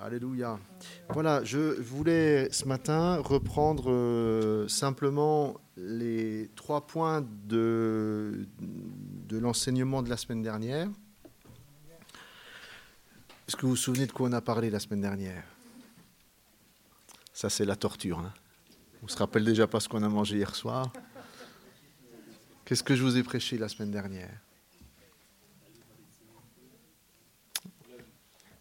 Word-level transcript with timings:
Alléluia. 0.00 0.60
Voilà, 1.08 1.42
je 1.42 1.58
voulais 1.58 2.48
ce 2.52 2.66
matin 2.66 3.16
reprendre 3.16 3.90
euh, 3.90 4.68
simplement 4.68 5.60
les 5.76 6.48
trois 6.54 6.86
points 6.86 7.26
de, 7.48 8.46
l'enseignement 9.28 10.00
de 10.04 10.08
la 10.08 10.16
semaine 10.16 10.40
dernière. 10.40 10.88
Est-ce 13.48 13.56
que 13.56 13.62
vous 13.62 13.70
vous 13.70 13.76
souvenez 13.76 14.06
de 14.06 14.12
quoi 14.12 14.28
on 14.28 14.32
a 14.34 14.40
parlé 14.40 14.70
la 14.70 14.78
semaine 14.78 15.00
dernière? 15.00 15.42
Ça, 17.32 17.50
c'est 17.50 17.64
la 17.64 17.74
torture. 17.74 18.20
Hein. 18.20 18.32
on 19.02 19.08
se 19.08 19.16
rappelle 19.16 19.44
déjà 19.44 19.66
pas 19.66 19.80
ce 19.80 19.88
qu'on 19.88 20.04
a 20.04 20.08
mangé 20.08 20.36
hier 20.36 20.54
soir. 20.54 20.92
Qu'est-ce 22.64 22.84
que 22.84 22.94
je 22.94 23.02
vous 23.02 23.16
ai 23.16 23.24
prêché 23.24 23.58
la 23.58 23.68
semaine 23.68 23.90
dernière? 23.90 24.30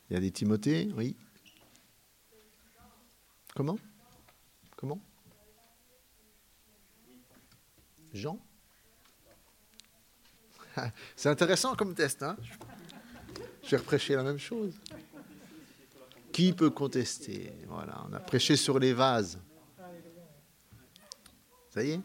Il 0.10 0.14
y 0.14 0.16
a 0.16 0.20
des 0.20 0.32
Timothées, 0.32 0.90
oui. 0.96 1.16
Comment? 3.58 3.80
Comment? 4.76 5.02
Jean? 8.14 8.40
C'est 11.16 11.30
intéressant 11.30 11.76
comme 11.76 11.96
test, 11.96 12.22
hein? 12.22 12.38
Je 13.64 13.72
vais 13.72 13.78
reprêcher 13.78 14.14
la 14.14 14.22
même 14.22 14.38
chose. 14.38 14.80
Qui 16.32 16.54
peut 16.54 16.70
contester? 16.70 17.52
Voilà, 17.68 18.06
on 18.08 18.14
a 18.14 18.20
prêché 18.20 18.56
sur 18.56 18.78
les 18.78 18.94
vases. 18.94 19.40
Ça 21.72 21.84
y 21.84 21.94
est? 21.94 22.02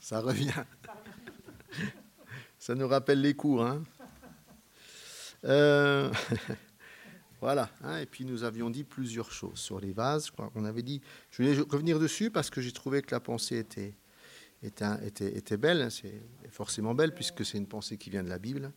Ça 0.00 0.18
revient. 0.18 0.64
Ça 2.58 2.74
nous 2.74 2.88
rappelle 2.88 3.20
les 3.20 3.34
cours, 3.34 3.64
hein? 3.64 3.84
Euh, 5.44 6.12
Voilà. 7.46 7.70
Hein, 7.84 7.98
et 7.98 8.06
puis 8.06 8.24
nous 8.24 8.42
avions 8.42 8.70
dit 8.70 8.82
plusieurs 8.82 9.30
choses 9.30 9.60
sur 9.60 9.78
les 9.78 9.92
vases. 9.92 10.32
Avait 10.56 10.82
dit, 10.82 11.00
je 11.30 11.44
voulais 11.44 11.60
revenir 11.60 12.00
dessus 12.00 12.28
parce 12.28 12.50
que 12.50 12.60
j'ai 12.60 12.72
trouvé 12.72 13.02
que 13.02 13.14
la 13.14 13.20
pensée 13.20 13.58
était, 13.58 15.56
belle. 15.56 15.88
C'est 15.92 16.22
forcément 16.50 16.92
belle 16.92 17.14
puisque 17.14 17.46
c'est 17.46 17.56
une 17.56 17.68
pensée 17.68 17.98
qui 17.98 18.10
vient 18.10 18.24
de 18.24 18.28
la 18.28 18.40
Bible. 18.40 18.72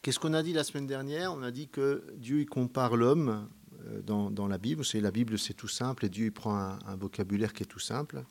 Qu'est-ce 0.00 0.20
qu'on 0.20 0.32
a 0.32 0.44
dit 0.44 0.52
la 0.52 0.62
semaine 0.62 0.86
dernière? 0.86 1.32
On 1.32 1.42
a 1.42 1.50
dit 1.50 1.66
que 1.66 2.04
Dieu 2.18 2.38
il 2.38 2.46
compare 2.46 2.94
l'homme 2.94 3.48
euh, 3.88 4.00
dans, 4.02 4.46
la 4.46 4.58
Bible. 4.58 4.84
C'est 4.84 5.00
la 5.00 5.10
Bible, 5.10 5.36
c'est 5.36 5.54
tout 5.54 5.66
simple 5.66 6.04
et 6.04 6.08
Dieu 6.10 6.26
il 6.26 6.32
prend 6.32 6.54
un, 6.54 6.94
vocabulaire 6.94 7.52
qui 7.52 7.64
est 7.64 7.66
tout 7.66 7.80
simple. 7.80 8.22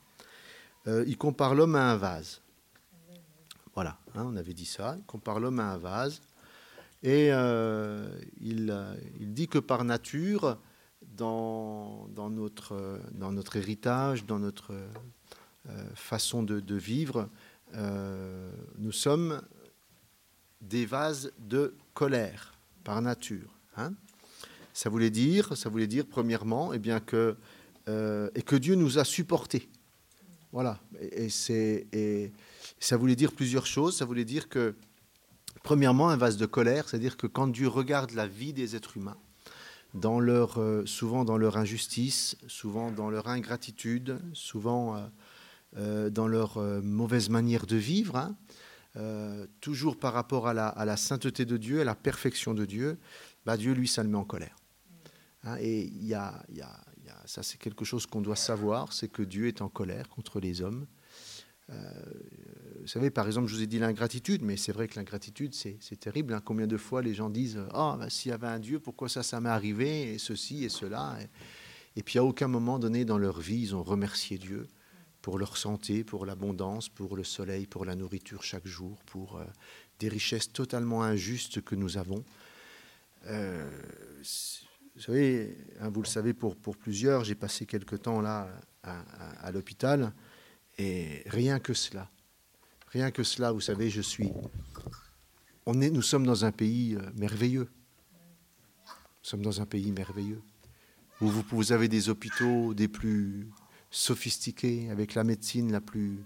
Euh, 0.87 1.03
il 1.05 1.17
compare 1.17 1.55
l'homme 1.55 1.75
à 1.75 1.91
un 1.91 1.97
vase. 1.97 2.41
Voilà, 3.75 3.99
hein, 4.15 4.23
on 4.25 4.37
avait 4.37 4.53
dit 4.53 4.65
ça. 4.65 4.95
Il 4.97 5.03
compare 5.03 5.41
l'homme 5.41 5.59
à 5.59 5.73
un 5.73 5.77
vase. 5.77 6.21
Et 7.03 7.29
euh, 7.31 8.07
il, 8.39 8.73
il, 9.19 9.33
dit 9.33 9.49
que 9.49 9.59
par 9.59 9.83
nature, 9.83 10.57
dans, 11.17 12.07
dans, 12.15 12.29
notre, 12.29 13.01
dans 13.11 13.33
notre 13.33 13.57
héritage, 13.57 14.25
dans 14.25 14.39
notre 14.39 14.71
euh, 15.69 15.85
façon 15.95 16.43
de, 16.43 16.75
vivre, 16.75 17.29
euh, 17.75 18.49
nous 18.77 18.93
sommes 18.93 19.41
des 20.61 20.85
vases 20.85 21.33
de 21.39 21.75
colère 21.93 22.53
par 22.85 23.01
nature. 23.01 23.49
Hein. 23.75 23.93
ça 24.71 24.89
voulait 24.89 25.09
dire, 25.09 25.57
ça 25.57 25.67
voulait 25.67 25.87
dire 25.87 26.05
premièrement, 26.05 26.73
et 26.73 26.77
eh 26.77 26.79
bien 26.79 26.99
que 26.99 27.35
et 27.85 28.41
que 28.43 28.55
Dieu 28.55 28.75
nous 28.75 28.97
a 28.97 29.03
supportés. 29.03 29.67
Voilà. 30.53 30.79
Et, 31.01 31.27
et, 31.49 31.87
et, 31.91 32.31
ça 32.79 32.95
voulait 32.95 33.17
dire 33.17 33.33
plusieurs 33.33 33.65
choses. 33.65 33.97
Ça 33.97 34.05
voulait 34.05 34.23
dire 34.23 34.47
que 34.47 34.73
Premièrement, 35.61 36.09
un 36.09 36.17
vase 36.17 36.37
de 36.37 36.45
colère, 36.45 36.89
c'est-à-dire 36.89 37.17
que 37.17 37.27
quand 37.27 37.47
Dieu 37.47 37.67
regarde 37.67 38.11
la 38.11 38.27
vie 38.27 38.53
des 38.53 38.75
êtres 38.75 38.97
humains, 38.97 39.17
euh, 39.95 40.85
souvent 40.85 41.23
dans 41.23 41.37
leur 41.37 41.57
injustice, 41.57 42.35
souvent 42.47 42.91
dans 42.91 43.09
leur 43.09 43.27
ingratitude, 43.27 44.19
souvent 44.33 44.95
euh, 44.95 45.07
euh, 45.77 46.09
dans 46.09 46.27
leur 46.27 46.57
mauvaise 46.81 47.29
manière 47.29 47.65
de 47.65 47.75
vivre, 47.75 48.15
hein, 48.15 48.35
toujours 49.61 49.97
par 49.97 50.13
rapport 50.13 50.47
à 50.47 50.53
la, 50.53 50.97
sainteté 50.97 51.45
de 51.45 51.57
Dieu, 51.57 51.81
à 51.81 51.83
la 51.83 51.95
perfection 51.95 52.53
de 52.53 52.65
Dieu, 52.65 52.99
bah, 53.45 53.57
Dieu, 53.57 53.73
lui, 53.73 53.87
ça 53.87 54.03
le 54.03 54.09
met 54.09 54.17
en 54.17 54.23
colère. 54.23 54.55
Hein, 55.43 55.57
et 55.59 55.91
ça, 57.25 57.41
c'est 57.41 57.57
quelque 57.57 57.85
chose 57.85 58.05
qu'on 58.05 58.21
doit 58.21 58.35
savoir, 58.35 58.93
c'est 58.93 59.07
que 59.07 59.23
Dieu 59.23 59.47
est 59.47 59.61
en 59.61 59.69
colère 59.69 60.09
contre 60.09 60.39
les 60.39 60.61
hommes. 60.61 60.85
Euh, 61.69 61.75
vous 62.81 62.87
savez, 62.87 63.09
par 63.09 63.27
exemple, 63.27 63.47
je 63.47 63.55
vous 63.55 63.63
ai 63.63 63.67
dit 63.67 63.79
l'ingratitude, 63.79 64.41
mais 64.43 64.57
c'est 64.57 64.73
vrai 64.73 64.87
que 64.87 64.95
l'ingratitude, 64.95 65.53
c'est 65.53 65.99
terrible. 65.99 66.33
Hein. 66.33 66.41
Combien 66.43 66.67
de 66.67 66.77
fois 66.77 67.01
les 67.01 67.13
gens 67.13 67.29
disent 67.29 67.59
Ah, 67.71 67.97
oh, 67.99 68.09
s'il 68.09 68.31
y 68.31 68.33
avait 68.33 68.47
un 68.47 68.59
Dieu, 68.59 68.79
pourquoi 68.79 69.07
ça, 69.07 69.23
ça 69.23 69.39
m'est 69.39 69.49
arrivé, 69.49 70.13
et 70.13 70.17
ceci 70.17 70.65
et 70.65 70.69
cela. 70.69 71.17
Et, 71.95 72.03
puis 72.03 72.19
à 72.19 72.23
aucun 72.23 72.47
moment 72.47 72.79
donné 72.79 73.05
dans 73.05 73.17
leur 73.17 73.39
vie, 73.39 73.61
ils 73.61 73.75
ont 73.75 73.83
remercié 73.83 74.37
Dieu 74.37 74.67
pour 75.21 75.39
leur 75.39 75.55
santé, 75.55 76.03
pour 76.03 76.25
l'abondance, 76.25 76.89
pour 76.89 77.15
le 77.15 77.23
soleil, 77.23 77.65
pour 77.67 77.85
la 77.85 77.95
nourriture 77.95 78.43
chaque 78.43 78.67
jour, 78.67 79.01
pour 79.05 79.37
euh, 79.37 79.45
des 79.99 80.09
richesses 80.09 80.51
totalement 80.51 81.03
injustes 81.03 81.61
que 81.61 81.75
nous 81.75 81.97
avons. 81.97 82.25
Euh, 83.27 83.69
vous 84.95 85.01
savez, 85.01 85.55
hein, 85.79 85.89
vous 85.89 86.01
le 86.01 86.07
savez 86.07 86.33
pour, 86.33 86.57
plusieurs, 86.57 87.23
j'ai 87.23 87.35
passé 87.35 87.65
quelque 87.65 87.95
temps 87.95 88.19
là 88.19 88.49
à 88.83 89.49
l'hôpital. 89.53 90.11
Et 90.77 91.23
rien 91.27 91.59
que 91.59 91.73
cela, 91.73 92.09
rien 92.87 93.11
que 93.11 93.23
cela, 93.23 93.51
vous 93.51 93.61
savez, 93.61 93.89
je 93.89 94.01
suis. 94.01 94.31
On 95.65 95.81
est, 95.81 95.89
nous 95.89 96.01
sommes 96.01 96.25
dans 96.25 96.45
un 96.45 96.51
pays 96.51 96.95
euh, 96.95 97.01
merveilleux. 97.15 97.69
Nous 98.87 99.29
sommes 99.29 99.43
dans 99.43 99.61
un 99.61 99.65
pays 99.65 99.91
merveilleux 99.91 100.41
où 101.21 101.29
vous, 101.29 101.71
avez 101.71 101.87
des 101.87 102.09
hôpitaux 102.09 102.73
des 102.73 102.87
plus 102.87 103.49
sophistiqués, 103.91 104.89
avec 104.89 105.13
la 105.13 105.23
médecine 105.23 105.71
la 105.71 105.79
plus 105.79 106.19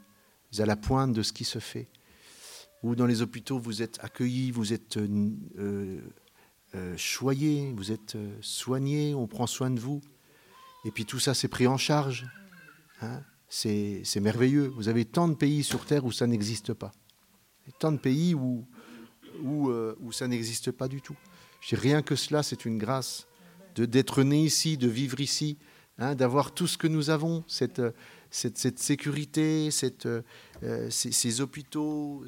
à 0.58 0.66
la 0.66 0.76
pointe 0.76 1.14
de 1.14 1.22
ce 1.22 1.34
qui 1.34 1.44
se 1.44 1.60
fait. 1.60 1.88
Où 2.82 2.96
dans 2.96 3.06
les 3.06 3.22
hôpitaux 3.22 3.60
vous 3.60 3.82
êtes 3.82 4.00
accueillis, 4.04 4.50
vous 4.50 4.74
êtes 4.74 4.98
euh, 4.98 6.02
euh, 6.74 6.98
choyés, 6.98 7.72
vous 7.76 7.92
êtes 7.92 8.18
soignés, 8.42 9.14
on 9.14 9.28
prend 9.28 9.46
soin 9.46 9.70
de 9.70 9.80
vous. 9.80 10.02
Et 10.86 10.92
puis 10.92 11.06
tout 11.06 11.20
ça, 11.20 11.34
c'est 11.34 11.48
pris 11.48 11.68
en 11.68 11.78
charge. 11.78 12.26
Hein 13.02 13.22
c'est 13.50 14.20
merveilleux. 14.20 14.68
Vous 14.68 14.90
avez 14.90 15.06
tant 15.06 15.28
de 15.28 15.36
pays 15.36 15.64
sur 15.64 15.86
Terre 15.86 16.06
où 16.06 16.12
ça 16.12 16.28
n'existe 16.28 16.74
pas. 16.74 16.92
Tant 17.80 17.92
de 17.92 17.98
pays 17.98 18.34
où, 18.34 18.66
euh, 19.44 19.96
ça 20.12 20.28
n'existe 20.28 20.72
pas 20.72 20.88
du 20.88 21.02
tout. 21.02 21.16
Je 21.62 21.76
rien 21.76 22.02
que 22.02 22.16
cela, 22.16 22.44
c'est 22.44 22.66
une 22.66 22.78
grâce 22.78 23.28
d'être 23.76 24.24
né 24.24 24.44
ici, 24.44 24.78
de 24.78 24.88
vivre 24.88 25.20
ici, 25.20 25.58
hein, 25.98 26.16
d'avoir 26.16 26.54
tout 26.54 26.68
ce 26.68 26.78
que 26.78 26.88
nous 26.88 27.10
avons, 27.10 27.44
cette, 27.48 27.82
cette, 28.32 28.58
cette 28.58 28.80
sécurité, 28.80 29.70
euh, 30.64 30.90
ces, 30.90 31.42
hôpitaux, 31.42 32.26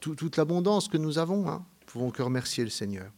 toute 0.00 0.36
l'abondance 0.36 0.88
que 0.88 0.96
nous 0.96 1.18
avons. 1.18 1.48
Hein. 1.48 1.64
Nous 1.80 1.86
pouvons 1.92 2.10
que 2.10 2.22
remercier 2.22 2.64
le 2.64 2.70
Seigneur. 2.70 3.10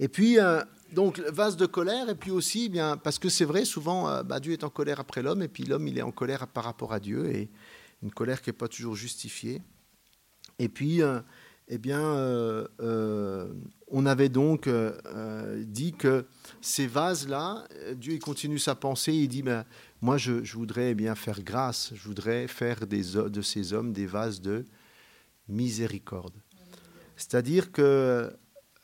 Et 0.00 0.08
puis, 0.08 0.38
euh, 0.38 0.62
donc 0.92 1.20
vase 1.20 1.56
de 1.56 1.66
colère, 1.66 2.08
et 2.08 2.14
puis 2.14 2.30
aussi, 2.30 2.64
eh 2.66 2.68
bien, 2.68 2.96
parce 2.96 3.18
que 3.18 3.28
c'est 3.28 3.44
vrai, 3.44 3.64
souvent, 3.64 4.08
euh, 4.08 4.22
bah, 4.22 4.40
Dieu 4.40 4.52
est 4.52 4.64
en 4.64 4.70
colère 4.70 5.00
après 5.00 5.22
l'homme, 5.22 5.42
et 5.42 5.48
puis 5.48 5.64
l'homme, 5.64 5.88
il 5.88 5.98
est 5.98 6.02
en 6.02 6.12
colère 6.12 6.46
par 6.46 6.64
rapport 6.64 6.92
à 6.92 7.00
Dieu, 7.00 7.30
et 7.34 7.50
une 8.02 8.10
colère 8.10 8.42
qui 8.42 8.50
n'est 8.50 8.56
pas 8.56 8.68
toujours 8.68 8.94
justifiée. 8.94 9.62
Et 10.58 10.68
puis, 10.68 11.02
euh, 11.02 11.20
eh 11.68 11.78
bien, 11.78 12.00
euh, 12.00 12.66
on 13.88 14.04
avait 14.04 14.28
donc 14.28 14.68
dit 15.58 15.92
que 15.92 16.26
ces 16.60 16.86
vases-là, 16.86 17.66
Dieu 17.94 18.14
il 18.14 18.18
continue 18.18 18.58
sa 18.58 18.74
pensée, 18.74 19.12
il 19.12 19.28
dit, 19.28 19.42
ben, 19.42 19.64
moi, 20.02 20.18
je, 20.18 20.32
voudrais 20.52 20.90
eh 20.90 20.94
bien 20.94 21.14
faire 21.14 21.42
grâce, 21.42 21.92
je 21.94 22.02
voudrais 22.08 22.48
faire 22.48 22.86
des, 22.86 23.02
de 23.14 23.42
ces 23.42 23.72
hommes 23.72 23.92
des 23.92 24.06
vases 24.06 24.40
de 24.40 24.64
miséricorde. 25.48 26.34
C'est-à-dire 27.16 27.70
que 27.70 28.36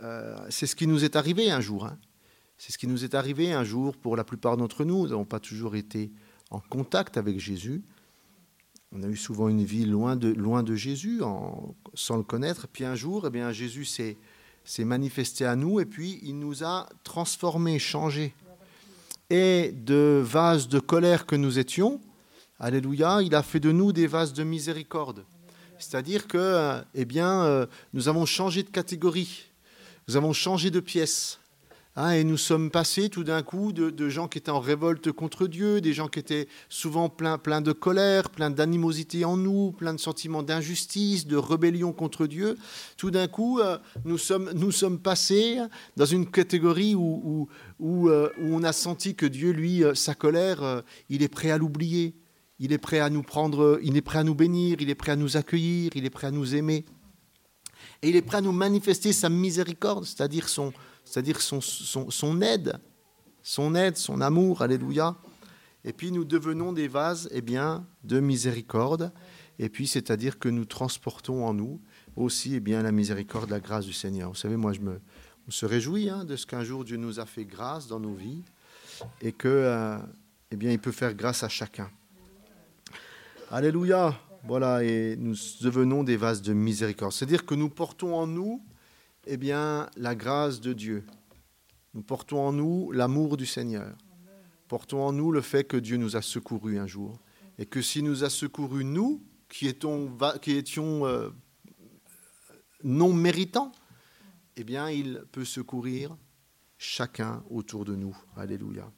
euh, 0.03 0.36
c'est 0.50 0.66
ce 0.66 0.76
qui 0.76 0.86
nous 0.86 1.04
est 1.04 1.17
arrivé 1.17 1.50
un 1.50 1.61
jour. 1.61 1.87
Hein. 1.87 1.99
C'est 2.56 2.72
ce 2.72 2.78
qui 2.78 2.87
nous 2.87 3.05
est 3.05 3.14
arrivé 3.14 3.52
un 3.52 3.64
jour 3.64 3.96
pour 3.96 4.17
la 4.17 4.25
plupart 4.25 4.56
d'entre 4.56 4.84
nous. 4.84 5.02
Nous 5.02 5.08
n'avons 5.08 5.25
pas 5.25 5.40
toujours 5.40 5.76
été 5.76 6.11
en 6.50 6.61
contact 6.61 7.17
avec 7.17 7.38
Jésus. 7.38 7.82
On 8.93 9.02
a 9.02 9.06
eu 9.06 9.17
souvent 9.17 9.49
une 9.49 9.64
vie 9.64 9.84
loin 9.84 10.17
de, 10.17 10.75
Jésus, 10.75 11.20
sans 11.94 12.17
le 12.17 12.22
connaître. 12.22 12.67
Puis 12.69 12.84
un 12.84 12.94
jour, 12.94 13.26
eh 13.26 13.31
bien, 13.31 13.52
Jésus 13.52 13.84
s'est, 13.84 14.17
manifesté 14.78 15.44
à 15.44 15.56
nous 15.56 15.81
et 15.81 15.84
puis 15.84 16.20
il 16.22 16.38
nous 16.38 16.64
a 16.64 16.88
transformés, 17.05 17.78
changés. 17.78 18.34
Et 19.31 19.72
de 19.72 20.22
vases 20.25 20.69
de 20.69 20.81
colère 20.81 21.26
que 21.26 21.37
nous 21.37 21.58
étions, 21.58 22.00
Alléluia, 22.61 23.22
il 23.22 23.37
a 23.37 23.44
fait 23.44 23.61
de 23.61 23.70
nous 23.70 23.93
des 23.93 24.08
vases 24.08 24.32
de 24.32 24.43
miséricorde. 24.43 25.25
C'est-à-dire 25.78 26.26
que, 26.26 26.82
eh 26.94 27.06
euh, 27.17 27.67
nous 27.93 28.08
avons 28.08 28.26
changé 28.26 28.64
de 28.64 28.69
catégorie. 28.69 29.47
Nous 30.08 30.16
avons 30.16 30.32
changé 30.32 30.70
de 30.70 30.81
pièce. 30.81 31.38
Hein, 31.94 32.12
et 32.12 32.25
nous 32.25 32.38
sommes 32.38 32.70
passés 32.70 33.10
tout 33.10 33.25
d'un 33.25 33.43
coup 33.43 33.72
de, 33.72 34.08
gens 34.08 34.26
qui 34.26 34.38
étaient 34.38 34.50
en 34.50 34.58
révolte 34.58 35.12
contre 35.12 35.46
Dieu, 35.46 35.82
des 35.82 35.93
gens 35.93 36.08
qui 36.08 36.19
étaient 36.19 36.49
souvent 36.70 37.10
pleins 37.10 37.37
plein 37.37 37.60
de 37.60 37.72
colère, 37.72 38.31
pleins 38.31 38.49
d'animosité 38.49 39.26
en 39.26 39.37
nous, 39.37 39.72
pleins 39.72 39.93
de 39.93 40.00
sentiments 40.00 40.43
d'injustice, 40.43 41.26
de 41.26 41.37
rébellion 41.37 41.93
contre 41.93 42.26
Dieu. 42.26 42.56
Tout 42.96 43.10
d'un 43.10 43.26
coup, 43.26 43.58
euh, 43.58 43.76
nous, 44.06 44.16
sommes, 44.16 44.50
nous 44.55 44.72
sommes 44.72 44.99
passés 44.99 45.58
dans 45.99 46.06
une 46.06 46.31
catégorie 46.31 46.94
où, 46.94 47.49
où, 47.78 48.08
euh, 48.08 48.31
où, 48.40 48.55
on 48.55 48.62
a 48.62 48.72
senti 48.72 49.14
que 49.14 49.26
Dieu, 49.26 49.50
lui, 49.50 49.84
euh, 49.84 49.94
sa 49.94 50.14
colère, 50.14 50.84
il 51.10 51.22
est 51.22 51.28
prêt 51.28 51.50
à 51.50 51.58
l'oublier. 51.58 52.14
Il 52.60 52.72
est 52.72 52.78
prêt 52.78 52.99
à 52.99 53.10
nous 53.10 53.22
prendre, 53.22 53.78
il 53.82 53.96
est 53.96 54.02
prêt 54.02 54.19
à 54.19 54.25
nous 54.25 54.34
bénir, 54.34 54.78
il 54.81 54.88
est 54.88 54.94
prêt 54.94 55.12
à 55.12 55.16
nous 55.16 55.37
accueillir, 55.37 55.90
il 55.94 56.06
est 56.06 56.10
prêt 56.10 56.28
à 56.28 56.31
nous 56.31 56.55
aimer. 56.55 56.87
Et 58.02 58.10
il 58.10 58.16
est 58.16 58.22
prêt 58.22 58.38
à 58.38 58.40
nous 58.40 58.52
manifester 58.52 59.12
sa 59.12 59.28
miséricorde, 59.28 60.04
c'est-à-dire 60.04 60.48
son, 60.48 60.72
c'est-à-dire 61.04 61.40
son, 61.40 61.60
son, 61.60 62.42
aide, 62.42 62.78
son 63.42 63.74
aide, 63.74 63.96
son 63.96 64.20
amour, 64.20 64.62
alléluia. 64.62 65.16
Et 65.84 65.92
puis 65.92 66.12
nous 66.12 66.24
devenons 66.24 66.72
des 66.72 66.88
vases 66.88 67.28
eh 67.32 67.40
bien, 67.40 67.86
de 68.04 68.20
miséricorde, 68.20 69.12
et 69.58 69.68
puis 69.68 69.86
c'est-à-dire 69.86 70.38
que 70.38 70.48
nous 70.48 70.64
transportons 70.64 71.44
en 71.46 71.54
nous 71.54 71.80
aussi 72.14 72.54
eh 72.54 72.60
bien, 72.60 72.82
la 72.82 72.92
miséricorde, 72.92 73.50
la 73.50 73.60
grâce 73.60 73.86
du 73.86 73.92
Seigneur. 73.92 74.30
Vous 74.30 74.36
savez, 74.36 74.56
moi 74.56 74.72
je 74.72 74.80
me, 74.80 75.00
se 75.48 75.66
réjouis 75.66 76.10
hein, 76.10 76.24
de 76.24 76.36
ce 76.36 76.46
qu'un 76.46 76.62
jour 76.62 76.84
Dieu 76.84 76.96
nous 76.96 77.20
a 77.20 77.26
fait 77.26 77.44
grâce 77.44 77.88
dans 77.88 78.00
nos 78.00 78.14
vies, 78.14 78.42
et 79.22 79.32
que 79.32 79.48
euh, 79.48 79.98
eh 80.50 80.56
bien, 80.56 80.72
il 80.72 80.78
peut 80.78 80.92
faire 80.92 81.14
grâce 81.14 81.42
à 81.42 81.48
chacun. 81.48 81.90
Alléluia. 83.50 84.18
Voilà, 84.48 84.82
et 84.82 85.14
nous 85.18 85.34
devenons 85.60 86.04
des 86.04 86.16
vases 86.16 86.40
de 86.40 86.54
miséricorde. 86.54 87.12
C'est-à-dire 87.12 87.44
que 87.44 87.54
nous 87.54 87.68
portons 87.68 88.14
en 88.14 88.26
nous 88.26 88.64
eh 89.26 89.36
bien, 89.36 89.90
la 89.94 90.14
grâce 90.14 90.62
de 90.62 90.72
Dieu. 90.72 91.04
Nous 91.92 92.00
portons 92.00 92.40
en 92.40 92.54
nous 92.54 92.90
l'amour 92.90 93.36
du 93.36 93.44
Seigneur. 93.44 93.94
Portons 94.66 95.02
en 95.02 95.12
nous 95.12 95.32
le 95.32 95.42
fait 95.42 95.64
que 95.64 95.76
Dieu 95.76 95.98
nous 95.98 96.16
a 96.16 96.22
secourus 96.22 96.78
un 96.78 96.86
jour. 96.86 97.18
Et 97.58 97.66
que 97.66 97.82
s'il 97.82 98.04
nous 98.04 98.24
a 98.24 98.30
secourus, 98.30 98.84
nous, 98.84 99.22
qui, 99.50 99.66
étions, 99.66 100.16
euh, 101.06 101.28
non 102.82 103.12
méritants, 103.12 103.72
eh 104.56 104.64
bien, 104.64 104.88
il 104.88 105.24
peut 105.30 105.44
secourir 105.44 106.16
chacun 106.78 107.44
autour 107.50 107.84
de 107.84 107.94
nous. 107.94 108.16
Alléluia. 108.34 108.90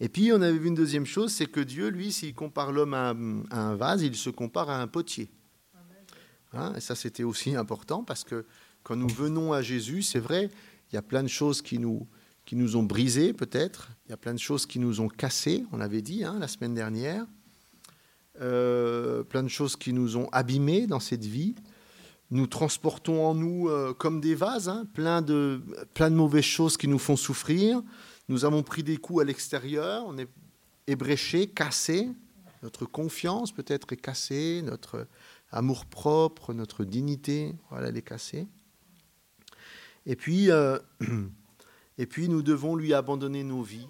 Et 0.00 0.08
puis, 0.08 0.32
on 0.32 0.42
avait 0.42 0.58
vu 0.58 0.68
une 0.68 0.74
deuxième 0.74 1.06
chose, 1.06 1.32
c'est 1.32 1.46
que 1.46 1.60
Dieu, 1.60 1.88
lui, 1.88 2.12
s'il 2.12 2.34
compare 2.34 2.72
l'homme 2.72 2.94
à, 2.94 3.10
un 3.50 3.76
vase, 3.76 4.02
il 4.02 4.14
se 4.16 4.30
compare 4.30 4.70
à 4.70 4.80
un 4.80 4.86
potier. 4.86 5.30
Hein, 6.54 6.74
et 6.76 6.80
ça, 6.80 6.94
c'était 6.94 7.22
aussi 7.22 7.54
important 7.54 8.04
parce 8.04 8.24
que 8.24 8.44
quand 8.82 8.96
nous 8.96 9.08
venons 9.08 9.52
à 9.52 9.62
Jésus, 9.62 10.02
c'est 10.02 10.18
vrai, 10.18 10.50
il 10.90 10.94
y 10.94 10.98
a 10.98 11.02
plein 11.02 11.22
de 11.22 11.28
choses 11.28 11.62
qui 11.62 11.78
nous, 11.78 12.06
qui 12.44 12.56
nous 12.56 12.76
ont 12.76 12.82
brisés 12.82 13.32
peut-être, 13.32 13.90
il 14.06 14.10
y 14.10 14.12
a 14.12 14.16
plein 14.16 14.34
de 14.34 14.38
choses 14.38 14.66
qui 14.66 14.78
nous 14.78 15.00
ont 15.00 15.08
cassés, 15.08 15.64
on 15.72 15.78
l'avait 15.78 16.02
dit 16.02 16.24
hein, 16.24 16.36
la 16.38 16.48
semaine 16.48 16.74
dernière, 16.74 17.24
euh, 18.40 19.22
plein 19.22 19.42
de 19.42 19.48
choses 19.48 19.76
qui 19.76 19.92
nous 19.92 20.16
ont 20.16 20.28
abîmés 20.32 20.86
dans 20.86 21.00
cette 21.00 21.24
vie. 21.24 21.54
Nous 22.30 22.46
transportons 22.46 23.24
en 23.26 23.34
nous 23.34 23.68
euh, 23.68 23.92
comme 23.92 24.20
des 24.20 24.34
vases, 24.34 24.68
hein, 24.68 24.86
plein, 24.94 25.20
de, 25.20 25.60
plein 25.92 26.10
de 26.10 26.16
mauvaises 26.16 26.44
choses 26.44 26.78
qui 26.78 26.88
nous 26.88 26.98
font 26.98 27.16
souffrir. 27.16 27.82
Nous 28.28 28.44
avons 28.44 28.62
pris 28.62 28.82
des 28.82 28.96
coups 28.96 29.22
à 29.22 29.24
l'extérieur, 29.24 30.04
on 30.06 30.16
est 30.18 30.28
ébréché, 30.86 31.46
cassé, 31.48 32.08
notre 32.62 32.86
confiance 32.86 33.52
peut-être 33.52 33.92
est 33.92 33.96
cassée, 33.96 34.62
notre 34.64 35.06
amour 35.50 35.84
propre, 35.86 36.54
notre 36.54 36.84
dignité, 36.84 37.54
voilà, 37.70 37.88
elle 37.88 37.96
est 37.96 38.02
cassée. 38.02 38.46
Et 40.06 40.16
puis, 40.16 40.50
euh, 40.50 40.78
et 41.98 42.06
puis 42.06 42.28
nous 42.28 42.42
devons 42.42 42.76
lui 42.76 42.94
abandonner 42.94 43.44
nos 43.44 43.62
vies. 43.62 43.88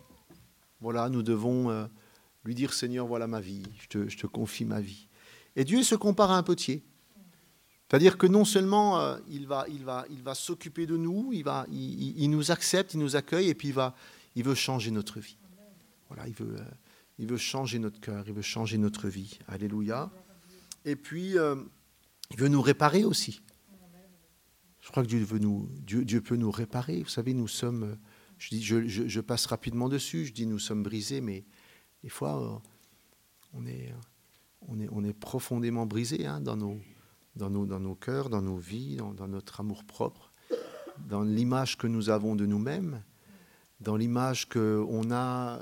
Voilà, 0.81 1.09
nous 1.09 1.23
devons 1.23 1.71
euh, 1.71 1.87
lui 2.45 2.55
dire 2.55 2.73
Seigneur, 2.73 3.07
voilà 3.07 3.27
ma 3.27 3.41
vie, 3.41 3.63
je 3.81 3.89
te, 3.89 4.09
je 4.09 4.17
te, 4.17 4.27
confie 4.27 4.65
ma 4.65 4.81
vie. 4.81 5.07
Et 5.55 5.65
Dieu 5.65 5.83
se 5.83 5.95
compare 5.95 6.31
à 6.31 6.39
un 6.39 6.43
potier. 6.43 6.83
C'est-à-dire 7.89 8.17
que 8.17 8.27
non 8.27 8.47
seulement 8.47 9.01
euh, 9.01 9.19
il 9.29 9.47
va, 9.47 9.67
il 9.69 9.85
va, 9.85 10.07
il 10.11 10.23
va 10.23 10.35
s'occuper 10.35 10.87
de 10.87 10.97
nous, 10.97 11.31
il, 11.33 11.45
va, 11.45 11.67
il, 11.71 12.19
il, 12.19 12.31
nous 12.31 12.51
accepte, 12.51 12.95
il 12.95 13.01
nous 13.01 13.17
accueille, 13.17 13.51
et 13.51 13.55
puis 13.55 13.69
il, 13.69 13.75
va, 13.75 13.95
il 14.35 14.45
veut 14.45 14.55
changer 14.55 14.91
notre 14.91 15.21
vie. 15.21 15.39
Voilà, 16.09 16.27
il 16.29 16.35
veut, 16.35 16.57
il 17.19 17.27
veut 17.27 17.37
changer 17.37 17.79
notre 17.79 18.01
cœur, 18.01 18.25
il 18.27 18.35
veut 18.35 18.43
changer 18.43 18.79
notre 18.79 19.09
vie. 19.09 19.39
Alléluia. 19.49 20.11
Et 20.85 20.97
puis, 20.97 21.37
il 22.31 22.39
veut 22.39 22.49
nous 22.49 22.63
réparer 22.63 23.05
aussi. 23.05 23.41
Je 24.83 24.91
crois 24.91 25.05
que 25.05 25.09
Dieu, 25.09 25.23
veut 25.23 25.39
nous, 25.39 25.69
Dieu, 25.79 26.05
Dieu, 26.05 26.21
peut 26.21 26.37
nous 26.37 26.51
réparer. 26.51 27.03
Vous 27.03 27.09
savez, 27.09 27.35
nous 27.35 27.47
sommes, 27.47 27.97
je, 28.39 28.49
dis, 28.49 28.63
je, 28.63 28.89
je, 28.89 29.21
passe 29.21 29.47
rapidement 29.47 29.89
dessus, 29.89 30.27
je 30.27 30.33
dis 30.33 30.45
nous 30.45 30.59
sommes 30.59 30.83
brisés, 30.83 31.21
mais 31.21 31.45
des 32.03 32.09
fois, 32.09 32.43
euh, 32.43 32.59
on 33.53 33.65
est, 33.65 33.95
on 34.63 34.81
est, 34.81 34.89
on 34.91 35.05
est 35.05 35.13
profondément 35.13 35.87
brisés 35.87 36.27
hein, 36.27 36.41
dans, 36.41 36.57
nos, 36.57 36.81
dans, 37.37 37.49
nos, 37.49 37.65
dans 37.65 37.79
nos 37.79 37.95
cœurs, 37.95 38.29
dans 38.29 38.43
nos 38.43 38.57
vies, 38.57 38.97
dans, 38.97 39.15
dans 39.15 39.29
notre 39.29 39.61
amour 39.61 39.85
propre, 39.85 40.33
dans 40.99 41.23
l'image 41.23 41.79
que 41.79 41.87
nous 41.87 42.11
avons 42.11 42.35
de 42.35 42.45
nous-mêmes, 42.45 43.05
dans 43.83 43.97
l'image 43.97 44.49
qu'on 44.49 45.11
a 45.11 45.61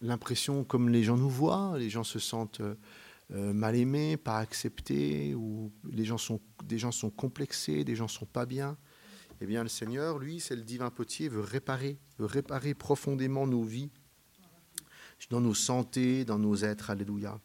l'impression 0.00 0.64
comme 0.64 0.88
les 0.88 1.02
gens 1.02 1.16
nous 1.16 1.30
voient, 1.30 1.76
les 1.78 1.90
gens 1.90 2.04
se 2.04 2.18
sentent 2.18 2.60
euh, 3.32 3.52
mal 3.52 3.76
aimés, 3.76 4.16
pas 4.16 4.38
acceptés, 4.38 5.34
ou 5.34 5.72
les 5.90 6.04
gens 6.04 6.18
sont, 6.18 6.40
des 6.64 6.78
gens 6.78 6.92
sont 6.92 7.10
complexés, 7.10 7.84
des 7.84 7.96
gens 7.96 8.08
sont 8.08 8.26
pas 8.26 8.46
bien. 8.46 8.76
Eh 9.40 9.46
bien, 9.46 9.62
le 9.62 9.68
Seigneur, 9.68 10.18
lui, 10.18 10.40
c'est 10.40 10.56
le 10.56 10.62
divin 10.62 10.90
potier, 10.90 11.28
veut 11.28 11.40
réparer, 11.40 11.98
veut 12.18 12.26
réparer 12.26 12.74
profondément 12.74 13.46
nos 13.46 13.62
vies, 13.62 13.90
dans 15.30 15.40
nos 15.40 15.54
santé, 15.54 16.24
dans 16.24 16.38
nos 16.38 16.56
êtres. 16.56 16.90
Alléluia. 16.90 17.40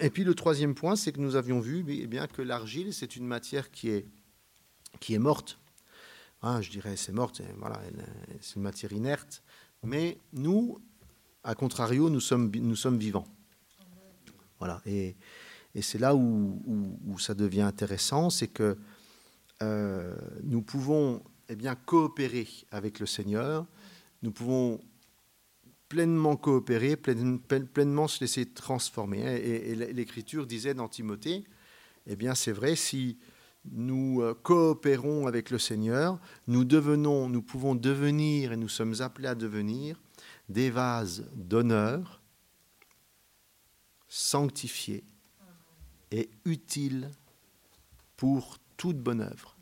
Et 0.00 0.10
puis 0.10 0.24
le 0.24 0.34
troisième 0.34 0.74
point, 0.74 0.96
c'est 0.96 1.12
que 1.12 1.20
nous 1.20 1.36
avions 1.36 1.60
vu 1.60 1.84
eh 1.88 2.06
bien, 2.06 2.26
que 2.26 2.42
l'argile, 2.42 2.94
c'est 2.94 3.16
une 3.16 3.26
matière 3.26 3.70
qui 3.70 3.88
est, 3.88 4.06
qui 5.00 5.14
est 5.14 5.18
morte. 5.18 5.58
Ah, 6.42 6.60
je 6.60 6.70
dirais, 6.70 6.96
c'est 6.96 7.12
morte, 7.12 7.40
voilà, 7.58 7.80
c'est 8.40 8.56
une 8.56 8.62
matière 8.62 8.92
inerte. 8.92 9.42
Mais 9.84 10.18
nous, 10.32 10.80
à 11.44 11.54
contrario, 11.54 12.10
nous 12.10 12.20
sommes, 12.20 12.50
nous 12.54 12.76
sommes 12.76 12.98
vivants. 12.98 13.26
Voilà. 14.58 14.80
Et, 14.86 15.16
c'est 15.80 15.98
là 15.98 16.14
où, 16.14 17.16
ça 17.18 17.34
devient 17.34 17.62
intéressant, 17.62 18.28
c'est 18.28 18.48
que 18.48 18.76
euh, 19.62 20.14
nous 20.42 20.62
pouvons 20.62 21.22
eh 21.48 21.56
bien, 21.56 21.74
coopérer 21.74 22.48
avec 22.70 22.98
le 22.98 23.06
Seigneur, 23.06 23.66
nous 24.22 24.32
pouvons 24.32 24.80
pleinement 25.88 26.36
coopérer, 26.36 26.96
pleinement 26.96 28.08
se 28.08 28.20
laisser 28.20 28.46
transformer. 28.46 29.20
Et, 29.20 29.74
l'Écriture 29.74 30.46
disait 30.46 30.74
dans 30.74 30.88
Timothée, 30.88 31.44
eh 32.06 32.16
bien 32.16 32.34
c'est 32.34 32.52
vrai, 32.52 32.76
si 32.76 33.18
nous 33.70 34.20
euh, 34.22 34.34
coopérons 34.34 35.26
avec 35.26 35.50
le 35.50 35.58
Seigneur, 35.58 36.18
nous 36.46 36.64
devenons, 36.64 37.28
nous 37.28 37.42
pouvons 37.42 37.74
devenir, 37.74 38.52
et 38.52 38.56
nous 38.56 38.68
sommes 38.68 39.00
appelés 39.00 39.28
à 39.28 39.34
devenir, 39.34 40.00
des 40.48 40.70
vases 40.70 41.24
d'honneur 41.34 42.20
sanctifié 44.08 45.04
et 46.10 46.28
utile 46.44 47.10
pour 48.16 48.58
toute 48.76 48.98
bonne 48.98 49.20
œuvre. 49.20 49.56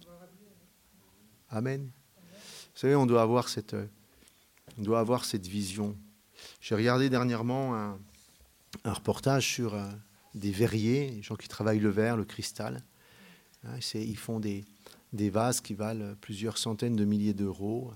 Amen. 1.50 1.90
Vous 2.16 2.78
savez, 2.80 2.94
on 2.94 3.06
doit 3.06 3.22
avoir 3.22 3.48
cette, 3.48 3.76
on 4.78 4.82
doit 4.82 5.00
avoir 5.00 5.24
cette 5.24 5.46
vision. 5.46 5.96
J'ai 6.60 6.74
regardé 6.74 7.10
dernièrement 7.10 7.74
un, 7.74 7.98
reportage 8.84 9.46
sur 9.46 9.74
euh, 9.74 9.88
des 10.34 10.52
verriers, 10.52 11.10
les 11.10 11.22
gens 11.22 11.36
qui 11.36 11.48
travaillent 11.48 11.80
le 11.80 11.90
verre, 11.90 12.16
le 12.16 12.24
cristal. 12.24 12.82
Hein, 13.64 13.78
ils 13.94 14.16
font 14.16 14.40
des, 14.40 14.64
vases 15.12 15.60
qui 15.60 15.74
valent 15.74 16.14
plusieurs 16.20 16.58
centaines 16.58 16.96
de 16.96 17.04
milliers 17.04 17.34
d'euros 17.34 17.92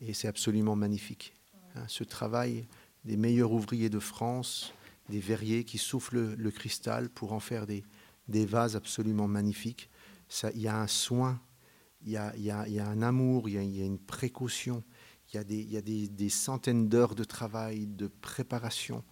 et 0.00 0.14
c'est 0.14 0.28
absolument 0.28 0.76
magnifique. 0.76 1.34
Hein, 1.74 1.84
ce 1.88 2.04
travail 2.04 2.66
des 3.04 3.16
meilleurs 3.16 3.52
ouvriers 3.52 3.90
de 3.90 3.98
France, 3.98 4.72
des 5.08 5.20
verriers 5.20 5.64
qui 5.64 5.78
soufflent 5.78 6.34
le 6.34 6.50
cristal 6.50 7.08
pour 7.08 7.32
en 7.32 7.40
faire 7.40 7.66
des, 7.66 7.84
vases 8.28 8.76
absolument 8.76 9.28
magnifiques. 9.28 9.88
Il 10.54 10.60
y 10.60 10.68
a 10.68 10.78
un 10.78 10.86
soin, 10.86 11.40
il 12.04 12.12
y 12.12 12.16
a, 12.16 12.88
un 12.88 13.02
amour, 13.02 13.48
il 13.48 13.54
y 13.54 13.82
a, 13.82 13.84
une 13.84 13.98
précaution, 13.98 14.84
il 15.32 15.36
y 15.70 15.76
a 15.76 15.82
des, 15.82 16.28
centaines 16.28 16.88
d'heures 16.88 17.14
de 17.14 17.24
travail, 17.24 17.86
de 17.86 18.08
préparation. 18.08 19.04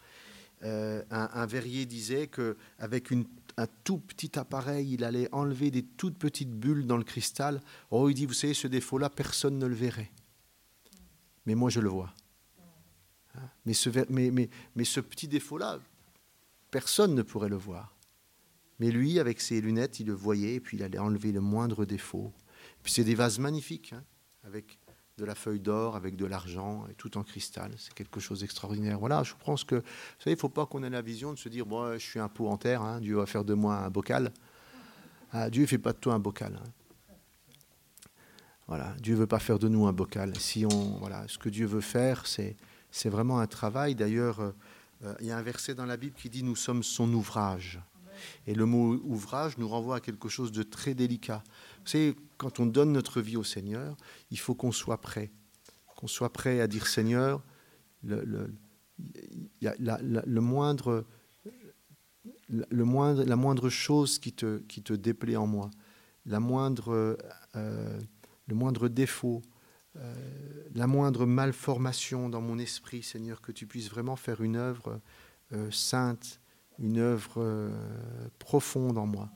Euh, 0.62 1.02
un, 1.10 1.28
un, 1.34 1.46
verrier 1.46 1.86
disait 1.86 2.28
qu'avec 2.28 3.10
un 3.58 3.66
tout 3.84 3.98
petit 3.98 4.38
appareil, 4.38 4.92
il 4.92 5.04
allait 5.04 5.28
enlever 5.32 5.70
des 5.70 5.82
toutes 5.82 6.18
petites 6.18 6.52
bulles 6.52 6.86
dans 6.86 6.98
le 6.98 7.04
cristal. 7.04 7.62
Oh, 7.90 8.08
il 8.08 8.14
dit, 8.14 8.26
vous 8.26 8.34
savez, 8.34 8.54
ce 8.54 8.68
défaut-là, 8.68 9.08
personne 9.08 9.58
ne 9.58 9.66
le 9.66 9.74
verrait. 9.74 10.10
Mais 11.46 11.54
moi, 11.54 11.70
je 11.70 11.80
le 11.80 11.88
vois. 11.88 12.12
Mais 13.64 13.74
ce, 13.74 13.90
mais, 14.10 14.30
mais, 14.30 14.48
mais 14.74 14.84
ce 14.84 15.00
petit 15.00 15.28
défaut-là, 15.28 15.80
personne 16.70 17.14
ne 17.14 17.22
pourrait 17.22 17.48
le 17.48 17.56
voir. 17.56 17.94
Mais 18.78 18.90
lui, 18.90 19.18
avec 19.18 19.40
ses 19.40 19.60
lunettes, 19.60 20.00
il 20.00 20.06
le 20.06 20.12
voyait 20.12 20.54
et 20.54 20.60
puis 20.60 20.76
il 20.76 20.82
allait 20.82 20.98
enlever 20.98 21.32
le 21.32 21.40
moindre 21.40 21.84
défaut. 21.84 22.32
Puis 22.82 22.92
c'est 22.92 23.04
des 23.04 23.14
vases 23.14 23.38
magnifiques, 23.38 23.92
hein, 23.92 24.04
avec 24.44 24.78
de 25.18 25.24
la 25.24 25.34
feuille 25.34 25.60
d'or 25.60 25.96
avec 25.96 26.14
de 26.14 26.26
l'argent 26.26 26.86
et 26.90 26.94
tout 26.94 27.16
en 27.16 27.22
cristal. 27.22 27.72
C'est 27.78 27.94
quelque 27.94 28.20
chose 28.20 28.40
d'extraordinaire. 28.40 28.98
Voilà, 28.98 29.22
je 29.22 29.32
pense 29.44 29.64
que, 29.64 29.76
vous 29.76 29.82
savez, 30.18 30.32
il 30.32 30.34
ne 30.34 30.40
faut 30.40 30.50
pas 30.50 30.66
qu'on 30.66 30.82
ait 30.82 30.90
la 30.90 31.00
vision 31.00 31.32
de 31.32 31.38
se 31.38 31.48
dire, 31.48 31.66
moi, 31.66 31.96
je 31.96 32.04
suis 32.04 32.20
un 32.20 32.28
pot 32.28 32.48
en 32.48 32.58
terre, 32.58 32.82
hein, 32.82 33.00
Dieu 33.00 33.16
va 33.16 33.24
faire 33.24 33.44
de 33.44 33.54
moi 33.54 33.76
un 33.76 33.88
bocal. 33.88 34.30
Ah, 35.32 35.48
Dieu 35.48 35.62
ne 35.62 35.66
fait 35.66 35.78
pas 35.78 35.94
de 35.94 35.98
toi 35.98 36.14
un 36.14 36.18
bocal. 36.18 36.60
Hein. 36.62 36.70
Voilà, 38.68 38.94
Dieu 39.00 39.14
ne 39.14 39.20
veut 39.20 39.26
pas 39.26 39.38
faire 39.38 39.58
de 39.58 39.68
nous 39.68 39.86
un 39.86 39.92
bocal. 39.92 40.36
Si 40.38 40.66
on, 40.66 40.98
voilà, 40.98 41.26
ce 41.28 41.38
que 41.38 41.48
Dieu 41.48 41.66
veut 41.66 41.80
faire, 41.80 42.26
c'est, 42.26 42.56
vraiment 43.06 43.38
un 43.38 43.46
travail. 43.46 43.94
D'ailleurs, 43.94 44.40
euh, 44.40 44.50
euh, 45.04 45.14
il 45.20 45.26
y 45.26 45.30
a 45.30 45.38
un 45.38 45.42
verset 45.42 45.74
dans 45.74 45.86
la 45.86 45.96
Bible 45.96 46.16
qui 46.16 46.28
dit, 46.28 46.42
nous 46.42 46.56
sommes 46.56 46.82
son 46.82 47.10
ouvrage. 47.14 47.80
Et 48.46 48.54
le 48.54 48.66
mot 48.66 49.00
ouvrage 49.04 49.56
nous 49.56 49.68
renvoie 49.68 49.96
à 49.96 50.00
quelque 50.00 50.28
chose 50.28 50.52
de 50.52 50.62
très 50.62 50.94
délicat. 50.94 51.42
Savez, 51.86 52.16
quand 52.36 52.60
on 52.60 52.66
donne 52.66 52.92
notre 52.92 53.20
vie 53.20 53.36
au 53.36 53.44
Seigneur, 53.44 53.96
il 54.30 54.38
faut 54.38 54.54
qu'on 54.54 54.72
soit 54.72 55.00
prêt. 55.00 55.30
Qu'on 55.96 56.08
soit 56.08 56.32
prêt 56.32 56.60
à 56.60 56.66
dire 56.66 56.86
Seigneur, 56.86 57.42
le, 58.02 58.24
le, 58.24 58.54
le 59.60 60.40
moindre, 60.40 61.04
le 62.48 62.84
moindre, 62.84 63.24
la 63.24 63.36
moindre 63.36 63.68
chose 63.68 64.18
qui 64.18 64.32
te, 64.32 64.58
qui 64.58 64.82
te 64.82 64.92
déplaît 64.92 65.36
en 65.36 65.46
moi, 65.46 65.70
la 66.26 66.40
moindre, 66.40 67.16
euh, 67.54 68.00
le 68.46 68.54
moindre 68.54 68.88
défaut, 68.88 69.42
euh, 69.96 70.14
la 70.74 70.86
moindre 70.86 71.24
malformation 71.24 72.28
dans 72.28 72.40
mon 72.40 72.58
esprit, 72.58 73.02
Seigneur, 73.02 73.40
que 73.40 73.52
tu 73.52 73.66
puisses 73.66 73.90
vraiment 73.90 74.16
faire 74.16 74.42
une 74.42 74.56
œuvre 74.56 75.00
euh, 75.52 75.70
sainte, 75.70 76.40
une 76.78 76.98
œuvre 76.98 77.70
profonde 78.38 78.98
en 78.98 79.06
moi. 79.06 79.30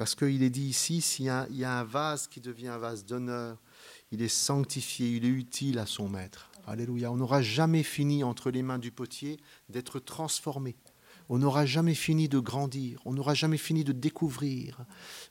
Parce 0.00 0.14
qu'il 0.14 0.42
est 0.42 0.48
dit 0.48 0.62
ici, 0.62 1.02
s'il 1.02 1.26
y, 1.26 1.28
a 1.28 1.78
un 1.78 1.84
vase 1.84 2.26
qui 2.26 2.40
devient 2.40 2.68
un 2.68 2.78
vase 2.78 3.04
d'honneur, 3.04 3.58
il 4.10 4.22
est 4.22 4.28
sanctifié, 4.28 5.10
il 5.10 5.26
est 5.26 5.28
utile 5.28 5.78
à 5.78 5.84
son 5.84 6.08
maître. 6.08 6.50
Alléluia. 6.66 7.12
On 7.12 7.18
n'aura 7.18 7.42
jamais 7.42 7.82
fini 7.82 8.24
entre 8.24 8.50
les 8.50 8.62
mains 8.62 8.78
du 8.78 8.92
potier 8.92 9.38
d'être 9.68 10.00
transformé. 10.00 10.74
On 11.28 11.36
n'aura 11.36 11.66
jamais 11.66 11.92
fini 11.92 12.30
de 12.30 12.38
grandir, 12.38 13.02
on 13.04 13.12
n'aura 13.12 13.34
jamais 13.34 13.58
fini 13.58 13.84
de 13.84 13.92
découvrir, 13.92 14.78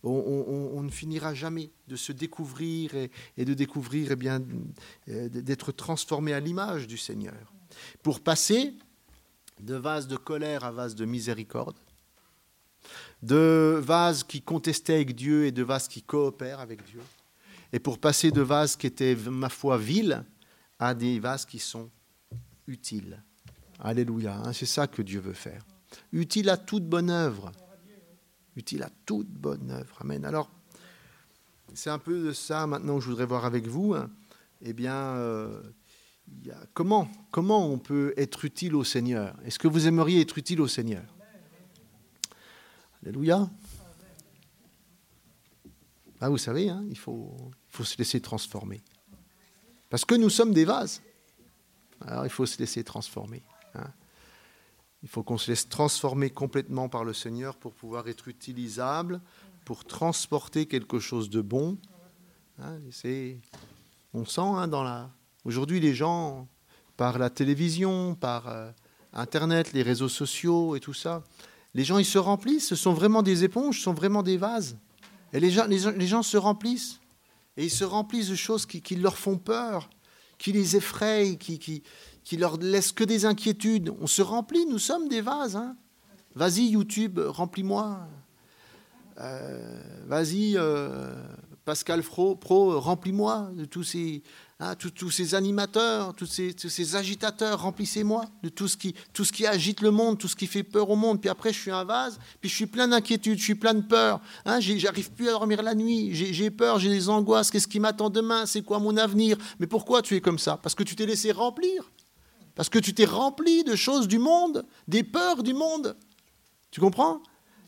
on, 0.03 0.83
ne 0.83 0.91
finira 0.91 1.33
jamais 1.33 1.71
de 1.87 1.95
se 1.95 2.11
découvrir 2.11 2.91
et, 2.93 3.45
de 3.45 3.55
découvrir, 3.55 4.11
eh 4.11 4.15
bien, 4.15 4.39
euh, 5.07 5.29
d'être 5.29 5.71
transformé 5.71 6.31
à 6.33 6.39
l'image 6.39 6.85
du 6.85 6.99
Seigneur. 6.99 7.53
Pour 8.03 8.19
passer 8.19 8.75
de 9.59 9.73
vase 9.73 10.07
de 10.07 10.15
colère 10.15 10.63
à 10.63 10.71
vase 10.71 10.93
de 10.93 11.05
miséricorde, 11.05 11.75
de 13.21 13.79
vases 13.81 14.23
qui 14.23 14.41
contestaient 14.41 14.95
avec 14.95 15.15
Dieu 15.15 15.45
et 15.45 15.51
de 15.51 15.63
vases 15.63 15.87
qui 15.87 16.01
coopèrent 16.01 16.59
avec 16.59 16.83
Dieu. 16.85 17.01
Et 17.73 17.79
pour 17.79 17.99
passer 17.99 18.31
de 18.31 18.41
vases 18.41 18.75
qui 18.75 18.87
étaient, 18.87 19.15
ma 19.15 19.49
foi, 19.49 19.77
vils 19.77 20.23
à 20.79 20.93
des 20.93 21.19
vases 21.19 21.45
qui 21.45 21.59
sont 21.59 21.89
utiles. 22.67 23.21
Alléluia, 23.79 24.35
hein, 24.43 24.53
c'est 24.53 24.65
ça 24.65 24.87
que 24.87 25.01
Dieu 25.01 25.19
veut 25.19 25.33
faire. 25.33 25.65
Utile 26.11 26.49
à 26.49 26.57
toute 26.57 26.85
bonne 26.85 27.09
œuvre. 27.09 27.51
Utile 28.55 28.83
à 28.83 28.89
toute 29.05 29.29
bonne 29.29 29.71
œuvre. 29.71 29.97
Amen. 30.01 30.25
Alors, 30.25 30.49
c'est 31.73 31.89
un 31.89 31.99
peu 31.99 32.23
de 32.23 32.33
ça 32.33 32.67
maintenant 32.67 32.97
que 32.97 33.03
je 33.03 33.09
voudrais 33.09 33.25
voir 33.25 33.45
avec 33.45 33.67
vous. 33.67 33.93
Hein. 33.93 34.09
Eh 34.61 34.73
bien, 34.73 34.95
euh, 34.95 35.61
comment, 36.73 37.09
comment 37.31 37.67
on 37.67 37.77
peut 37.77 38.13
être 38.17 38.45
utile 38.45 38.75
au 38.75 38.83
Seigneur? 38.83 39.35
Est-ce 39.45 39.59
que 39.59 39.67
vous 39.67 39.87
aimeriez 39.87 40.21
être 40.21 40.37
utile 40.37 40.61
au 40.61 40.67
Seigneur? 40.67 41.03
Alléluia. 43.03 43.49
Ah, 46.21 46.29
vous 46.29 46.37
savez, 46.37 46.69
hein, 46.69 46.83
il, 46.89 46.97
faut, 46.97 47.33
se 47.71 47.97
laisser 47.97 48.19
transformer. 48.19 48.81
Parce 49.89 50.03
que 50.03 50.15
nous 50.15 50.29
sommes 50.29 50.53
des 50.53 50.65
vases. 50.65 51.01
Alors 52.01 52.25
il 52.25 52.29
faut 52.29 52.45
se 52.45 52.57
laisser 52.59 52.83
transformer. 52.83 53.41
Hein. 53.75 53.87
Il 55.01 55.09
faut 55.09 55.23
qu'on 55.23 55.37
se 55.37 55.49
laisse 55.49 55.69
transformer 55.69 56.29
complètement 56.29 56.89
par 56.89 57.05
le 57.05 57.13
Seigneur 57.13 57.55
pour 57.55 57.73
pouvoir 57.73 58.07
être 58.09 58.27
utilisable, 58.27 59.21
pour 59.63 59.85
transporter 59.85 60.65
quelque 60.65 60.99
chose 60.99 61.29
de 61.29 61.41
bon. 61.41 61.77
Hein, 62.59 62.79
on 64.13 64.25
sent 64.25 64.67
dans 64.67 64.83
la. 64.83 65.09
Aujourd'hui, 65.45 65.79
les 65.79 65.93
gens, 65.93 66.49
par 66.97 67.17
la 67.17 67.29
télévision, 67.29 68.15
par 68.15 68.49
euh, 68.49 68.71
Internet, 69.13 69.71
les 69.71 69.83
réseaux 69.83 70.09
sociaux 70.09 70.75
et 70.75 70.81
tout 70.81 70.93
ça, 70.93 71.23
les 71.73 71.83
gens, 71.83 71.97
ils 71.97 72.05
se 72.05 72.17
remplissent, 72.17 72.67
ce 72.67 72.75
sont 72.75 72.93
vraiment 72.93 73.21
des 73.21 73.43
éponges, 73.43 73.77
ce 73.77 73.83
sont 73.83 73.93
vraiment 73.93 74.23
des 74.23 74.37
vases. 74.37 74.77
Et 75.33 75.39
les 75.39 75.51
gens, 75.51 76.23
se 76.23 76.37
remplissent. 76.37 76.99
Et 77.57 77.65
ils 77.65 77.71
se 77.71 77.83
remplissent 77.83 78.29
de 78.29 78.35
choses 78.35 78.65
qui, 78.65 78.95
leur 78.95 79.17
font 79.17 79.37
peur, 79.37 79.89
qui 80.37 80.51
les 80.51 80.75
effrayent, 80.75 81.37
qui, 81.37 81.59
qui, 81.59 82.37
leur 82.37 82.57
laissent 82.57 82.91
que 82.91 83.03
des 83.03 83.25
inquiétudes. 83.25 83.93
On 84.01 84.07
se 84.07 84.21
remplit, 84.21 84.65
nous 84.65 84.79
sommes 84.79 85.07
des 85.07 85.21
vases. 85.21 85.55
Hein. 85.55 85.75
Vas-y, 86.35 86.69
YouTube, 86.69 87.19
remplis-moi. 87.19 88.07
Euh, 89.19 89.81
vas-y, 90.07 90.53
euh, 90.55 91.13
Pascal 91.65 92.01
Pro 92.01 92.79
remplis-moi 92.79 93.51
de 93.53 93.65
tous 93.65 93.83
ces, 93.83 94.23
hein, 94.59 94.75
tous, 94.75 95.11
ces 95.11 95.35
animateurs, 95.35 96.13
tous 96.13 96.25
ces, 96.25 96.95
agitateurs, 96.95 97.61
remplissez-moi 97.61 98.25
de 98.43 98.49
tout 98.49 98.67
ce, 98.67 98.77
qui, 98.77 98.95
tout 99.13 99.25
ce 99.25 99.31
qui 99.31 99.45
agite 99.45 99.81
le 99.81 99.91
monde, 99.91 100.17
tout 100.17 100.27
ce 100.27 100.35
qui 100.35 100.47
fait 100.47 100.63
peur 100.63 100.89
au 100.89 100.95
monde. 100.95 101.21
Puis 101.21 101.29
après, 101.29 101.53
je 101.53 101.59
suis 101.59 101.71
un 101.71 101.83
vase, 101.83 102.19
puis 102.41 102.49
je 102.49 102.55
suis 102.55 102.65
plein 102.67 102.87
d'inquiétude, 102.87 103.37
je 103.37 103.43
suis 103.43 103.55
plein 103.55 103.73
de 103.73 103.81
peur. 103.81 104.19
Hein, 104.45 104.59
J'arrive 104.59 105.11
plus 105.11 105.27
à 105.29 105.31
dormir 105.31 105.61
la 105.61 105.75
nuit, 105.75 106.13
j'ai 106.13 106.51
peur, 106.51 106.79
j'ai 106.79 106.89
des 106.89 107.09
angoisses. 107.09 107.51
Qu'est-ce 107.51 107.67
qui 107.67 107.79
m'attend 107.79 108.09
demain? 108.09 108.45
C'est 108.45 108.61
quoi 108.61 108.79
mon 108.79 108.97
avenir? 108.97 109.37
Mais 109.59 109.67
pourquoi 109.67 110.01
tu 110.01 110.15
es 110.15 110.21
comme 110.21 110.39
ça? 110.39 110.59
Parce 110.61 110.75
que 110.75 110.83
tu 110.83 110.95
t'es 110.95 111.05
laissé 111.05 111.31
remplir. 111.31 111.91
Parce 112.55 112.69
que 112.69 112.79
tu 112.79 112.93
t'es 112.93 113.05
rempli 113.05 113.63
de 113.63 113.75
choses 113.75 114.07
du 114.07 114.19
monde, 114.19 114.65
des 114.87 115.03
peurs 115.03 115.43
du 115.43 115.53
monde. 115.53 115.95
Tu 116.71 116.81
comprends? 116.81 117.21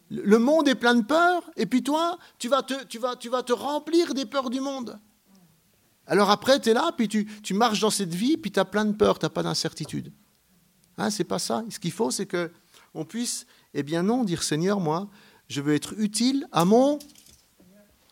Le 0.09 0.37
monde 0.39 0.67
est 0.67 0.75
plein 0.75 0.95
de 0.95 1.05
peurs, 1.05 1.49
et 1.55 1.65
puis 1.65 1.83
toi, 1.83 2.17
tu 2.37 2.49
vas 2.49 2.63
te, 2.63 2.83
tu 2.83 2.99
vas, 2.99 3.15
tu 3.15 3.29
vas 3.29 3.43
te 3.43 3.53
remplir 3.53 4.13
des 4.13 4.25
peurs 4.25 4.49
du 4.49 4.59
monde. 4.59 4.99
Alors 6.07 6.29
après, 6.29 6.59
tu 6.59 6.69
es 6.69 6.73
là, 6.73 6.91
puis 6.95 7.07
tu, 7.07 7.25
tu, 7.43 7.53
marches 7.53 7.79
dans 7.79 7.89
cette 7.89 8.13
vie, 8.13 8.37
puis 8.37 8.51
tu 8.51 8.59
as 8.59 8.65
plein 8.65 8.85
de 8.85 8.93
peurs, 8.93 9.19
tu 9.19 9.25
n'as 9.25 9.29
pas 9.29 9.43
d'incertitude. 9.43 10.11
Hein, 10.97 11.09
c'est 11.09 11.23
pas 11.23 11.39
ça. 11.39 11.63
Ce 11.69 11.79
qu'il 11.79 11.91
faut, 11.91 12.11
c'est 12.11 12.25
que 12.25 12.51
on 12.93 13.05
puisse, 13.05 13.45
eh 13.73 13.83
bien 13.83 14.03
non, 14.03 14.23
dire 14.23 14.43
Seigneur, 14.43 14.79
moi, 14.79 15.09
je 15.47 15.61
veux 15.61 15.73
être 15.73 15.93
utile 15.97 16.47
à 16.51 16.65
mon 16.65 16.99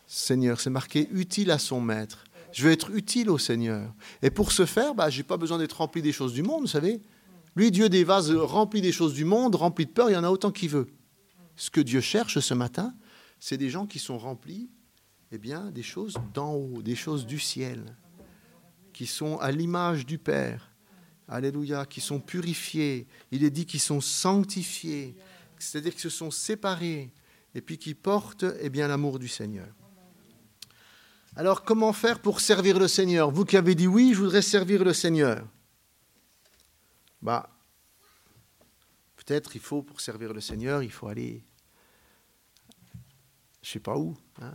Seigneur. 0.06 0.60
C'est 0.60 0.70
marqué 0.70 1.08
utile 1.12 1.50
à 1.50 1.58
son 1.58 1.80
maître. 1.80 2.24
Je 2.52 2.64
veux 2.64 2.72
être 2.72 2.90
utile 2.90 3.30
au 3.30 3.38
Seigneur. 3.38 3.92
Et 4.22 4.30
pour 4.30 4.52
ce 4.52 4.66
faire, 4.66 4.94
bah, 4.94 5.10
je 5.10 5.18
n'ai 5.18 5.22
pas 5.22 5.36
besoin 5.36 5.58
d'être 5.58 5.78
rempli 5.78 6.02
des 6.02 6.12
choses 6.12 6.32
du 6.32 6.42
monde, 6.42 6.62
vous 6.62 6.66
savez. 6.66 7.00
Lui, 7.56 7.70
Dieu 7.70 7.88
des 7.88 8.04
vases 8.04 8.30
remplis 8.32 8.80
des 8.80 8.92
choses 8.92 9.14
du 9.14 9.24
monde, 9.24 9.54
remplis 9.54 9.86
de 9.86 9.90
peur, 9.90 10.10
il 10.10 10.14
y 10.14 10.16
en 10.16 10.24
a 10.24 10.30
autant 10.30 10.50
qu'il 10.50 10.70
veut. 10.70 10.88
Ce 11.56 11.70
que 11.70 11.80
Dieu 11.80 12.00
cherche 12.00 12.38
ce 12.38 12.54
matin, 12.54 12.94
c'est 13.38 13.56
des 13.56 13.70
gens 13.70 13.86
qui 13.86 13.98
sont 13.98 14.18
remplis 14.18 14.68
eh 15.32 15.38
bien, 15.38 15.70
des 15.70 15.82
choses 15.82 16.14
d'en 16.34 16.54
haut, 16.54 16.82
des 16.82 16.96
choses 16.96 17.26
du 17.26 17.38
ciel, 17.38 17.96
qui 18.92 19.06
sont 19.06 19.38
à 19.38 19.50
l'image 19.50 20.04
du 20.06 20.18
Père. 20.18 20.70
Alléluia, 21.28 21.86
qui 21.86 22.00
sont 22.00 22.18
purifiés. 22.18 23.06
Il 23.30 23.44
est 23.44 23.50
dit 23.50 23.64
qu'ils 23.64 23.80
sont 23.80 24.00
sanctifiés, 24.00 25.14
c'est-à-dire 25.58 25.92
qu'ils 25.92 26.00
se 26.00 26.08
sont 26.10 26.32
séparés 26.32 27.12
et 27.54 27.60
puis 27.60 27.78
qui 27.78 27.94
portent 27.94 28.44
eh 28.60 28.68
bien, 28.68 28.88
l'amour 28.88 29.18
du 29.18 29.28
Seigneur. 29.28 29.68
Alors, 31.36 31.62
comment 31.62 31.92
faire 31.92 32.20
pour 32.20 32.40
servir 32.40 32.78
le 32.78 32.88
Seigneur? 32.88 33.30
Vous 33.30 33.44
qui 33.44 33.56
avez 33.56 33.76
dit 33.76 33.86
oui, 33.86 34.12
je 34.12 34.18
voudrais 34.18 34.42
servir 34.42 34.82
le 34.82 34.92
Seigneur. 34.92 35.46
Bah, 37.22 37.48
peut-être 39.16 39.54
il 39.54 39.60
faut, 39.60 39.82
pour 39.82 40.00
servir 40.00 40.32
le 40.32 40.40
Seigneur, 40.40 40.82
il 40.82 40.90
faut 40.90 41.06
aller 41.06 41.44
je 43.62 43.68
ne 43.68 43.72
sais 43.72 43.80
pas 43.80 43.96
où, 43.96 44.16
hein, 44.40 44.54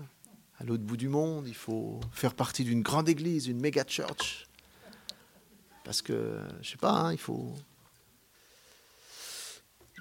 à 0.59 0.63
l'autre 0.63 0.83
bout 0.83 0.97
du 0.97 1.09
monde, 1.09 1.47
il 1.47 1.55
faut 1.55 1.99
faire 2.11 2.33
partie 2.33 2.63
d'une 2.63 2.81
grande 2.81 3.09
église, 3.09 3.47
une 3.47 3.59
méga 3.59 3.83
church. 3.87 4.47
Parce 5.83 6.01
que, 6.01 6.39
je 6.61 6.71
sais 6.71 6.77
pas, 6.77 6.91
hein, 6.91 7.11
il 7.11 7.19
faut. 7.19 7.53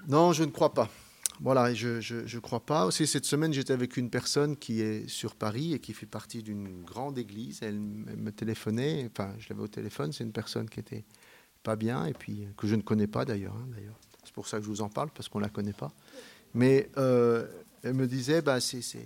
Non, 0.07 0.33
je 0.33 0.43
ne 0.43 0.51
crois 0.51 0.73
pas. 0.73 0.89
Voilà, 1.41 1.73
je 1.73 1.97
ne 1.97 2.39
crois 2.39 2.65
pas. 2.65 2.85
Aussi, 2.85 3.05
cette 3.07 3.25
semaine, 3.25 3.53
j'étais 3.53 3.73
avec 3.73 3.97
une 3.97 4.09
personne 4.09 4.55
qui 4.55 4.81
est 4.81 5.07
sur 5.09 5.35
Paris 5.35 5.73
et 5.73 5.79
qui 5.79 5.93
fait 5.93 6.05
partie 6.05 6.41
d'une 6.41 6.83
grande 6.83 7.17
église. 7.17 7.59
Elle, 7.61 7.79
me 7.79 8.31
téléphonait, 8.31 9.09
enfin, 9.11 9.33
je 9.37 9.49
l'avais 9.49 9.61
au 9.61 9.67
téléphone. 9.67 10.13
C'est 10.13 10.23
une 10.23 10.31
personne 10.31 10.69
qui 10.69 10.79
était 10.79 11.03
pas 11.63 11.75
bien 11.75 12.05
et 12.05 12.13
puis 12.13 12.47
que 12.57 12.67
je 12.67 12.75
ne 12.75 12.81
connais 12.81 13.07
pas 13.07 13.25
d'ailleurs. 13.25 13.55
Hein, 13.55 13.67
d'ailleurs. 13.75 13.99
C'est 14.23 14.33
pour 14.33 14.47
ça 14.47 14.57
que 14.57 14.63
je 14.63 14.69
vous 14.69 14.81
en 14.81 14.89
parle, 14.89 15.09
parce 15.11 15.29
qu'on 15.29 15.39
ne 15.39 15.43
la 15.43 15.49
connaît 15.49 15.73
pas. 15.73 15.91
Mais 16.53 16.89
euh, 16.97 17.47
elle 17.83 17.93
me 17.93 18.07
disait 18.07 18.41
bah, 18.41 18.59
c'est, 18.59 18.79
euh, 18.95 18.99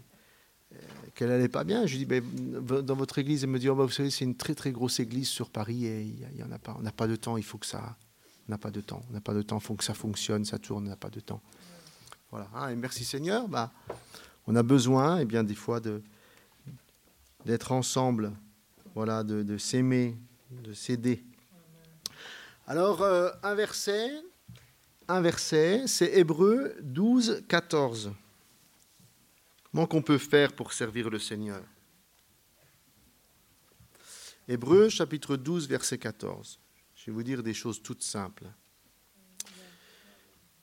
qu'elle 1.16 1.30
n'allait 1.30 1.50
pas 1.50 1.64
bien. 1.64 1.86
Je 1.86 1.98
lui 1.98 2.06
dis 2.06 2.22
bah, 2.22 2.82
dans 2.82 2.96
votre 2.96 3.20
église, 3.20 3.44
elle 3.44 3.50
me 3.50 3.60
dit 3.60 3.70
oh, 3.70 3.76
bah, 3.76 3.84
vous 3.84 3.92
savez, 3.92 4.10
c'est 4.10 4.26
une 4.26 4.36
très 4.36 4.56
très 4.56 4.72
grosse 4.72 5.00
église 5.00 5.28
sur 5.28 5.50
Paris 5.50 5.86
et 5.86 6.02
il 6.02 6.40
y, 6.40 6.44
en 6.44 6.52
a 6.52 6.60
pas. 6.60 6.76
On 6.80 6.82
n'a 6.82 6.92
pas 6.92 7.08
de 7.08 7.16
temps, 7.16 7.38
il 7.38 7.44
faut 7.44 7.58
que 7.58 7.66
ça. 7.66 7.98
On 8.48 8.52
n'a 8.52 8.58
pas 8.58 8.72
de 8.72 8.82
temps. 8.82 9.04
On 9.10 9.14
n'a 9.14 9.22
pas 9.22 9.34
de 9.34 9.42
temps, 9.42 9.60
faut 9.60 9.76
que 9.76 9.84
ça 9.84 9.94
fonctionne, 9.94 10.46
ça 10.46 10.58
tourne, 10.58 10.86
on 10.88 10.90
n'a 10.90 10.96
pas 10.96 11.10
de 11.10 11.20
temps. 11.20 11.42
Voilà. 12.32 12.48
Hein, 12.56 12.70
et 12.70 12.76
merci 12.76 13.04
Seigneur. 13.04 13.48
Bah, 13.48 13.72
on 14.48 14.56
a 14.56 14.64
besoin, 14.64 15.20
et 15.20 15.24
eh 15.24 15.26
bien, 15.26 15.44
des 15.44 15.56
fois, 15.56 15.80
de, 15.80 16.02
d'être 17.46 17.72
ensemble, 17.72 18.32
voilà, 18.96 19.24
de, 19.24 19.58
s'aimer 19.58 20.18
de 20.52 20.74
céder. 20.74 21.24
Alors, 22.66 23.02
euh, 23.02 23.30
un 23.44 23.56
verset, 23.56 24.10
un 25.08 25.22
verset, 25.22 25.84
c'est 25.88 26.18
Hébreu 26.18 26.76
12, 26.82 27.44
14. 27.48 28.12
Comment 29.72 29.86
qu'on 29.86 30.02
peut 30.02 30.18
faire 30.18 30.54
pour 30.54 30.74
servir 30.74 31.10
le 31.10 31.20
Seigneur? 31.20 31.64
Hébreu 34.48 34.90
chapitre 34.90 35.36
12, 35.36 35.68
verset 35.68 36.00
14. 36.00 36.60
Je 36.96 37.06
vais 37.06 37.12
vous 37.12 37.24
dire 37.24 37.44
des 37.44 37.54
choses 37.54 37.82
toutes 37.84 38.02
simples. 38.02 38.48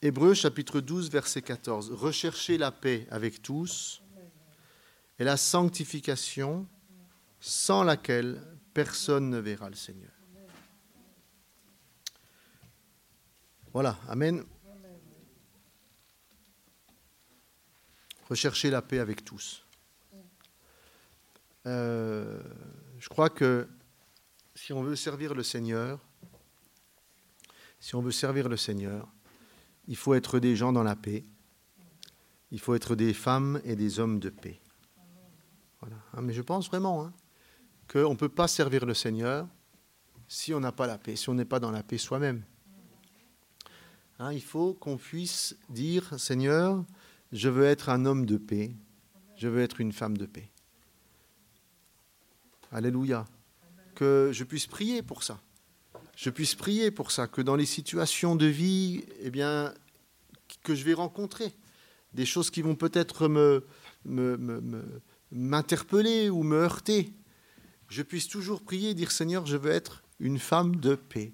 Hébreu 0.02 0.34
chapitre 0.34 0.80
12, 0.80 1.08
verset 1.10 1.40
14. 1.40 1.92
Recherchez 1.92 2.58
la 2.58 2.72
paix 2.72 3.06
avec 3.10 3.42
tous 3.42 4.02
et 5.20 5.24
la 5.24 5.36
sanctification 5.36 6.66
sans 7.38 7.84
laquelle 7.84 8.42
personne 8.74 9.30
ne 9.30 9.38
verra 9.38 9.70
le 9.70 9.76
Seigneur. 9.76 10.10
Voilà, 13.72 13.98
Amen. 14.08 14.44
Recherchez 18.28 18.70
la 18.70 18.82
paix 18.82 18.98
avec 18.98 19.24
tous. 19.24 19.64
Euh, 21.66 22.40
je 22.98 23.08
crois 23.08 23.30
que 23.30 23.68
si 24.54 24.72
on 24.72 24.82
veut 24.82 24.96
servir 24.96 25.34
le 25.34 25.42
Seigneur, 25.42 26.00
si 27.78 27.94
on 27.94 28.02
veut 28.02 28.12
servir 28.12 28.48
le 28.48 28.56
Seigneur, 28.56 29.08
il 29.86 29.96
faut 29.96 30.14
être 30.14 30.38
des 30.38 30.56
gens 30.56 30.72
dans 30.72 30.82
la 30.82 30.96
paix. 30.96 31.24
Il 32.50 32.60
faut 32.60 32.74
être 32.74 32.94
des 32.94 33.12
femmes 33.12 33.60
et 33.64 33.76
des 33.76 34.00
hommes 34.00 34.18
de 34.18 34.30
paix. 34.30 34.60
Hein, 35.82 36.22
mais 36.22 36.32
je 36.32 36.42
pense 36.42 36.68
vraiment 36.68 37.04
hein, 37.04 37.12
qu'on 37.88 38.10
ne 38.10 38.16
peut 38.16 38.28
pas 38.28 38.48
servir 38.48 38.86
le 38.86 38.94
Seigneur 38.94 39.46
si 40.28 40.54
on 40.54 40.60
n'a 40.60 40.72
pas 40.72 40.86
la 40.86 40.98
paix, 40.98 41.14
si 41.14 41.28
on 41.28 41.34
n'est 41.34 41.44
pas 41.44 41.60
dans 41.60 41.70
la 41.70 41.82
paix 41.82 41.98
soi-même. 41.98 42.42
Hein, 44.18 44.32
il 44.32 44.42
faut 44.42 44.74
qu'on 44.74 44.96
puisse 44.96 45.56
dire, 45.68 46.18
Seigneur, 46.18 46.84
je 47.32 47.48
veux 47.48 47.64
être 47.64 47.88
un 47.88 48.06
homme 48.06 48.26
de 48.26 48.36
paix, 48.36 48.74
je 49.36 49.48
veux 49.48 49.60
être 49.60 49.80
une 49.80 49.92
femme 49.92 50.16
de 50.16 50.26
paix. 50.26 50.50
Alléluia. 52.72 53.26
Que 53.94 54.30
je 54.32 54.44
puisse 54.44 54.66
prier 54.66 55.02
pour 55.02 55.22
ça. 55.22 55.40
Je 56.16 56.30
puisse 56.30 56.54
prier 56.54 56.90
pour 56.90 57.10
ça, 57.10 57.26
que 57.26 57.42
dans 57.42 57.56
les 57.56 57.66
situations 57.66 58.36
de 58.36 58.46
vie, 58.46 59.04
eh 59.20 59.30
bien, 59.30 59.74
que 60.62 60.74
je 60.74 60.84
vais 60.84 60.94
rencontrer, 60.94 61.52
des 62.14 62.26
choses 62.26 62.50
qui 62.50 62.62
vont 62.62 62.74
peut-être 62.74 63.28
m'interpeller 65.30 66.30
ou 66.30 66.42
me 66.42 66.56
heurter, 66.56 67.12
je 67.88 68.02
puisse 68.02 68.28
toujours 68.28 68.62
prier 68.62 68.90
et 68.90 68.94
dire 68.94 69.12
Seigneur, 69.12 69.46
je 69.46 69.56
veux 69.56 69.70
être 69.70 70.02
une 70.18 70.38
femme 70.38 70.76
de 70.76 70.94
paix. 70.94 71.32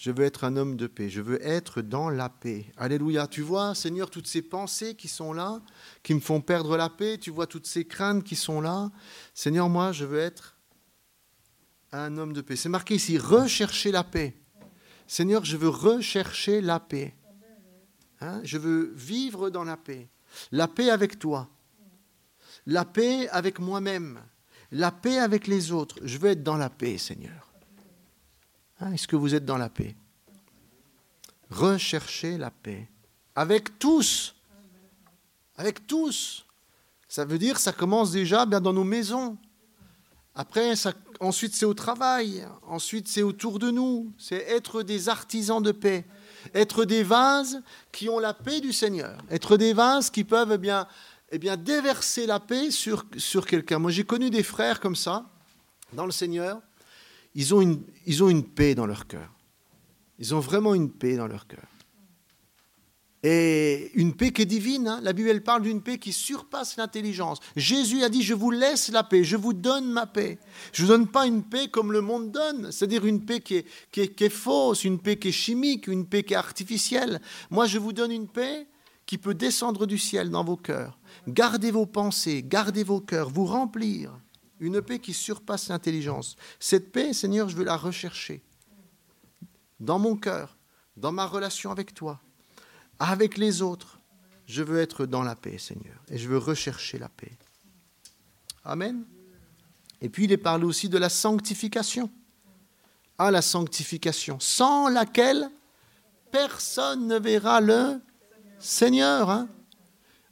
Je 0.00 0.10
veux 0.10 0.24
être 0.24 0.44
un 0.44 0.56
homme 0.56 0.76
de 0.78 0.86
paix. 0.86 1.10
Je 1.10 1.20
veux 1.20 1.46
être 1.46 1.82
dans 1.82 2.08
la 2.08 2.30
paix. 2.30 2.72
Alléluia. 2.78 3.26
Tu 3.26 3.42
vois, 3.42 3.74
Seigneur, 3.74 4.08
toutes 4.08 4.26
ces 4.26 4.40
pensées 4.40 4.94
qui 4.94 5.08
sont 5.08 5.34
là, 5.34 5.60
qui 6.02 6.14
me 6.14 6.20
font 6.20 6.40
perdre 6.40 6.78
la 6.78 6.88
paix. 6.88 7.18
Tu 7.18 7.30
vois 7.30 7.46
toutes 7.46 7.66
ces 7.66 7.84
craintes 7.84 8.24
qui 8.24 8.34
sont 8.34 8.62
là. 8.62 8.90
Seigneur, 9.34 9.68
moi, 9.68 9.92
je 9.92 10.06
veux 10.06 10.18
être 10.18 10.56
un 11.92 12.16
homme 12.16 12.32
de 12.32 12.40
paix. 12.40 12.56
C'est 12.56 12.70
marqué 12.70 12.94
ici, 12.94 13.18
rechercher 13.18 13.92
la 13.92 14.02
paix. 14.02 14.34
Seigneur, 15.06 15.44
je 15.44 15.58
veux 15.58 15.68
rechercher 15.68 16.62
la 16.62 16.80
paix. 16.80 17.14
Hein? 18.22 18.40
Je 18.42 18.56
veux 18.56 18.94
vivre 18.96 19.50
dans 19.50 19.64
la 19.64 19.76
paix. 19.76 20.08
La 20.50 20.66
paix 20.66 20.88
avec 20.88 21.18
toi. 21.18 21.50
La 22.64 22.86
paix 22.86 23.28
avec 23.28 23.58
moi-même. 23.58 24.18
La 24.72 24.92
paix 24.92 25.18
avec 25.18 25.46
les 25.46 25.72
autres. 25.72 25.98
Je 26.04 26.16
veux 26.16 26.30
être 26.30 26.42
dans 26.42 26.56
la 26.56 26.70
paix, 26.70 26.96
Seigneur. 26.96 27.49
Hein, 28.80 28.92
est-ce 28.92 29.06
que 29.06 29.16
vous 29.16 29.34
êtes 29.34 29.44
dans 29.44 29.58
la 29.58 29.68
paix? 29.68 29.94
Recherchez 31.50 32.38
la 32.38 32.50
paix. 32.50 32.88
Avec 33.34 33.78
tous. 33.78 34.34
Avec 35.56 35.86
tous. 35.86 36.46
Ça 37.08 37.24
veut 37.24 37.38
dire 37.38 37.58
ça 37.58 37.72
commence 37.72 38.12
déjà 38.12 38.46
bien 38.46 38.60
dans 38.60 38.72
nos 38.72 38.84
maisons. 38.84 39.36
Après, 40.34 40.72
ensuite 41.18 41.54
c'est 41.54 41.66
au 41.66 41.74
travail. 41.74 42.46
Ensuite 42.66 43.08
c'est 43.08 43.22
autour 43.22 43.58
de 43.58 43.70
nous. 43.70 44.12
C'est 44.16 44.48
être 44.48 44.82
des 44.82 45.08
artisans 45.08 45.62
de 45.62 45.72
paix. 45.72 46.06
Être 46.54 46.84
des 46.84 47.02
vases 47.02 47.62
qui 47.92 48.08
ont 48.08 48.18
la 48.18 48.32
paix 48.32 48.60
du 48.60 48.72
Seigneur. 48.72 49.18
Être 49.28 49.56
des 49.56 49.74
vases 49.74 50.08
qui 50.08 50.24
peuvent 50.24 50.52
eh 50.52 50.58
bien, 50.58 50.86
eh 51.30 51.38
bien, 51.38 51.56
déverser 51.58 52.26
la 52.26 52.40
paix 52.40 52.70
sur, 52.70 53.04
sur 53.18 53.44
quelqu'un. 53.44 53.78
Moi 53.78 53.90
j'ai 53.90 54.04
connu 54.04 54.30
des 54.30 54.44
frères 54.44 54.80
comme 54.80 54.96
ça 54.96 55.26
dans 55.92 56.06
le 56.06 56.12
Seigneur 56.12 56.62
ils 57.34 57.54
ont 57.54 57.60
une, 57.60 57.82
ils 58.06 58.22
ont 58.22 58.28
une 58.28 58.44
paix 58.44 58.74
dans 58.74 58.86
leur 58.86 59.06
cœur. 59.06 59.32
Ils 60.18 60.34
ont 60.34 60.40
vraiment 60.40 60.74
une 60.74 60.90
paix 60.90 61.16
dans 61.16 61.26
leur 61.26 61.46
cœur. 61.46 61.66
Et 63.22 63.90
une 63.94 64.14
paix 64.14 64.32
qui 64.32 64.42
est 64.42 64.46
divine. 64.46 64.88
Hein. 64.88 65.00
La 65.02 65.12
Bible, 65.12 65.28
elle 65.28 65.42
parle 65.42 65.62
d'une 65.62 65.82
paix 65.82 65.98
qui 65.98 66.12
surpasse 66.12 66.76
l'intelligence. 66.78 67.38
Jésus 67.54 68.02
a 68.02 68.08
dit, 68.08 68.22
je 68.22 68.32
vous 68.32 68.50
laisse 68.50 68.90
la 68.90 69.02
paix, 69.02 69.24
je 69.24 69.36
vous 69.36 69.52
donne 69.52 69.90
ma 69.90 70.06
paix. 70.06 70.38
Je 70.72 70.82
ne 70.82 70.86
vous 70.86 70.92
donne 70.92 71.06
pas 71.06 71.26
une 71.26 71.42
paix 71.42 71.68
comme 71.68 71.92
le 71.92 72.00
monde 72.00 72.30
donne, 72.30 72.72
c'est-à-dire 72.72 73.04
une 73.04 73.24
paix 73.24 73.40
qui 73.40 73.56
est, 73.56 73.66
qui, 73.92 74.00
est, 74.00 74.14
qui 74.14 74.24
est, 74.24 74.30
fausse, 74.30 74.84
une 74.84 74.98
paix 74.98 75.18
qui 75.18 75.28
est 75.28 75.32
chimique, 75.32 75.86
une 75.86 76.06
paix 76.06 76.22
qui 76.22 76.32
est 76.32 76.38
artificielle. 76.38 77.20
Moi, 77.50 77.66
je 77.66 77.78
vous 77.78 77.92
donne 77.92 78.12
une 78.12 78.28
paix 78.28 78.66
qui 79.04 79.18
peut 79.18 79.34
descendre 79.34 79.86
du 79.86 79.98
ciel 79.98 80.30
dans 80.30 80.44
vos 80.44 80.56
cœurs. 80.56 80.98
Gardez 81.28 81.70
vos 81.70 81.86
pensées, 81.86 82.42
gardez 82.46 82.84
vos 82.84 83.00
cœurs, 83.00 83.28
vous 83.28 83.44
remplir 83.44 84.12
une 84.60 84.82
paix 84.82 84.98
qui 84.98 85.12
surpasse 85.12 85.68
l'intelligence. 85.68 86.36
Cette 86.58 86.92
paix, 86.92 87.12
Seigneur, 87.12 87.48
je 87.48 87.56
veux 87.56 87.64
la 87.64 87.76
rechercher 87.76 88.42
dans 89.80 89.98
mon 89.98 90.16
cœur, 90.16 90.56
dans 90.96 91.12
ma 91.12 91.26
relation 91.26 91.70
avec 91.70 91.94
toi, 91.94 92.20
avec 92.98 93.38
les 93.38 93.62
autres. 93.62 93.98
Je 94.46 94.62
veux 94.62 94.78
être 94.78 95.06
dans 95.06 95.22
la 95.22 95.34
paix, 95.34 95.58
Seigneur, 95.58 95.96
et 96.08 96.18
je 96.18 96.28
veux 96.28 96.38
rechercher 96.38 96.98
la 96.98 97.08
paix. 97.08 97.32
Amen. 98.64 99.04
Et 100.02 100.08
puis 100.08 100.24
il 100.24 100.32
est 100.32 100.36
parlé 100.36 100.64
aussi 100.64 100.88
de 100.88 100.98
la 100.98 101.08
sanctification. 101.08 102.10
Ah, 103.18 103.30
la 103.30 103.42
sanctification, 103.42 104.38
sans 104.40 104.88
laquelle 104.88 105.50
personne 106.30 107.06
ne 107.06 107.18
verra 107.18 107.60
le 107.60 108.00
Seigneur. 108.58 109.30
Hein. 109.30 109.48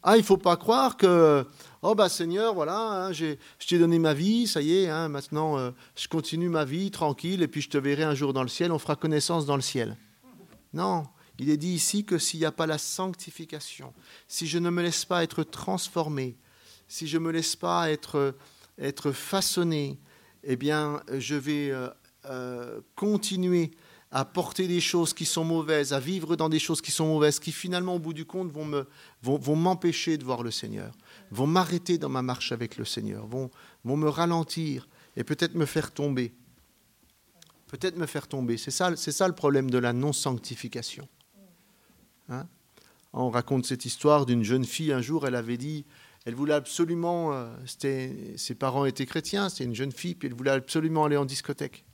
Ah, 0.03 0.17
il 0.17 0.21
ne 0.21 0.25
faut 0.25 0.38
pas 0.38 0.57
croire 0.57 0.97
que 0.97 1.47
Oh 1.83 1.95
bah 1.95 2.09
Seigneur, 2.09 2.55
voilà, 2.55 2.77
hein, 3.07 3.12
je 3.12 3.37
t'ai 3.69 3.79
donné 3.79 4.01
ma 4.01 4.12
vie, 4.12 4.49
ça 4.49 4.61
y 4.61 4.79
est, 4.79 4.88
hein, 4.88 5.09
maintenant 5.09 5.59
euh, 5.59 5.71
je 5.95 6.09
continue 6.09 6.49
ma 6.49 6.64
vie 6.64 6.91
tranquille 6.91 7.41
et 7.41 7.47
puis 7.47 7.61
je 7.61 7.69
te 7.69 7.79
verrai 7.79 8.03
un 8.03 8.17
jour 8.17 8.33
dans 8.33 8.43
le 8.43 8.49
ciel, 8.49 8.73
on 8.73 8.81
fera 8.81 8.97
connaissance 8.97 9.47
dans 9.47 9.55
le 9.55 9.62
ciel. 9.62 9.97
Non, 10.73 11.05
il 11.38 11.51
est 11.51 11.57
dit 11.57 11.73
ici 11.73 12.05
que 12.05 12.19
s'il 12.19 12.41
n'y 12.41 12.47
a 12.47 12.53
pas 12.53 12.67
la 12.67 12.79
sanctification, 12.79 13.95
si 14.27 14.49
je 14.49 14.59
ne 14.59 14.71
me 14.71 14.83
laisse 14.83 15.05
pas 15.05 15.23
être 15.23 15.45
transformé, 15.45 16.37
si 16.88 17.07
je 17.07 17.17
ne 17.17 17.25
me 17.25 17.31
laisse 17.31 17.55
pas 17.55 17.93
être, 17.93 18.35
être 18.77 19.12
façonné, 19.12 20.01
eh 20.43 20.57
bien 20.57 21.01
je 21.17 21.37
vais 21.37 21.71
euh, 21.71 21.88
euh, 22.25 22.81
continuer 22.97 23.71
à 24.11 24.25
porter 24.25 24.67
des 24.67 24.81
choses 24.81 25.14
qui 25.14 25.27
sont 25.27 25.45
mauvaises, 25.45 25.93
à 25.93 26.01
vivre 26.01 26.35
dans 26.35 26.49
des 26.49 26.59
choses 26.59 26.81
qui 26.81 26.91
sont 26.91 27.07
mauvaises, 27.07 27.38
qui 27.38 27.53
finalement 27.53 27.95
au 27.95 27.99
bout 28.01 28.14
du 28.14 28.25
compte 28.25 28.51
vont 28.51 29.57
m'empêcher 29.57 30.12
vont, 30.12 30.19
de 30.19 30.25
voir 30.25 30.43
le 30.43 30.51
Seigneur 30.51 30.93
vont 31.31 31.47
m'arrêter 31.47 31.99
dans 31.99 32.09
ma 32.09 32.23
marche 32.23 32.53
avec 32.53 32.77
le 32.77 32.85
Seigneur, 32.85 33.27
vont, 33.27 33.51
vont 33.85 33.97
me 33.97 34.09
ralentir 34.09 34.88
et 35.17 35.25
peut-être 35.25 35.55
me 35.55 35.67
faire 35.67 35.93
tomber. 35.93 36.33
Peut-être 37.67 37.97
me 37.97 38.07
faire 38.07 38.29
tomber. 38.29 38.57
C'est 38.57 38.71
ça, 38.71 38.97
c'est 38.97 39.12
ça 39.12 39.29
le 39.29 39.35
problème 39.35 39.71
de 39.71 39.79
la 39.79 39.93
non-sanctification. 39.93 41.07
Hein? 42.29 42.47
On 43.12 43.31
raconte 43.31 43.67
cette 43.67 43.85
histoire 43.85 44.27
d'une 44.27 44.43
jeune 44.43 44.64
fille, 44.64 44.93
un 44.93 45.01
jour, 45.01 45.27
elle 45.27 45.35
avait 45.35 45.57
dit, 45.57 45.85
elle 46.25 46.35
voulait 46.35 46.55
absolument, 46.55 47.33
euh, 47.33 47.49
ses 47.67 48.55
parents 48.55 48.85
étaient 48.85 49.07
chrétiens, 49.07 49.49
c'était 49.49 49.64
une 49.64 49.75
jeune 49.75 49.93
fille, 49.93 50.14
puis 50.14 50.29
elle 50.29 50.35
voulait 50.35 50.51
absolument 50.51 51.05
aller 51.05 51.17
en 51.17 51.25
discothèque. 51.25 51.85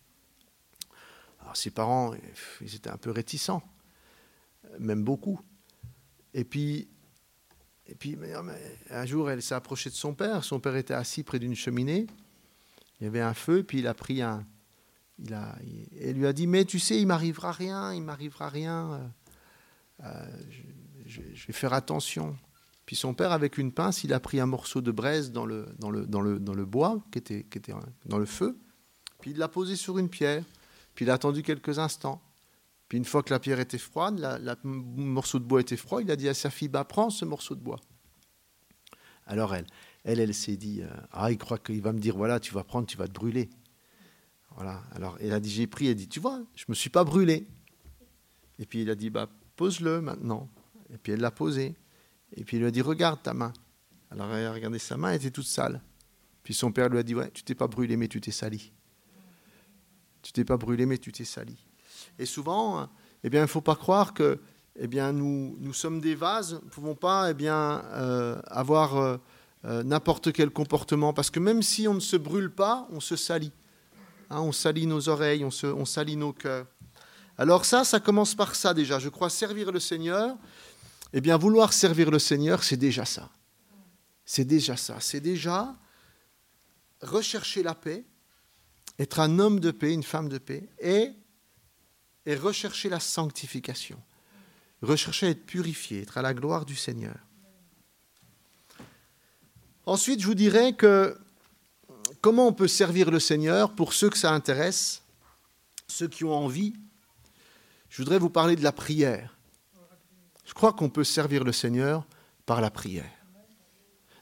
Alors 1.41 1.57
ses 1.57 1.71
parents, 1.71 2.15
ils 2.61 2.75
étaient 2.75 2.91
un 2.91 2.97
peu 2.97 3.11
réticents, 3.11 3.63
même 4.79 5.05
beaucoup. 5.05 5.41
Et 6.33 6.45
puis 6.45 6.89
et 7.89 7.95
puis 7.95 8.17
un 8.91 9.07
jour, 9.07 9.31
elle 9.31 9.43
s'est 9.43 9.55
approchée 9.55 9.91
de 9.91 9.95
son 9.95 10.15
père. 10.15 10.43
Son 10.45 10.59
père 10.59 10.77
était 10.77 10.95
assis 10.95 11.23
près 11.23 11.39
d'une 11.39 11.55
cheminée. 11.55 12.07
Il 13.01 13.05
y 13.05 13.07
avait 13.07 13.21
un 13.21 13.35
feu, 13.35 13.63
puis 13.63 13.81
il 13.81 13.87
a 13.87 13.95
pris 13.95 14.23
un. 14.23 14.47
Il 15.19 15.35
a, 15.35 15.57
elle 16.01 16.17
lui 16.17 16.27
a 16.27 16.33
dit 16.33 16.47
Mais 16.47 16.65
tu 16.65 16.79
sais, 16.79 17.01
il 17.01 17.07
m'arrivera 17.07 17.53
rien, 17.53 17.93
il 17.93 18.03
m'arrivera 18.03 18.49
rien. 18.49 18.93
Euh, 18.93 20.05
euh, 20.05 20.27
je, 21.07 21.21
vais 21.47 21.53
faire 21.53 21.75
attention. 21.75 22.37
Puis 22.87 22.97
son 22.97 23.15
père, 23.15 23.33
avec 23.33 23.59
une 23.59 23.73
pince, 23.73 24.05
il 24.05 24.13
a 24.13 24.21
pris 24.21 24.41
un 24.41 24.47
morceau 24.47 24.81
de 24.81 24.91
braise 24.91 25.31
dans 25.31 25.47
le, 25.47 25.67
dans 25.79 25.91
le, 25.91 26.07
dans 26.07 26.21
le, 26.21 26.39
dans 26.39 26.55
le 26.55 26.65
bois, 26.65 27.03
qui 27.13 27.19
était, 27.19 27.45
qui 27.45 27.59
était 27.59 27.75
dans 28.07 28.19
le 28.19 28.27
feu. 28.27 28.59
Puis 29.21 29.33
il 29.33 29.39
l'a 29.39 29.49
posé 29.49 29.77
sur 29.77 29.99
une 29.99 30.09
pierre. 30.09 30.45
Puis 30.95 31.05
il 31.05 31.11
a 31.11 31.15
attendu 31.15 31.43
quelques 31.43 31.79
instants. 31.79 32.23
Puis 32.89 32.99
une 32.99 33.05
fois 33.05 33.23
que 33.23 33.33
la 33.33 33.41
pierre 33.41 33.61
était 33.61 33.79
froide, 33.79 34.21
le 34.43 34.57
morceau 34.65 35.39
de 35.39 35.45
bois 35.45 35.61
était 35.61 35.77
froid, 35.77 36.03
il 36.03 36.11
a 36.11 36.17
dit 36.17 36.29
à 36.29 36.35
sa 36.35 36.51
fille, 36.51 36.69
bah, 36.69 36.85
prends 36.85 37.11
ce 37.11 37.25
morceau 37.25 37.55
de 37.55 37.61
bois. 37.61 37.81
Alors 39.27 39.55
elle, 39.55 39.67
elle, 40.05 40.21
elle 40.21 40.35
s'est 40.35 40.57
dit, 40.57 40.83
euh, 40.83 40.89
ah, 41.13 41.31
il 41.31 41.39
croit 41.39 41.59
qu'il 41.59 41.81
va 41.81 41.93
me 41.93 41.99
dire, 41.99 42.17
voilà, 42.17 42.41
tu 42.41 42.53
vas 42.53 42.63
prendre, 42.63 42.87
tu 42.87 42.97
vas 42.97 43.09
te 43.09 43.13
brûler. 43.13 43.49
Voilà. 44.55 44.83
Alors, 44.93 45.17
il 45.21 45.33
a 45.33 45.41
dit, 45.41 45.51
j'ai 45.51 45.67
pris, 45.67 45.89
a 45.89 45.95
dit, 45.95 46.09
tu 46.09 46.21
vois, 46.21 46.43
je 46.55 46.65
me 46.69 46.75
suis 46.75 46.91
pas 46.91 47.05
brûlé. 47.05 47.47
Et 48.59 48.67
puis 48.67 48.83
il 48.83 48.91
a 48.91 48.95
dit, 48.95 49.11
bah, 49.11 49.29
pose-le 49.57 50.01
maintenant. 50.01 50.49
Et 50.93 50.99
puis 50.99 51.13
elle 51.13 51.21
l'a 51.21 51.31
posé. 51.31 51.75
Et 52.37 52.45
puis 52.45 52.59
il 52.59 52.61
lui 52.61 52.67
a 52.67 52.71
dit, 52.71 52.83
regarde 52.83 53.23
ta 53.23 53.35
main. 53.35 53.53
Alors 54.11 54.33
elle 54.33 54.47
a 54.47 54.53
regardé 54.53 54.79
sa 54.79 54.97
main, 54.97 55.11
elle 55.11 55.17
était 55.17 55.31
toute 55.31 55.47
sale. 55.47 55.83
Puis 56.43 56.55
son 56.55 56.71
père 56.71 56.89
lui 56.89 56.99
a 56.99 57.03
dit, 57.03 57.15
ouais, 57.15 57.31
tu 57.31 57.43
t'es 57.43 57.55
pas 57.55 57.67
brûlé, 57.67 57.97
mais 57.97 58.07
tu 58.07 58.21
t'es 58.21 58.31
sali. 58.31 58.73
Tu 60.23 60.33
t'es 60.33 60.45
pas 60.45 60.57
brûlé, 60.57 60.87
mais 60.87 60.99
tu 60.99 61.11
t'es 61.11 61.25
sali. 61.25 61.57
Et 62.19 62.27
souvent, 62.27 62.89
eh 63.23 63.31
bien, 63.31 63.41
il 63.41 63.45
ne 63.45 63.49
faut 63.49 63.61
pas 63.61 63.77
croire 63.77 64.15
que 64.15 64.41
eh 64.77 64.89
bien, 64.89 65.13
nous, 65.13 65.57
nous 65.61 65.73
sommes 65.73 66.01
des 66.01 66.15
vases, 66.15 66.55
nous 66.55 66.65
ne 66.65 66.71
pouvons 66.71 66.95
pas 66.95 67.31
eh 67.31 67.35
bien, 67.35 67.85
euh, 67.93 68.41
avoir 68.47 68.97
euh, 68.97 69.17
euh, 69.65 69.83
n'importe 69.83 70.33
quel 70.33 70.51
comportement, 70.51 71.13
parce 71.13 71.31
que 71.31 71.39
même 71.39 71.63
si 71.63 71.87
on 71.87 71.95
ne 71.95 72.01
se 72.01 72.17
brûle 72.17 72.51
pas, 72.51 72.89
on 72.91 73.01
se 73.01 73.17
salit. 73.17 73.53
Hein, 74.31 74.41
on 74.41 74.53
salit 74.53 74.87
nos 74.87 75.09
oreilles, 75.09 75.45
on, 75.45 75.51
se, 75.51 75.67
on 75.67 75.85
salit 75.85 76.17
nos 76.17 76.33
cœurs. 76.33 76.67
Alors 77.39 77.65
ça, 77.65 77.85
ça 77.85 78.01
commence 78.01 78.35
par 78.35 78.55
ça 78.55 78.75
déjà. 78.75 78.99
Je 78.99 79.09
crois 79.09 79.31
servir 79.31 79.71
le 79.71 79.81
Seigneur. 79.81 80.37
Eh 81.13 81.21
bien, 81.21 81.37
vouloir 81.37 81.73
servir 81.73 82.11
le 82.11 82.19
Seigneur, 82.19 82.65
c'est 82.65 82.77
déjà 82.77 83.05
ça. 83.05 83.31
C'est 84.25 84.45
déjà 84.45 84.77
ça. 84.77 84.97
C'est 85.01 85.21
déjà 85.21 85.75
rechercher 87.03 87.63
la 87.63 87.75
paix, 87.75 88.05
être 88.99 89.21
un 89.21 89.39
homme 89.39 89.61
de 89.61 89.71
paix, 89.71 89.93
une 89.93 90.03
femme 90.03 90.29
de 90.29 90.39
paix, 90.39 90.69
et, 90.81 91.11
et 92.27 92.37
rechercher 92.37 92.89
la 92.89 93.01
sanctification. 93.01 94.01
Rechercher 94.83 95.27
à 95.27 95.31
être 95.31 95.47
purifié, 95.47 96.03
être 96.03 96.19
à 96.19 96.23
la 96.23 96.35
gloire 96.35 96.65
du 96.65 96.77
Seigneur. 96.77 97.17
Ensuite, 99.87 100.21
je 100.21 100.27
vous 100.27 100.35
dirais 100.35 100.75
que 100.75 101.19
comment 102.21 102.49
on 102.49 102.53
peut 102.53 102.69
servir 102.69 103.11
le 103.11 103.21
Seigneur 103.21 103.75
pour 103.75 103.93
ceux 103.93 104.09
que 104.09 104.19
ça 104.19 104.33
intéresse, 104.33 105.03
ceux 105.89 106.09
qui 106.09 106.25
ont 106.25 106.35
envie. 106.35 106.75
Je 107.91 108.03
voudrais 108.03 108.19
vous 108.19 108.31
parler 108.31 108.57
de 108.57 108.65
la 108.65 108.73
prière. 108.73 109.37
Je 110.45 110.55
crois 110.55 110.73
qu'on 110.73 110.91
peut 110.91 111.05
servir 111.05 111.45
le 111.45 111.53
Seigneur 111.53 112.07
par 112.47 112.61
la 112.61 112.71
prière. 112.71 113.11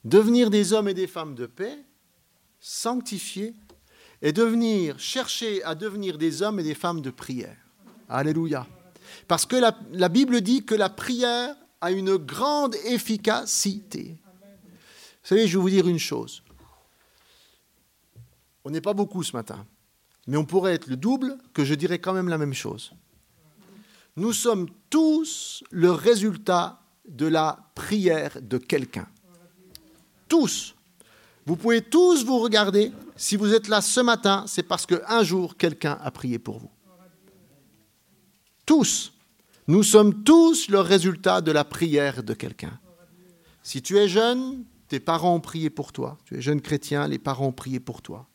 Devenir 0.04 0.50
des 0.50 0.72
hommes 0.72 0.88
et 0.88 0.94
des 0.94 1.06
femmes 1.06 1.34
de 1.34 1.46
paix, 1.46 1.78
sanctifiés, 2.60 3.54
et 4.20 4.32
devenir, 4.32 4.98
chercher 4.98 5.62
à 5.64 5.74
devenir 5.74 6.16
des 6.18 6.42
hommes 6.42 6.60
et 6.60 6.62
des 6.62 6.74
femmes 6.74 7.00
de 7.00 7.10
prière. 7.10 7.56
Alléluia. 8.08 8.66
Parce 9.28 9.46
que 9.46 9.56
la, 9.56 10.08
Bible 10.08 10.40
dit 10.40 10.64
que 10.64 10.74
la 10.74 10.88
prière 10.88 11.54
a 11.80 11.90
une 11.90 12.16
grande 12.16 12.74
efficacité. 12.84 14.18
Vous 15.22 15.28
savez, 15.28 15.46
je 15.46 15.56
vais 15.56 15.62
vous 15.62 15.70
dire 15.70 15.88
une 15.88 15.98
chose. 15.98 16.42
On 18.64 18.70
n'est 18.70 18.80
pas 18.80 18.94
beaucoup 18.94 19.22
ce 19.22 19.36
matin, 19.36 19.66
mais 20.26 20.36
on 20.36 20.44
pourrait 20.44 20.74
être 20.74 20.86
le 20.86 20.96
double, 20.96 21.36
que 21.52 21.64
je 21.64 21.74
dirais 21.74 21.98
quand 21.98 22.12
même 22.12 22.28
la 22.28 22.38
même 22.38 22.54
chose. 22.54 22.92
Nous 24.16 24.32
sommes 24.32 24.68
tous 24.90 25.64
le 25.70 25.90
résultat 25.90 26.80
de 27.08 27.26
la 27.26 27.70
prière 27.74 28.38
de 28.40 28.58
quelqu'un. 28.58 29.08
Tous. 30.28 30.74
Vous 31.46 31.56
pouvez 31.56 31.82
tous 31.82 32.24
vous 32.24 32.38
regarder. 32.38 32.92
Si 33.16 33.36
vous 33.36 33.52
êtes 33.52 33.68
là 33.68 33.80
ce 33.80 34.00
matin, 34.00 34.44
c'est 34.46 34.62
parce 34.62 34.86
qu'un 34.86 35.22
jour, 35.22 35.56
quelqu'un 35.56 35.98
a 36.00 36.10
prié 36.10 36.38
pour 36.38 36.58
vous. 36.58 36.70
Tous. 38.66 39.12
Nous 39.68 39.82
sommes 39.82 40.24
tous 40.24 40.68
le 40.68 40.80
résultat 40.80 41.40
de 41.40 41.52
la 41.52 41.64
prière 41.64 42.22
de 42.22 42.34
quelqu'un. 42.34 42.78
Si 43.62 43.80
tu 43.80 43.96
es 43.98 44.08
jeune, 44.08 44.64
tes 44.88 45.00
parents 45.00 45.34
ont 45.34 45.40
prié 45.40 45.70
pour 45.70 45.92
toi. 45.92 46.18
Tu 46.24 46.36
es 46.36 46.40
jeune 46.40 46.60
chrétien, 46.60 47.06
les 47.08 47.18
parents 47.18 47.46
ont 47.46 47.52
prié 47.52 47.80
pour 47.80 48.02
toi. 48.02 48.26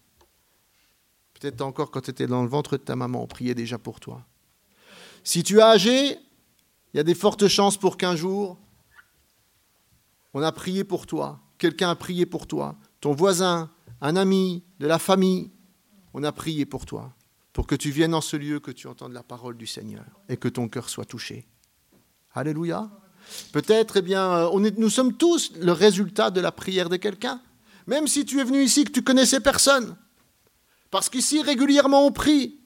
Peut-être 1.40 1.62
encore 1.62 1.92
quand 1.92 2.02
tu 2.02 2.10
étais 2.10 2.28
dans 2.28 2.42
le 2.42 2.50
ventre 2.50 2.78
de 2.78 2.84
ta 2.84 2.96
maman, 2.96 3.22
on 3.22 3.28
priait 3.28 3.54
déjà 3.54 3.78
pour 3.78 4.00
toi. 4.00 4.26
Si 5.24 5.44
tu 5.44 5.60
es 5.60 5.62
âgé, 5.62 6.18
il 6.94 6.98
y 6.98 7.00
a 7.00 7.04
des 7.04 7.14
fortes 7.14 7.48
chances 7.48 7.78
pour 7.78 7.98
qu'un 7.98 8.16
jour, 8.16 8.58
on 10.34 10.42
a 10.42 10.52
prié 10.52 10.84
pour 10.84 11.06
toi, 11.06 11.40
quelqu'un 11.58 11.90
a 11.90 11.96
prié 11.96 12.26
pour 12.26 12.48
toi, 12.48 12.76
ton 13.02 13.14
voisin, 13.14 13.70
un 14.02 14.16
ami, 14.16 14.64
de 14.80 14.88
la 14.88 15.00
famille, 15.00 15.52
on 16.14 16.24
a 16.24 16.32
prié 16.32 16.66
pour 16.66 16.86
toi, 16.86 17.14
pour 17.58 17.66
que 17.66 17.74
tu 17.74 17.90
viennes 17.90 18.14
en 18.14 18.22
ce 18.22 18.38
lieu, 18.38 18.60
que 18.60 18.70
tu 18.70 18.86
entendes 18.86 19.14
la 19.14 19.24
parole 19.24 19.58
du 19.58 19.66
Seigneur 19.66 20.06
et 20.30 20.38
que 20.38 20.48
ton 20.48 20.68
cœur 20.68 20.90
soit 20.90 21.06
touché. 21.06 21.48
Alléluia. 22.36 22.88
Peut-être, 23.52 23.98
eh 23.98 24.04
bien, 24.04 24.32
euh, 24.54 24.72
nous 24.78 24.90
sommes 24.92 25.14
tous 25.14 25.54
le 25.60 25.72
résultat 25.72 26.30
de 26.30 26.40
la 26.40 26.52
prière 26.52 26.88
de 26.88 26.98
quelqu'un. 26.98 27.42
Même 27.88 28.06
si 28.06 28.26
tu 28.26 28.40
es 28.40 28.44
venu 28.44 28.62
ici 28.62 28.84
que 28.84 28.92
tu 28.92 29.02
connaissais 29.02 29.40
personne. 29.40 29.96
Parce 30.92 31.10
qu'ici, 31.10 31.42
régulièrement, 31.42 32.06
on 32.06 32.12
prie. 32.12 32.60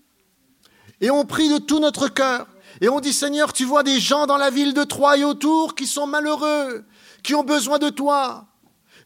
Et 0.99 1.09
on 1.09 1.23
prie 1.23 1.47
de 1.47 1.59
tout 1.59 1.79
notre 1.79 2.09
cœur. 2.09 2.45
Et 2.81 2.89
on 2.89 2.99
dit, 2.99 3.13
Seigneur, 3.13 3.53
tu 3.53 3.63
vois 3.63 3.83
des 3.83 4.01
gens 4.01 4.27
dans 4.27 4.35
la 4.35 4.49
ville 4.49 4.73
de 4.73 4.83
Troyes 4.83 5.19
et 5.19 5.23
autour 5.23 5.73
qui 5.73 5.87
sont 5.87 6.05
malheureux, 6.05 6.83
qui 7.23 7.33
ont 7.33 7.45
besoin 7.45 7.79
de 7.79 7.87
toi. 7.87 8.45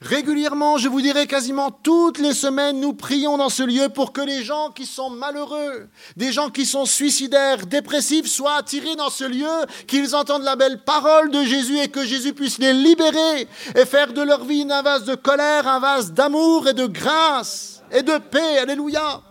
Régulièrement, 0.01 0.77
je 0.77 0.89
vous 0.89 1.01
dirais 1.01 1.25
quasiment 1.25 1.71
toutes 1.71 2.19
les 2.19 2.33
semaines, 2.33 2.79
nous 2.79 2.93
prions 2.93 3.37
dans 3.37 3.49
ce 3.49 3.63
lieu 3.63 3.89
pour 3.89 4.11
que 4.11 4.21
les 4.21 4.43
gens 4.43 4.71
qui 4.71 4.85
sont 4.85 5.09
malheureux, 5.09 5.89
des 6.17 6.31
gens 6.31 6.49
qui 6.49 6.65
sont 6.65 6.85
suicidaires, 6.85 7.65
dépressifs, 7.65 8.27
soient 8.27 8.57
attirés 8.57 8.95
dans 8.95 9.09
ce 9.09 9.23
lieu, 9.23 9.65
qu'ils 9.87 10.15
entendent 10.15 10.43
la 10.43 10.55
belle 10.55 10.83
parole 10.83 11.31
de 11.31 11.43
Jésus 11.43 11.79
et 11.79 11.87
que 11.87 12.05
Jésus 12.05 12.33
puisse 12.33 12.57
les 12.57 12.73
libérer 12.73 13.47
et 13.75 13.85
faire 13.85 14.11
de 14.13 14.21
leur 14.21 14.43
vie 14.43 14.67
un 14.69 14.81
vase 14.81 15.05
de 15.05 15.15
colère, 15.15 15.67
un 15.67 15.79
vase 15.79 16.11
d'amour 16.11 16.67
et 16.67 16.73
de 16.73 16.85
grâce 16.85 17.81
et 17.91 18.03
de 18.03 18.17
paix. 18.17 18.59
Alléluia. 18.59 19.21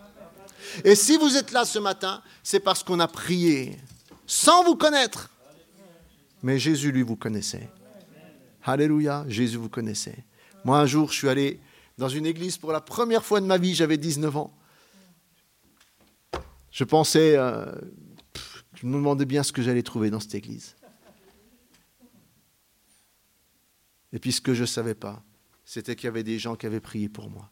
Et 0.83 0.95
si 0.95 1.17
vous 1.17 1.37
êtes 1.37 1.51
là 1.51 1.65
ce 1.65 1.79
matin, 1.79 2.21
c'est 2.43 2.59
parce 2.59 2.83
qu'on 2.83 2.99
a 2.99 3.07
prié 3.07 3.77
sans 4.25 4.63
vous 4.63 4.75
connaître. 4.75 5.29
Mais 6.41 6.59
Jésus, 6.59 6.91
lui, 6.91 7.01
vous 7.01 7.15
connaissait. 7.15 7.69
Alléluia, 8.63 9.25
Jésus 9.27 9.57
vous 9.57 9.69
connaissait. 9.69 10.25
Moi, 10.65 10.79
un 10.79 10.87
jour, 10.87 11.11
je 11.11 11.17
suis 11.17 11.29
allé 11.29 11.59
dans 11.99 12.09
une 12.09 12.25
église 12.25 12.57
pour 12.57 12.71
la 12.71 12.81
première 12.81 13.23
fois 13.23 13.39
de 13.39 13.45
ma 13.45 13.59
vie, 13.59 13.75
j'avais 13.75 13.97
19 13.97 14.35
ans. 14.35 14.57
Je 16.71 16.83
pensais, 16.83 17.37
euh, 17.37 17.71
je 18.73 18.87
me 18.87 18.93
demandais 18.93 19.25
bien 19.25 19.43
ce 19.43 19.53
que 19.53 19.61
j'allais 19.61 19.83
trouver 19.83 20.09
dans 20.09 20.19
cette 20.19 20.33
église. 20.33 20.75
Et 24.11 24.17
puis 24.17 24.31
ce 24.31 24.41
que 24.41 24.55
je 24.55 24.61
ne 24.61 24.65
savais 24.65 24.95
pas, 24.95 25.23
c'était 25.65 25.95
qu'il 25.95 26.05
y 26.05 26.07
avait 26.07 26.23
des 26.23 26.39
gens 26.39 26.55
qui 26.55 26.65
avaient 26.65 26.79
prié 26.79 27.09
pour 27.09 27.29
moi. 27.29 27.51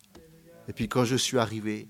Et 0.67 0.73
puis 0.73 0.89
quand 0.89 1.05
je 1.05 1.15
suis 1.15 1.37
arrivé, 1.37 1.89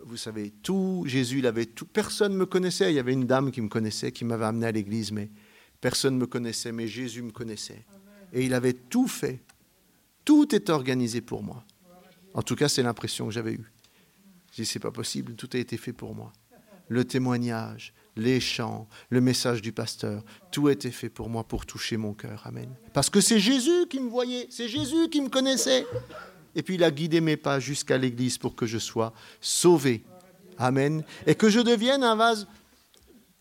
vous 0.00 0.16
savez, 0.16 0.50
tout, 0.50 1.04
Jésus, 1.06 1.38
il 1.38 1.46
avait 1.46 1.66
tout, 1.66 1.86
personne 1.86 2.32
ne 2.32 2.38
me 2.38 2.46
connaissait. 2.46 2.90
Il 2.92 2.96
y 2.96 2.98
avait 2.98 3.12
une 3.12 3.26
dame 3.26 3.52
qui 3.52 3.60
me 3.60 3.68
connaissait, 3.68 4.10
qui 4.10 4.24
m'avait 4.24 4.46
amené 4.46 4.66
à 4.66 4.72
l'église, 4.72 5.12
mais 5.12 5.30
personne 5.80 6.14
ne 6.14 6.20
me 6.20 6.26
connaissait, 6.26 6.72
mais 6.72 6.88
Jésus 6.88 7.22
me 7.22 7.30
connaissait. 7.30 7.86
Et 8.32 8.44
il 8.44 8.54
avait 8.54 8.72
tout 8.72 9.06
fait 9.06 9.43
tout 10.24 10.54
est 10.54 10.70
organisé 10.70 11.20
pour 11.20 11.42
moi. 11.42 11.64
En 12.34 12.42
tout 12.42 12.56
cas, 12.56 12.68
c'est 12.68 12.82
l'impression 12.82 13.26
que 13.26 13.32
j'avais 13.32 13.52
eue. 13.52 13.72
Je 14.52 14.62
dis, 14.62 14.66
c'est 14.66 14.78
pas 14.78 14.90
possible, 14.90 15.34
tout 15.34 15.50
a 15.52 15.58
été 15.58 15.76
fait 15.76 15.92
pour 15.92 16.14
moi. 16.14 16.32
Le 16.88 17.04
témoignage, 17.04 17.94
les 18.16 18.40
chants, 18.40 18.88
le 19.10 19.20
message 19.20 19.62
du 19.62 19.72
pasteur, 19.72 20.22
tout 20.50 20.68
a 20.68 20.72
été 20.72 20.90
fait 20.90 21.08
pour 21.08 21.28
moi 21.28 21.44
pour 21.44 21.66
toucher 21.66 21.96
mon 21.96 22.12
cœur. 22.12 22.42
Amen. 22.46 22.68
Parce 22.92 23.10
que 23.10 23.20
c'est 23.20 23.40
Jésus 23.40 23.86
qui 23.88 24.00
me 24.00 24.08
voyait, 24.08 24.46
c'est 24.50 24.68
Jésus 24.68 25.08
qui 25.08 25.20
me 25.20 25.28
connaissait. 25.28 25.86
Et 26.54 26.62
puis 26.62 26.74
il 26.74 26.84
a 26.84 26.90
guidé 26.90 27.20
mes 27.20 27.36
pas 27.36 27.58
jusqu'à 27.58 27.98
l'église 27.98 28.38
pour 28.38 28.54
que 28.54 28.66
je 28.66 28.78
sois 28.78 29.12
sauvé. 29.40 30.04
Amen. 30.58 31.02
Et 31.26 31.34
que 31.34 31.48
je 31.48 31.60
devienne 31.60 32.04
un 32.04 32.14
vase 32.14 32.46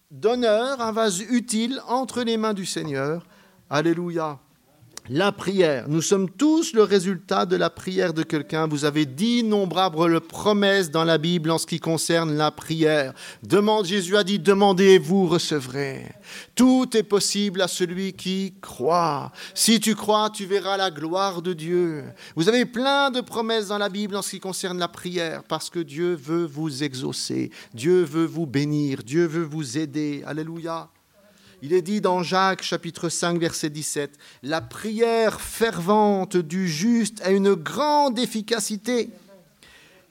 d'honneur, 0.09 0.81
un 0.81 0.91
vase 0.91 1.21
utile 1.21 1.81
entre 1.87 2.23
les 2.23 2.37
mains 2.37 2.53
du 2.53 2.65
Seigneur. 2.65 3.25
Alléluia. 3.69 4.39
La 5.09 5.33
prière. 5.33 5.89
Nous 5.89 6.01
sommes 6.01 6.29
tous 6.29 6.71
le 6.71 6.83
résultat 6.83 7.45
de 7.45 7.57
la 7.57 7.69
prière 7.69 8.13
de 8.13 8.23
quelqu'un. 8.23 8.67
Vous 8.67 8.85
avez 8.85 9.05
d'innombrables 9.05 10.21
promesses 10.21 10.91
dans 10.91 11.03
la 11.03 11.17
Bible 11.17 11.51
en 11.51 11.57
ce 11.57 11.67
qui 11.67 11.81
concerne 11.81 12.37
la 12.37 12.51
prière. 12.51 13.13
Demande, 13.43 13.85
Jésus 13.85 14.15
a 14.15 14.23
dit, 14.23 14.39
demandez, 14.39 14.97
vous 14.99 15.27
recevrez. 15.27 16.05
Tout 16.55 16.95
est 16.95 17.03
possible 17.03 17.61
à 17.61 17.67
celui 17.67 18.13
qui 18.13 18.53
croit. 18.61 19.33
Si 19.53 19.81
tu 19.81 19.93
crois, 19.93 20.29
tu 20.29 20.45
verras 20.45 20.77
la 20.77 20.89
gloire 20.89 21.41
de 21.41 21.51
Dieu. 21.51 22.05
Vous 22.37 22.47
avez 22.47 22.65
plein 22.65 23.11
de 23.11 23.19
promesses 23.19 23.67
dans 23.67 23.77
la 23.77 23.89
Bible 23.89 24.15
en 24.15 24.21
ce 24.21 24.29
qui 24.29 24.39
concerne 24.39 24.79
la 24.79 24.87
prière 24.87 25.43
parce 25.43 25.69
que 25.69 25.79
Dieu 25.79 26.13
veut 26.13 26.45
vous 26.45 26.81
exaucer. 26.81 27.51
Dieu 27.73 28.03
veut 28.03 28.25
vous 28.25 28.45
bénir. 28.45 29.03
Dieu 29.03 29.25
veut 29.25 29.43
vous 29.43 29.77
aider. 29.77 30.23
Alléluia. 30.25 30.87
Il 31.65 31.71
est 31.71 31.81
dit 31.81 32.01
dans 32.01 32.23
Jacques 32.23 32.61
chapitre 32.61 33.07
5 33.07 33.39
verset 33.39 33.69
17, 33.69 34.19
La 34.43 34.59
prière 34.59 35.39
fervente 35.39 36.35
du 36.35 36.67
juste 36.67 37.21
a 37.21 37.31
une 37.31 37.53
grande 37.53 38.19
efficacité. 38.19 39.11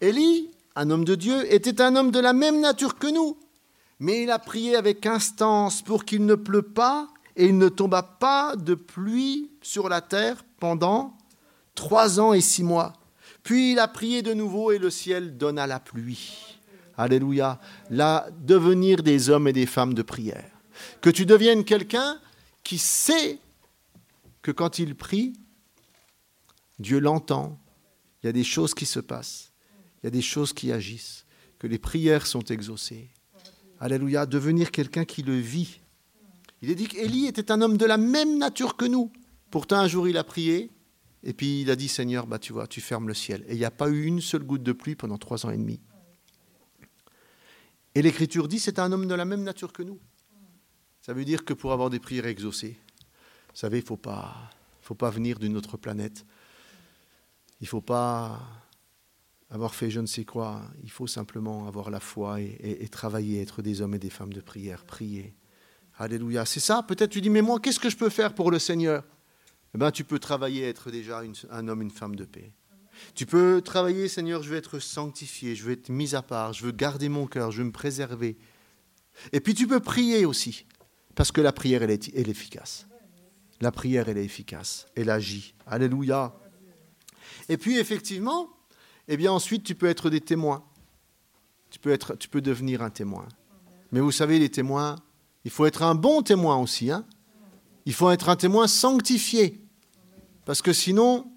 Élie, 0.00 0.48
un 0.76 0.88
homme 0.88 1.04
de 1.04 1.14
Dieu, 1.14 1.52
était 1.52 1.82
un 1.82 1.94
homme 1.94 2.10
de 2.10 2.20
la 2.20 2.32
même 2.32 2.62
nature 2.62 2.96
que 2.96 3.06
nous, 3.06 3.36
mais 4.00 4.22
il 4.22 4.30
a 4.30 4.38
prié 4.38 4.76
avec 4.76 5.04
instance 5.04 5.82
pour 5.82 6.06
qu'il 6.06 6.24
ne 6.24 6.36
pleut 6.36 6.62
pas 6.62 7.08
et 7.36 7.44
il 7.44 7.58
ne 7.58 7.68
tomba 7.68 8.02
pas 8.02 8.56
de 8.56 8.74
pluie 8.74 9.50
sur 9.60 9.90
la 9.90 10.00
terre 10.00 10.46
pendant 10.58 11.18
trois 11.74 12.18
ans 12.18 12.32
et 12.32 12.40
six 12.40 12.64
mois. 12.64 12.94
Puis 13.42 13.72
il 13.72 13.78
a 13.78 13.88
prié 13.88 14.22
de 14.22 14.32
nouveau 14.32 14.72
et 14.72 14.78
le 14.78 14.88
ciel 14.88 15.36
donna 15.36 15.66
la 15.66 15.80
pluie. 15.80 16.58
Alléluia. 16.96 17.60
Là, 17.90 18.28
devenir 18.40 19.02
des 19.02 19.28
hommes 19.28 19.48
et 19.48 19.52
des 19.52 19.66
femmes 19.66 19.92
de 19.92 20.00
prière. 20.00 20.51
Que 21.00 21.10
tu 21.10 21.26
deviennes 21.26 21.64
quelqu'un 21.64 22.20
qui 22.64 22.78
sait 22.78 23.38
que 24.42 24.50
quand 24.50 24.78
il 24.78 24.94
prie, 24.94 25.32
Dieu 26.78 26.98
l'entend. 26.98 27.58
Il 28.22 28.26
y 28.26 28.28
a 28.28 28.32
des 28.32 28.44
choses 28.44 28.74
qui 28.74 28.86
se 28.86 29.00
passent. 29.00 29.52
Il 30.02 30.06
y 30.06 30.08
a 30.08 30.10
des 30.10 30.22
choses 30.22 30.52
qui 30.52 30.72
agissent. 30.72 31.24
Que 31.58 31.66
les 31.66 31.78
prières 31.78 32.26
sont 32.26 32.44
exaucées. 32.44 33.08
Alléluia. 33.80 34.26
Devenir 34.26 34.70
quelqu'un 34.70 35.04
qui 35.04 35.22
le 35.22 35.38
vit. 35.38 35.80
Il 36.60 36.70
est 36.70 36.74
dit 36.74 36.86
qu'Élie 36.86 37.26
était 37.26 37.50
un 37.50 37.60
homme 37.60 37.76
de 37.76 37.84
la 37.84 37.96
même 37.96 38.38
nature 38.38 38.76
que 38.76 38.84
nous. 38.84 39.12
Pourtant, 39.50 39.78
un 39.78 39.88
jour, 39.88 40.08
il 40.08 40.16
a 40.16 40.24
prié. 40.24 40.70
Et 41.24 41.32
puis, 41.32 41.62
il 41.62 41.70
a 41.70 41.76
dit 41.76 41.88
Seigneur, 41.88 42.26
bah, 42.26 42.38
tu 42.38 42.52
vois, 42.52 42.66
tu 42.66 42.80
fermes 42.80 43.08
le 43.08 43.14
ciel. 43.14 43.44
Et 43.48 43.52
il 43.52 43.58
n'y 43.58 43.64
a 43.64 43.70
pas 43.70 43.88
eu 43.88 44.04
une 44.04 44.20
seule 44.20 44.44
goutte 44.44 44.62
de 44.62 44.72
pluie 44.72 44.94
pendant 44.94 45.18
trois 45.18 45.44
ans 45.46 45.50
et 45.50 45.56
demi. 45.56 45.80
Et 47.94 48.02
l'Écriture 48.02 48.48
dit 48.48 48.58
c'est 48.58 48.78
un 48.78 48.90
homme 48.92 49.06
de 49.06 49.14
la 49.14 49.24
même 49.24 49.42
nature 49.42 49.72
que 49.72 49.82
nous. 49.82 49.98
Ça 51.02 51.12
veut 51.12 51.24
dire 51.24 51.44
que 51.44 51.52
pour 51.52 51.72
avoir 51.72 51.90
des 51.90 51.98
prières 51.98 52.26
exaucées, 52.26 52.78
vous 53.48 53.56
savez, 53.56 53.78
il 53.78 53.82
ne 53.82 53.86
faut 53.86 53.96
pas, 53.96 54.36
faut 54.80 54.94
pas 54.94 55.10
venir 55.10 55.40
d'une 55.40 55.56
autre 55.56 55.76
planète. 55.76 56.24
Il 57.60 57.64
ne 57.64 57.68
faut 57.68 57.80
pas 57.80 58.40
avoir 59.50 59.74
fait 59.74 59.90
je 59.90 59.98
ne 59.98 60.06
sais 60.06 60.24
quoi. 60.24 60.62
Il 60.84 60.92
faut 60.92 61.08
simplement 61.08 61.66
avoir 61.66 61.90
la 61.90 61.98
foi 61.98 62.40
et, 62.40 62.88
travailler, 62.88 63.42
être 63.42 63.62
des 63.62 63.82
hommes 63.82 63.94
et 63.94 63.98
des 63.98 64.10
femmes 64.10 64.32
de 64.32 64.40
prière, 64.40 64.84
prier. 64.84 65.34
Alléluia. 65.98 66.44
C'est 66.44 66.60
ça. 66.60 66.84
Peut-être 66.84 67.10
tu 67.10 67.20
dis, 67.20 67.30
mais 67.30 67.42
moi, 67.42 67.58
qu'est-ce 67.58 67.80
que 67.80 67.90
je 67.90 67.96
peux 67.96 68.08
faire 68.08 68.32
pour 68.32 68.52
le 68.52 68.60
Seigneur? 68.60 69.02
Eh 69.74 69.78
ben, 69.78 69.90
Tu 69.90 70.04
peux 70.04 70.20
travailler, 70.20 70.68
être 70.68 70.92
déjà 70.92 71.22
un 71.50 71.68
homme, 71.68 71.82
une 71.82 71.90
femme 71.90 72.14
de 72.14 72.24
paix. 72.24 72.52
Tu 73.16 73.26
peux 73.26 73.60
travailler, 73.60 74.06
Seigneur, 74.06 74.44
je 74.44 74.50
veux 74.50 74.56
être 74.56 74.78
sanctifié, 74.78 75.56
je 75.56 75.64
veux 75.64 75.72
être 75.72 75.88
mis 75.88 76.14
à 76.14 76.22
part, 76.22 76.52
je 76.52 76.64
veux 76.64 76.72
garder 76.72 77.08
mon 77.08 77.26
cœur, 77.26 77.50
je 77.50 77.58
veux 77.58 77.64
me 77.64 77.72
préserver. 77.72 78.38
Et 79.32 79.40
puis 79.40 79.54
tu 79.54 79.66
peux 79.66 79.80
prier 79.80 80.24
aussi, 80.24 80.66
parce 81.14 81.32
que 81.32 81.40
la 81.40 81.52
prière, 81.52 81.82
elle 81.82 81.90
est, 81.90 82.08
efficace. 82.28 82.86
La 83.60 83.70
prière, 83.70 84.08
elle 84.08 84.18
est 84.18 84.24
efficace, 84.24 84.86
elle 84.96 85.10
agit. 85.10 85.54
Alléluia. 85.66 86.34
Et 87.48 87.56
puis, 87.56 87.78
effectivement, 87.78 88.48
eh 89.08 89.16
bien 89.16 89.32
ensuite, 89.32 89.64
tu 89.64 89.74
peux 89.74 89.86
être 89.86 90.10
des 90.10 90.20
témoins. 90.20 90.64
Tu 91.70 91.78
peux, 91.78 91.90
être, 91.90 92.16
tu 92.16 92.28
peux 92.28 92.40
devenir 92.40 92.82
un 92.82 92.90
témoin. 92.90 93.26
Mais 93.92 94.00
vous 94.00 94.12
savez, 94.12 94.38
les 94.38 94.50
témoins, 94.50 94.96
il 95.44 95.50
faut 95.50 95.66
être 95.66 95.82
un 95.82 95.94
bon 95.94 96.22
témoin 96.22 96.56
aussi. 96.56 96.90
Hein 96.90 97.06
il 97.86 97.92
faut 97.92 98.10
être 98.10 98.28
un 98.28 98.36
témoin 98.36 98.66
sanctifié. 98.66 99.60
Parce 100.44 100.62
que 100.62 100.72
sinon, 100.72 101.30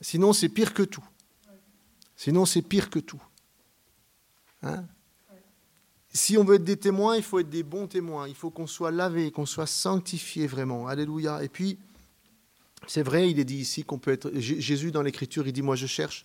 sinon 0.00 0.32
c'est 0.32 0.48
pire 0.48 0.74
que 0.74 0.82
tout. 0.82 1.04
Sinon, 2.16 2.46
c'est 2.46 2.62
pire 2.62 2.90
que 2.90 3.00
tout. 3.00 3.22
Hein? 4.62 4.86
Si 6.14 6.38
on 6.38 6.44
veut 6.44 6.54
être 6.54 6.64
des 6.64 6.76
témoins, 6.76 7.16
il 7.16 7.24
faut 7.24 7.40
être 7.40 7.50
des 7.50 7.64
bons 7.64 7.88
témoins. 7.88 8.28
Il 8.28 8.36
faut 8.36 8.50
qu'on 8.50 8.68
soit 8.68 8.92
lavé, 8.92 9.32
qu'on 9.32 9.46
soit 9.46 9.66
sanctifié 9.66 10.46
vraiment. 10.46 10.86
Alléluia. 10.86 11.42
Et 11.42 11.48
puis, 11.48 11.76
c'est 12.86 13.02
vrai, 13.02 13.28
il 13.28 13.40
est 13.40 13.44
dit 13.44 13.56
ici 13.56 13.82
qu'on 13.82 13.98
peut 13.98 14.12
être. 14.12 14.30
Jésus, 14.34 14.92
dans 14.92 15.02
l'Écriture, 15.02 15.46
il 15.46 15.52
dit 15.52 15.62
Moi, 15.62 15.74
je 15.74 15.86
cherche. 15.86 16.24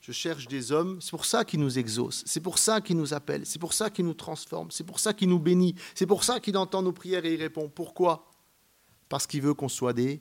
Je 0.00 0.12
cherche 0.12 0.48
des 0.48 0.70
hommes. 0.70 1.00
C'est 1.00 1.12
pour 1.12 1.24
ça 1.24 1.44
qu'il 1.44 1.60
nous 1.60 1.78
exauce. 1.78 2.24
C'est 2.26 2.40
pour 2.40 2.58
ça 2.58 2.80
qu'il 2.80 2.96
nous 2.96 3.14
appelle. 3.14 3.46
C'est 3.46 3.60
pour 3.60 3.72
ça 3.72 3.88
qu'il 3.88 4.04
nous 4.04 4.14
transforme. 4.14 4.70
C'est 4.70 4.84
pour 4.84 5.00
ça 5.00 5.14
qu'il 5.14 5.28
nous 5.28 5.38
bénit. 5.38 5.76
C'est 5.94 6.06
pour 6.06 6.24
ça 6.24 6.38
qu'il 6.38 6.56
entend 6.56 6.82
nos 6.82 6.92
prières 6.92 7.24
et 7.24 7.32
il 7.32 7.40
répond. 7.40 7.70
Pourquoi? 7.74 8.28
Parce 9.08 9.26
qu'il 9.26 9.42
veut 9.42 9.54
qu'on 9.54 9.68
soit 9.68 9.92
des 9.92 10.20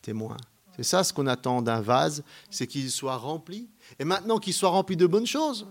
témoins. 0.00 0.38
C'est 0.76 0.82
ça 0.82 1.04
ce 1.04 1.12
qu'on 1.12 1.26
attend 1.26 1.60
d'un 1.60 1.82
vase, 1.82 2.24
c'est 2.50 2.66
qu'il 2.66 2.90
soit 2.90 3.16
rempli. 3.16 3.68
Et 3.98 4.04
maintenant 4.04 4.38
qu'il 4.38 4.54
soit 4.54 4.70
rempli 4.70 4.96
de 4.96 5.06
bonnes 5.06 5.26
choses, 5.26 5.66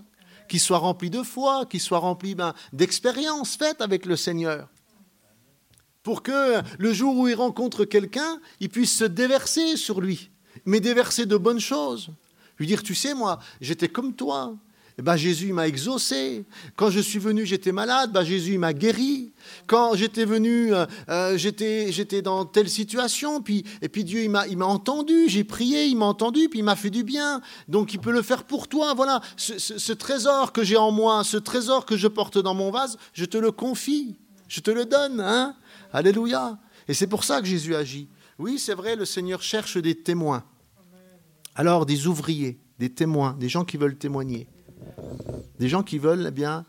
qu'il 0.48 0.60
soit 0.60 0.78
rempli 0.78 1.10
de 1.10 1.22
foi, 1.22 1.66
qu'il 1.66 1.80
soit 1.80 1.98
rempli 1.98 2.34
ben, 2.34 2.54
d'expériences 2.72 3.56
faites 3.56 3.80
avec 3.80 4.06
le 4.06 4.16
Seigneur. 4.16 4.68
Pour 6.02 6.22
que 6.22 6.60
le 6.78 6.92
jour 6.92 7.16
où 7.16 7.28
il 7.28 7.34
rencontre 7.34 7.84
quelqu'un, 7.84 8.40
il 8.60 8.68
puisse 8.68 8.96
se 8.96 9.04
déverser 9.04 9.76
sur 9.76 10.00
lui, 10.00 10.30
mais 10.64 10.80
déverser 10.80 11.26
de 11.26 11.36
bonnes 11.36 11.60
choses. 11.60 12.10
Lui 12.58 12.66
dire, 12.66 12.82
tu 12.82 12.94
sais, 12.94 13.14
moi, 13.14 13.38
j'étais 13.60 13.88
comme 13.88 14.14
toi, 14.14 14.56
ben, 14.98 15.16
Jésus 15.16 15.52
m'a 15.52 15.68
exaucé. 15.68 16.44
Quand 16.76 16.90
je 16.90 17.00
suis 17.00 17.18
venu, 17.18 17.46
j'étais 17.46 17.72
malade, 17.72 18.12
ben, 18.12 18.24
Jésus 18.24 18.58
m'a 18.58 18.72
guéri. 18.72 19.32
Quand 19.66 19.94
j'étais 19.94 20.24
venu, 20.24 20.74
euh, 20.74 20.86
euh, 21.08 21.38
j'étais, 21.38 22.22
dans 22.22 22.44
telle 22.44 22.68
situation, 22.68 23.40
puis, 23.40 23.64
et 23.80 23.88
puis 23.88 24.04
Dieu 24.04 24.22
il 24.22 24.30
m'a, 24.30 24.66
entendu, 24.66 25.28
j'ai 25.28 25.44
prié, 25.44 25.86
il 25.86 25.96
m'a 25.96 26.04
entendu, 26.04 26.48
puis 26.48 26.58
il 26.58 26.64
m'a 26.64 26.76
fait 26.76 26.90
du 26.90 27.04
bien. 27.04 27.40
Donc 27.68 27.94
il 27.94 28.00
peut 28.00 28.12
le 28.12 28.22
faire 28.22 28.44
pour 28.44 28.68
toi. 28.68 28.92
Voilà, 28.94 29.20
ce, 29.36 29.92
trésor 29.92 30.52
que 30.52 30.62
j'ai 30.62 30.76
en 30.76 30.90
moi, 30.90 31.24
ce 31.24 31.36
trésor 31.38 31.86
que 31.86 31.96
je 31.96 32.08
porte 32.08 32.38
dans 32.38 32.54
mon 32.54 32.70
vase, 32.70 32.98
je 33.14 33.24
te 33.24 33.38
le 33.38 33.50
confie, 33.50 34.18
je 34.48 34.60
te 34.60 34.70
le 34.70 34.84
donne. 34.84 35.20
Hein 35.20 35.56
Alléluia. 35.92 36.58
Et 36.88 36.94
c'est 36.94 37.06
pour 37.06 37.24
ça 37.24 37.40
que 37.40 37.46
Jésus 37.46 37.74
agit. 37.74 38.08
Oui, 38.38 38.58
c'est 38.58 38.74
vrai, 38.74 38.96
le 38.96 39.04
Seigneur 39.04 39.42
cherche 39.42 39.76
des 39.78 39.94
témoins. 39.94 40.44
Alors 41.54 41.86
des 41.86 42.06
ouvriers, 42.06 42.58
des 42.78 42.90
témoins, 42.90 43.36
des 43.38 43.48
gens 43.48 43.64
qui 43.64 43.76
veulent 43.76 43.96
témoigner. 43.96 44.48
Des 45.58 45.68
gens 45.68 45.82
qui 45.82 45.98
veulent 45.98 46.26
eh 46.28 46.30
bien, 46.30 46.64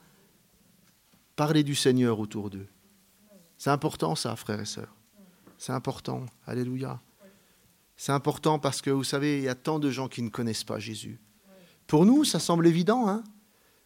parler 1.36 1.64
du 1.64 1.76
Seigneur 1.76 2.20
autour 2.20 2.50
d'eux. 2.50 2.68
C'est 3.58 3.70
important 3.70 4.16
ça, 4.16 4.36
frères 4.36 4.60
et 4.60 4.66
sœurs. 4.66 4.94
C'est 5.58 5.72
important. 5.72 6.26
Alléluia. 6.46 7.00
C'est 7.96 8.12
important 8.12 8.60
parce 8.60 8.82
que, 8.82 8.90
vous 8.90 9.04
savez, 9.04 9.38
il 9.38 9.44
y 9.44 9.48
a 9.48 9.56
tant 9.56 9.80
de 9.80 9.90
gens 9.90 10.08
qui 10.08 10.22
ne 10.22 10.30
connaissent 10.30 10.64
pas 10.64 10.80
Jésus. 10.80 11.20
Pour 11.88 12.06
nous, 12.06 12.24
ça 12.26 12.40
semble 12.40 12.68
évident. 12.68 13.08
Hein 13.08 13.24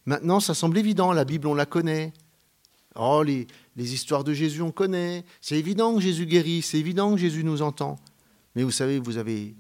Maintenant, 0.06 0.39
ça 0.39 0.54
semble 0.54 0.78
évident. 0.78 1.12
La 1.13 1.26
Bible, 1.26 1.47
on 1.47 1.54
la 1.54 1.65
connaît. 1.65 2.13
Oh, 2.95 3.21
les, 3.21 3.45
les 3.76 3.93
histoires 3.93 4.23
de 4.23 4.34
Jésus, 4.34 4.62
on 4.62 4.71
connaît. 4.71 5.23
C'est 5.41 5.58
évident 5.58 5.93
que 5.95 6.02
Jésus 6.02 6.26
guérit. 6.26 6.62
C'est 6.62 6.80
évident 6.80 7.12
que 7.12 7.17
Jésus 7.17 7.43
nous 7.43 7.62
entend. 7.62 7.97
Mais 8.56 8.63
vous 8.63 8.71
savez, 8.71 8.97
vous 8.97 9.17
avez 9.17 9.56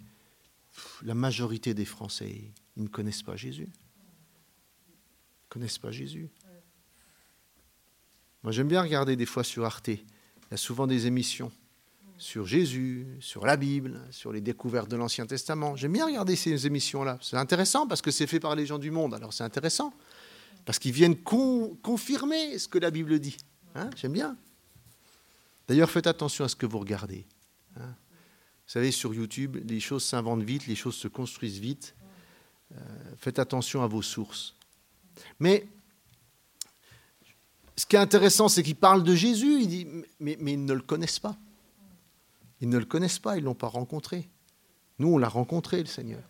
la 1.03 1.13
majorité 1.13 1.73
des 1.73 1.85
Français, 1.85 2.51
ils 2.75 2.83
ne 2.83 2.87
connaissent 2.87 3.23
pas 3.23 3.35
Jésus 3.35 3.69
connaissent 5.49 5.77
pas 5.77 5.91
Jésus. 5.91 6.29
Moi, 8.43 8.51
j'aime 8.51 8.67
bien 8.67 8.81
regarder 8.81 9.15
des 9.15 9.25
fois 9.25 9.43
sur 9.43 9.65
Arte. 9.65 9.87
Il 9.89 10.03
y 10.51 10.53
a 10.53 10.57
souvent 10.57 10.87
des 10.87 11.07
émissions 11.07 11.51
sur 12.17 12.45
Jésus, 12.45 13.05
sur 13.19 13.45
la 13.45 13.57
Bible, 13.57 14.01
sur 14.09 14.31
les 14.31 14.41
découvertes 14.41 14.89
de 14.89 14.95
l'Ancien 14.95 15.27
Testament. 15.27 15.75
J'aime 15.75 15.93
bien 15.93 16.05
regarder 16.05 16.35
ces 16.35 16.65
émissions-là. 16.65 17.19
C'est 17.21 17.37
intéressant 17.37 17.87
parce 17.87 18.01
que 18.01 18.11
c'est 18.11 18.27
fait 18.27 18.39
par 18.39 18.55
les 18.55 18.65
gens 18.65 18.79
du 18.79 18.91
monde. 18.91 19.13
Alors 19.13 19.33
c'est 19.33 19.43
intéressant 19.43 19.93
parce 20.65 20.79
qu'ils 20.79 20.93
viennent 20.93 21.15
confirmer 21.17 22.57
ce 22.57 22.67
que 22.67 22.79
la 22.79 22.91
Bible 22.91 23.19
dit. 23.19 23.37
Hein, 23.75 23.89
j'aime 23.95 24.13
bien. 24.13 24.35
D'ailleurs, 25.67 25.89
faites 25.89 26.07
attention 26.07 26.45
à 26.45 26.49
ce 26.49 26.55
que 26.55 26.65
vous 26.65 26.79
regardez. 26.79 27.25
Hein. 27.75 27.89
Vous 28.67 28.73
savez, 28.73 28.91
sur 28.91 29.13
YouTube, 29.13 29.57
les 29.65 29.79
choses 29.79 30.03
s'inventent 30.03 30.43
vite, 30.43 30.67
les 30.67 30.75
choses 30.75 30.95
se 30.95 31.07
construisent 31.07 31.59
vite. 31.59 31.95
Euh, 32.73 32.79
faites 33.17 33.39
attention 33.39 33.83
à 33.83 33.87
vos 33.87 34.01
sources. 34.01 34.55
Mais 35.39 35.67
ce 37.77 37.85
qui 37.85 37.95
est 37.95 37.99
intéressant, 37.99 38.49
c'est 38.49 38.63
qu'il 38.63 38.75
parle 38.75 39.03
de 39.03 39.13
Jésus, 39.13 39.61
il 39.61 39.67
dit, 39.67 39.87
mais, 40.19 40.37
ils 40.41 40.65
ne 40.65 40.73
le 40.73 40.81
connaissent 40.81 41.19
pas. 41.19 41.37
Ils 42.59 42.69
ne 42.69 42.79
le 42.79 42.85
connaissent 42.85 43.19
pas, 43.19 43.37
ils 43.37 43.41
ne 43.41 43.45
l'ont 43.45 43.55
pas 43.55 43.67
rencontré. 43.67 44.27
Nous, 44.97 45.09
on 45.09 45.19
l'a 45.19 45.29
rencontré, 45.29 45.79
le 45.79 45.85
Seigneur. 45.85 46.23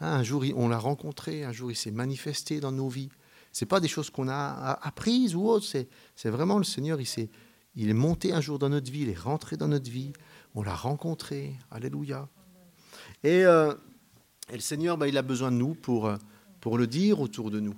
Hein, 0.00 0.14
un 0.14 0.22
jour, 0.24 0.44
on 0.56 0.68
l'a 0.68 0.78
rencontré, 0.78 1.44
un 1.44 1.52
jour, 1.52 1.70
il 1.70 1.76
s'est 1.76 1.92
manifesté 1.92 2.58
dans 2.58 2.72
nos 2.72 2.88
vies. 2.88 3.08
Ce 3.52 3.64
n'est 3.64 3.68
pas 3.68 3.78
des 3.78 3.86
choses 3.86 4.10
qu'on 4.10 4.28
a 4.28 4.78
apprises 4.82 5.36
ou 5.36 5.46
autres, 5.48 5.66
c'est 5.66 6.30
vraiment 6.30 6.58
le 6.58 6.64
Seigneur, 6.64 6.98
il, 7.00 7.88
est, 7.88 7.94
monté 7.94 8.32
un 8.32 8.40
jour 8.40 8.58
dans 8.58 8.68
notre 8.68 8.90
vie, 8.90 9.02
il 9.02 9.10
est 9.10 9.18
rentré 9.18 9.56
dans 9.56 9.68
notre 9.68 9.90
vie, 9.90 10.12
on 10.56 10.62
l'a 10.62 10.74
rencontré. 10.74 11.56
Alléluia. 11.70 12.28
Et, 13.22 13.44
euh, 13.44 13.74
le 14.52 14.58
Seigneur, 14.58 14.98
ben, 14.98 15.06
il 15.06 15.16
a 15.16 15.22
besoin 15.22 15.52
de 15.52 15.56
nous 15.56 15.74
pour, 15.74 16.12
pour 16.60 16.78
le 16.78 16.88
dire 16.88 17.20
autour 17.20 17.52
de 17.52 17.60
nous. 17.60 17.74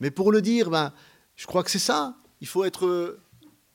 Mais 0.00 0.10
pour 0.10 0.32
le 0.32 0.42
dire, 0.42 0.70
ben, 0.70 0.92
je 1.34 1.46
crois 1.46 1.62
que 1.62 1.70
c'est 1.70 1.78
ça. 1.78 2.16
Il 2.40 2.46
faut 2.46 2.64
être, 2.64 3.18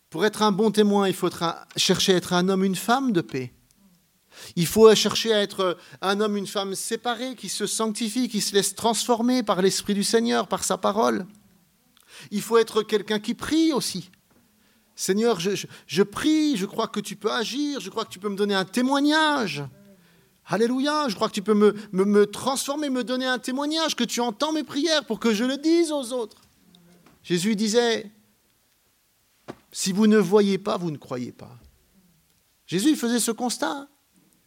pour 0.10 0.26
être 0.26 0.42
un 0.42 0.52
bon 0.52 0.72
témoin, 0.72 1.08
il 1.08 1.14
faut 1.14 1.30
chercher 1.76 2.14
à 2.14 2.18
être 2.18 2.34
un 2.34 2.50
homme, 2.50 2.64
une 2.64 2.76
femme 2.76 3.12
de 3.12 3.22
paix. 3.22 3.54
Il 4.56 4.68
faut 4.68 4.94
chercher 4.96 5.34
à 5.34 5.42
être 5.42 5.78
un 6.02 6.20
homme, 6.22 6.38
une 6.38 6.48
femme 6.48 6.76
séparés, 6.76 7.36
qui 7.36 7.50
se 7.50 7.66
sanctifie, 7.66 8.30
qui 8.30 8.42
se 8.42 8.54
laisse 8.54 8.76
transformer 8.76 9.44
par 9.44 9.62
l'Esprit 9.62 9.94
du 9.94 10.04
Seigneur, 10.04 10.48
par 10.48 10.64
sa 10.64 10.78
parole. 10.78 11.26
Il 12.30 12.42
faut 12.42 12.58
être 12.58 12.84
quelqu'un 12.84 13.20
qui 13.20 13.34
prie 13.34 13.74
aussi. 13.74 14.10
Seigneur, 14.96 15.40
je, 15.40 16.04
prie, 16.04 16.58
je 16.58 16.66
crois 16.66 16.88
que 16.88 17.00
tu 17.00 17.16
peux 17.16 17.32
agir, 17.32 17.80
je 17.80 17.90
crois 17.90 18.06
que 18.06 18.12
tu 18.12 18.20
peux 18.20 18.30
me 18.30 18.36
donner 18.36 18.54
un 18.54 18.66
témoignage. 18.66 19.64
Alléluia, 20.46 21.08
je 21.08 21.16
crois 21.16 21.30
que 21.30 21.34
tu 21.34 21.42
peux 21.42 21.54
me, 21.54 21.74
me, 21.92 22.26
transformer, 22.26 22.90
me 22.90 23.04
donner 23.04 23.26
un 23.26 23.40
témoignage, 23.40 23.96
que 23.96 24.04
tu 24.04 24.20
entends 24.20 24.52
mes 24.52 24.64
prières 24.64 25.06
pour 25.06 25.20
que 25.20 25.34
je 25.34 25.44
le 25.44 25.58
dise 25.58 25.92
aux 25.92 26.12
autres. 26.12 26.42
Jésus 27.24 27.56
disait, 27.56 28.12
si 29.72 29.92
vous 29.92 30.08
ne 30.08 30.18
voyez 30.18 30.58
pas, 30.58 30.78
vous 30.78 30.92
ne 30.92 30.98
croyez 30.98 31.32
pas. 31.32 31.58
Jésus 32.66 32.96
faisait 32.96 33.20
ce 33.20 33.32
constat. 33.32 33.88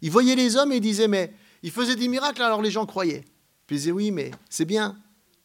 Il 0.03 0.11
voyait 0.11 0.35
les 0.35 0.57
hommes 0.57 0.73
et 0.73 0.77
il 0.77 0.81
disait, 0.81 1.09
mais 1.09 1.33
il 1.63 1.71
faisait 1.71 1.97
des 1.97 2.09
miracles, 2.09 2.43
alors 2.43 2.61
les 2.61 2.71
gens 2.71 2.85
croyaient. 2.85 3.25
Puis 3.67 3.77
il 3.77 3.79
disait, 3.79 3.93
oui, 3.93 4.11
mais 4.11 4.31
c'est 4.51 4.65
bien. 4.65 4.99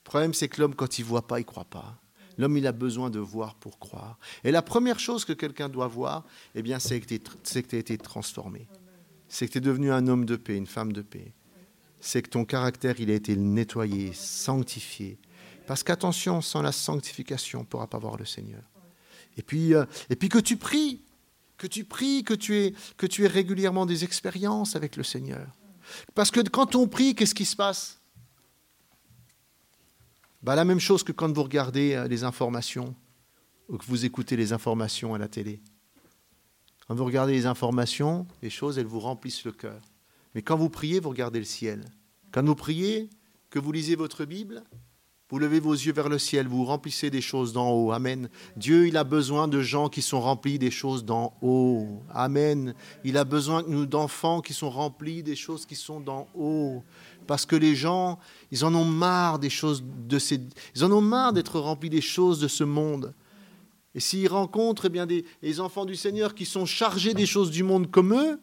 problème, 0.03 0.33
c'est 0.33 0.49
que 0.49 0.59
l'homme, 0.59 0.75
quand 0.75 0.99
il 0.99 1.05
voit 1.05 1.27
pas, 1.27 1.39
il 1.39 1.45
croit 1.45 1.65
pas. 1.65 2.01
L'homme, 2.37 2.57
il 2.57 2.67
a 2.67 2.71
besoin 2.71 3.09
de 3.09 3.19
voir 3.19 3.55
pour 3.55 3.79
croire. 3.79 4.17
Et 4.43 4.51
la 4.51 4.61
première 4.61 4.99
chose 4.99 5.25
que 5.25 5.33
quelqu'un 5.33 5.69
doit 5.69 5.87
voir, 5.87 6.25
eh 6.55 6.61
bien, 6.61 6.79
c'est 6.79 6.99
que 6.99 7.05
tu 7.05 7.75
as 7.75 7.79
été 7.79 7.97
transformé. 7.97 8.67
C'est 9.29 9.47
que 9.47 9.53
tu 9.53 9.57
es 9.59 9.61
devenu 9.61 9.91
un 9.91 10.07
homme 10.07 10.25
de 10.25 10.35
paix, 10.35 10.57
une 10.57 10.67
femme 10.67 10.91
de 10.91 11.01
paix. 11.01 11.33
C'est 12.01 12.21
que 12.21 12.29
ton 12.29 12.45
caractère, 12.45 12.99
il 12.99 13.11
a 13.11 13.13
été 13.13 13.35
nettoyé, 13.35 14.11
sanctifié. 14.13 15.19
Parce 15.67 15.83
qu'attention, 15.83 16.41
sans 16.41 16.61
la 16.61 16.71
sanctification, 16.71 17.59
on 17.59 17.61
ne 17.61 17.67
pourra 17.67 17.87
pas 17.87 17.99
voir 17.99 18.17
le 18.17 18.25
Seigneur. 18.25 18.63
Et 19.37 19.43
puis, 19.43 19.75
euh, 19.75 19.85
et 20.09 20.15
puis 20.15 20.27
que 20.27 20.39
tu 20.39 20.57
pries, 20.57 21.03
que 21.57 21.67
tu 21.67 21.85
pries, 21.85 22.23
que 22.23 22.33
tu, 22.33 22.57
es, 22.57 22.73
que 22.97 23.05
tu 23.05 23.23
aies 23.23 23.27
régulièrement 23.27 23.85
des 23.85 24.03
expériences 24.03 24.75
avec 24.75 24.95
le 24.95 25.03
Seigneur. 25.03 25.45
Parce 26.15 26.31
que 26.31 26.39
quand 26.41 26.75
on 26.75 26.87
prie, 26.87 27.13
qu'est-ce 27.13 27.35
qui 27.35 27.45
se 27.45 27.55
passe? 27.55 27.99
Bah, 30.41 30.55
La 30.55 30.65
même 30.65 30.79
chose 30.79 31.03
que 31.03 31.11
quand 31.11 31.31
vous 31.31 31.43
regardez 31.43 31.93
euh, 31.93 32.07
les 32.07 32.23
informations 32.23 32.95
ou 33.67 33.77
que 33.77 33.85
vous 33.85 34.05
écoutez 34.05 34.35
les 34.35 34.53
informations 34.53 35.13
à 35.13 35.17
la 35.17 35.27
télé. 35.27 35.61
Quand 36.89 36.95
vous 36.95 37.05
regardez 37.05 37.33
les 37.33 37.45
informations, 37.45 38.25
les 38.41 38.49
choses, 38.49 38.79
elles 38.79 38.87
vous 38.87 38.99
remplissent 38.99 39.45
le 39.45 39.51
cœur. 39.51 39.79
Mais 40.33 40.41
quand 40.41 40.57
vous 40.57 40.71
priez, 40.71 40.99
vous 40.99 41.09
regardez 41.09 41.37
le 41.37 41.45
ciel. 41.45 41.85
Quand 42.31 42.43
vous 42.43 42.55
priez, 42.55 43.11
que 43.51 43.59
vous 43.59 43.71
lisez 43.71 43.95
votre 43.95 44.25
Bible, 44.25 44.63
vous 45.29 45.37
levez 45.37 45.59
vos 45.59 45.73
yeux 45.73 45.93
vers 45.93 46.09
le 46.09 46.17
ciel, 46.17 46.47
vous 46.47 46.65
remplissez 46.65 47.11
des 47.11 47.21
choses 47.21 47.53
d'en 47.53 47.69
haut. 47.69 47.91
Amen. 47.91 48.27
Dieu, 48.57 48.87
il 48.87 48.97
a 48.97 49.03
besoin 49.03 49.47
de 49.47 49.61
gens 49.61 49.87
qui 49.87 50.01
sont 50.01 50.19
remplis 50.19 50.57
des 50.57 50.71
choses 50.71 51.05
d'en 51.05 51.35
haut. 51.43 52.01
Amen. 52.09 52.73
Il 53.03 53.17
a 53.17 53.23
besoin 53.23 53.61
d'enfants 53.61 54.41
qui 54.41 54.55
sont 54.55 54.71
remplis 54.71 55.21
des 55.21 55.35
choses 55.35 55.67
qui 55.67 55.75
sont 55.75 55.99
d'en 55.99 56.27
haut. 56.33 56.81
Parce 57.27 57.45
que 57.45 57.55
les 57.55 57.75
gens, 57.75 58.17
ils 58.49 58.65
en 58.65 58.73
ont 58.73 58.85
marre 58.85 59.37
des 59.37 59.51
choses 59.51 59.83
de 59.85 60.17
ces, 60.17 60.41
ils 60.75 60.83
en 60.83 60.91
ont 60.91 61.01
marre 61.01 61.33
d'être 61.33 61.59
remplis 61.59 61.91
des 61.91 62.01
choses 62.01 62.39
de 62.39 62.47
ce 62.47 62.63
monde. 62.63 63.13
Et 63.95 63.99
s'ils 63.99 64.27
rencontrent 64.27 64.85
eh 64.85 64.89
bien, 64.89 65.05
des, 65.05 65.25
les 65.41 65.59
enfants 65.59 65.85
du 65.85 65.95
Seigneur 65.95 66.35
qui 66.35 66.45
sont 66.45 66.65
chargés 66.65 67.13
des 67.13 67.25
choses 67.25 67.51
du 67.51 67.63
monde 67.63 67.89
comme 67.89 68.13
eux, 68.13 68.39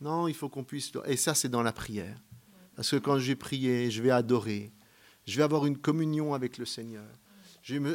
non, 0.00 0.28
il 0.28 0.34
faut 0.34 0.48
qu'on 0.48 0.64
puisse. 0.64 0.92
Et 1.06 1.16
ça, 1.16 1.34
c'est 1.34 1.48
dans 1.48 1.62
la 1.62 1.72
prière. 1.72 2.20
Parce 2.76 2.90
que 2.90 2.96
quand 2.96 3.18
je 3.18 3.26
vais 3.28 3.36
prier, 3.36 3.90
je 3.90 4.02
vais 4.02 4.10
adorer, 4.10 4.72
je 5.26 5.36
vais 5.36 5.42
avoir 5.42 5.66
une 5.66 5.78
communion 5.78 6.34
avec 6.34 6.58
le 6.58 6.66
Seigneur. 6.66 7.06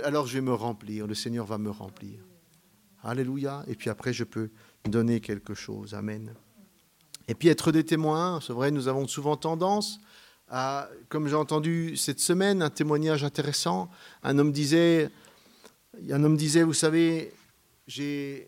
alors 0.04 0.26
je 0.26 0.34
vais 0.36 0.42
me 0.42 0.54
remplir, 0.54 1.06
le 1.06 1.14
Seigneur 1.14 1.46
va 1.46 1.58
me 1.58 1.70
remplir. 1.70 2.20
Alléluia. 3.04 3.64
Et 3.68 3.76
puis 3.76 3.90
après, 3.90 4.14
je 4.14 4.24
peux 4.24 4.50
donner 4.86 5.20
quelque 5.20 5.54
chose. 5.54 5.94
Amen. 5.94 6.34
Et 7.28 7.36
puis 7.36 7.50
être 7.50 7.72
des 7.72 7.84
témoins, 7.84 8.40
c'est 8.42 8.54
vrai, 8.54 8.72
nous 8.72 8.88
avons 8.88 9.08
souvent 9.08 9.38
tendance 9.38 10.00
à, 10.50 10.90
comme 11.10 11.28
j'ai 11.28 11.36
entendu 11.36 11.96
cette 11.96 12.20
semaine, 12.20 12.64
un 12.64 12.72
témoignage 12.72 13.24
intéressant. 13.24 13.90
Un 14.24 14.40
homme 14.40 14.52
disait, 14.52 15.12
un 16.12 16.24
homme 16.24 16.38
disait, 16.38 16.64
vous 16.64 16.74
savez, 16.74 17.34
j'ai 17.88 18.48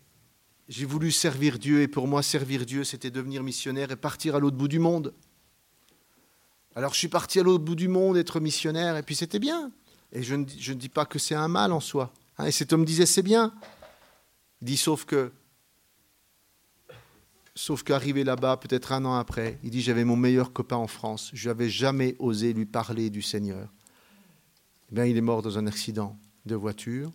voulu 0.68 1.10
servir 1.10 1.58
Dieu 1.58 1.82
et 1.82 1.88
pour 1.88 2.06
moi 2.06 2.22
servir 2.22 2.64
Dieu 2.64 2.84
c'était 2.84 3.10
devenir 3.10 3.42
missionnaire 3.42 3.90
et 3.90 3.96
partir 3.96 4.36
à 4.36 4.40
l'autre 4.40 4.56
bout 4.56 4.68
du 4.68 4.78
monde. 4.78 5.14
Alors 6.74 6.94
je 6.94 6.98
suis 6.98 7.08
parti 7.08 7.40
à 7.40 7.42
l'autre 7.42 7.64
bout 7.64 7.74
du 7.74 7.88
monde 7.88 8.16
être 8.16 8.40
missionnaire 8.40 8.96
et 8.96 9.02
puis 9.02 9.14
c'était 9.14 9.38
bien. 9.38 9.70
Et 10.12 10.22
je 10.22 10.34
ne, 10.34 10.44
dis 10.44 10.88
pas 10.88 11.06
que 11.06 11.18
c'est 11.18 11.34
un 11.34 11.48
mal 11.48 11.72
en 11.72 11.80
soi. 11.80 12.12
Hein. 12.38 12.46
et 12.46 12.52
cet 12.52 12.72
homme 12.72 12.84
disait 12.84 13.06
c'est 13.06 13.22
bien. 13.22 13.52
Il 14.60 14.66
dit 14.66 14.76
sauf 14.76 15.04
que, 15.04 15.32
sauf 17.54 17.82
qu'arrivé 17.82 18.24
là-bas, 18.24 18.56
peut-être 18.58 18.92
un 18.92 19.04
an 19.04 19.14
après, 19.14 19.58
il 19.62 19.70
dit 19.70 19.82
j'avais 19.82 20.04
mon 20.04 20.16
meilleur 20.16 20.52
copain 20.52 20.76
en 20.76 20.86
France. 20.86 21.30
Je 21.34 21.48
n'avais 21.48 21.68
jamais 21.68 22.14
osé 22.18 22.52
lui 22.52 22.66
parler 22.66 23.10
du 23.10 23.22
Seigneur. 23.22 23.68
Eh 24.90 24.94
bien, 24.94 25.06
il 25.06 25.16
est 25.16 25.22
mort 25.22 25.40
dans 25.40 25.58
un 25.58 25.66
accident 25.66 26.18
de 26.44 26.54
voiture. 26.54 27.10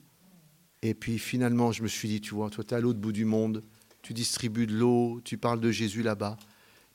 Et 0.82 0.94
puis 0.94 1.18
finalement, 1.20 1.72
je 1.72 1.84
me 1.84 1.88
suis 1.88 2.08
dit, 2.08 2.22
tu 2.22 2.36
vois, 2.36 2.50
toi, 2.50 2.64
tu 2.64 2.74
es 2.74 2.78
à 2.78 2.80
l'autre 2.80 3.00
bout 3.00 3.12
du 3.12 3.26
monde, 3.26 3.64
tu 4.02 4.14
distribues 4.14 4.68
de 4.68 4.76
l'eau, 4.76 5.22
tu 5.24 5.38
parles 5.38 5.60
de 5.60 5.72
Jésus 5.72 6.04
là-bas, 6.04 6.38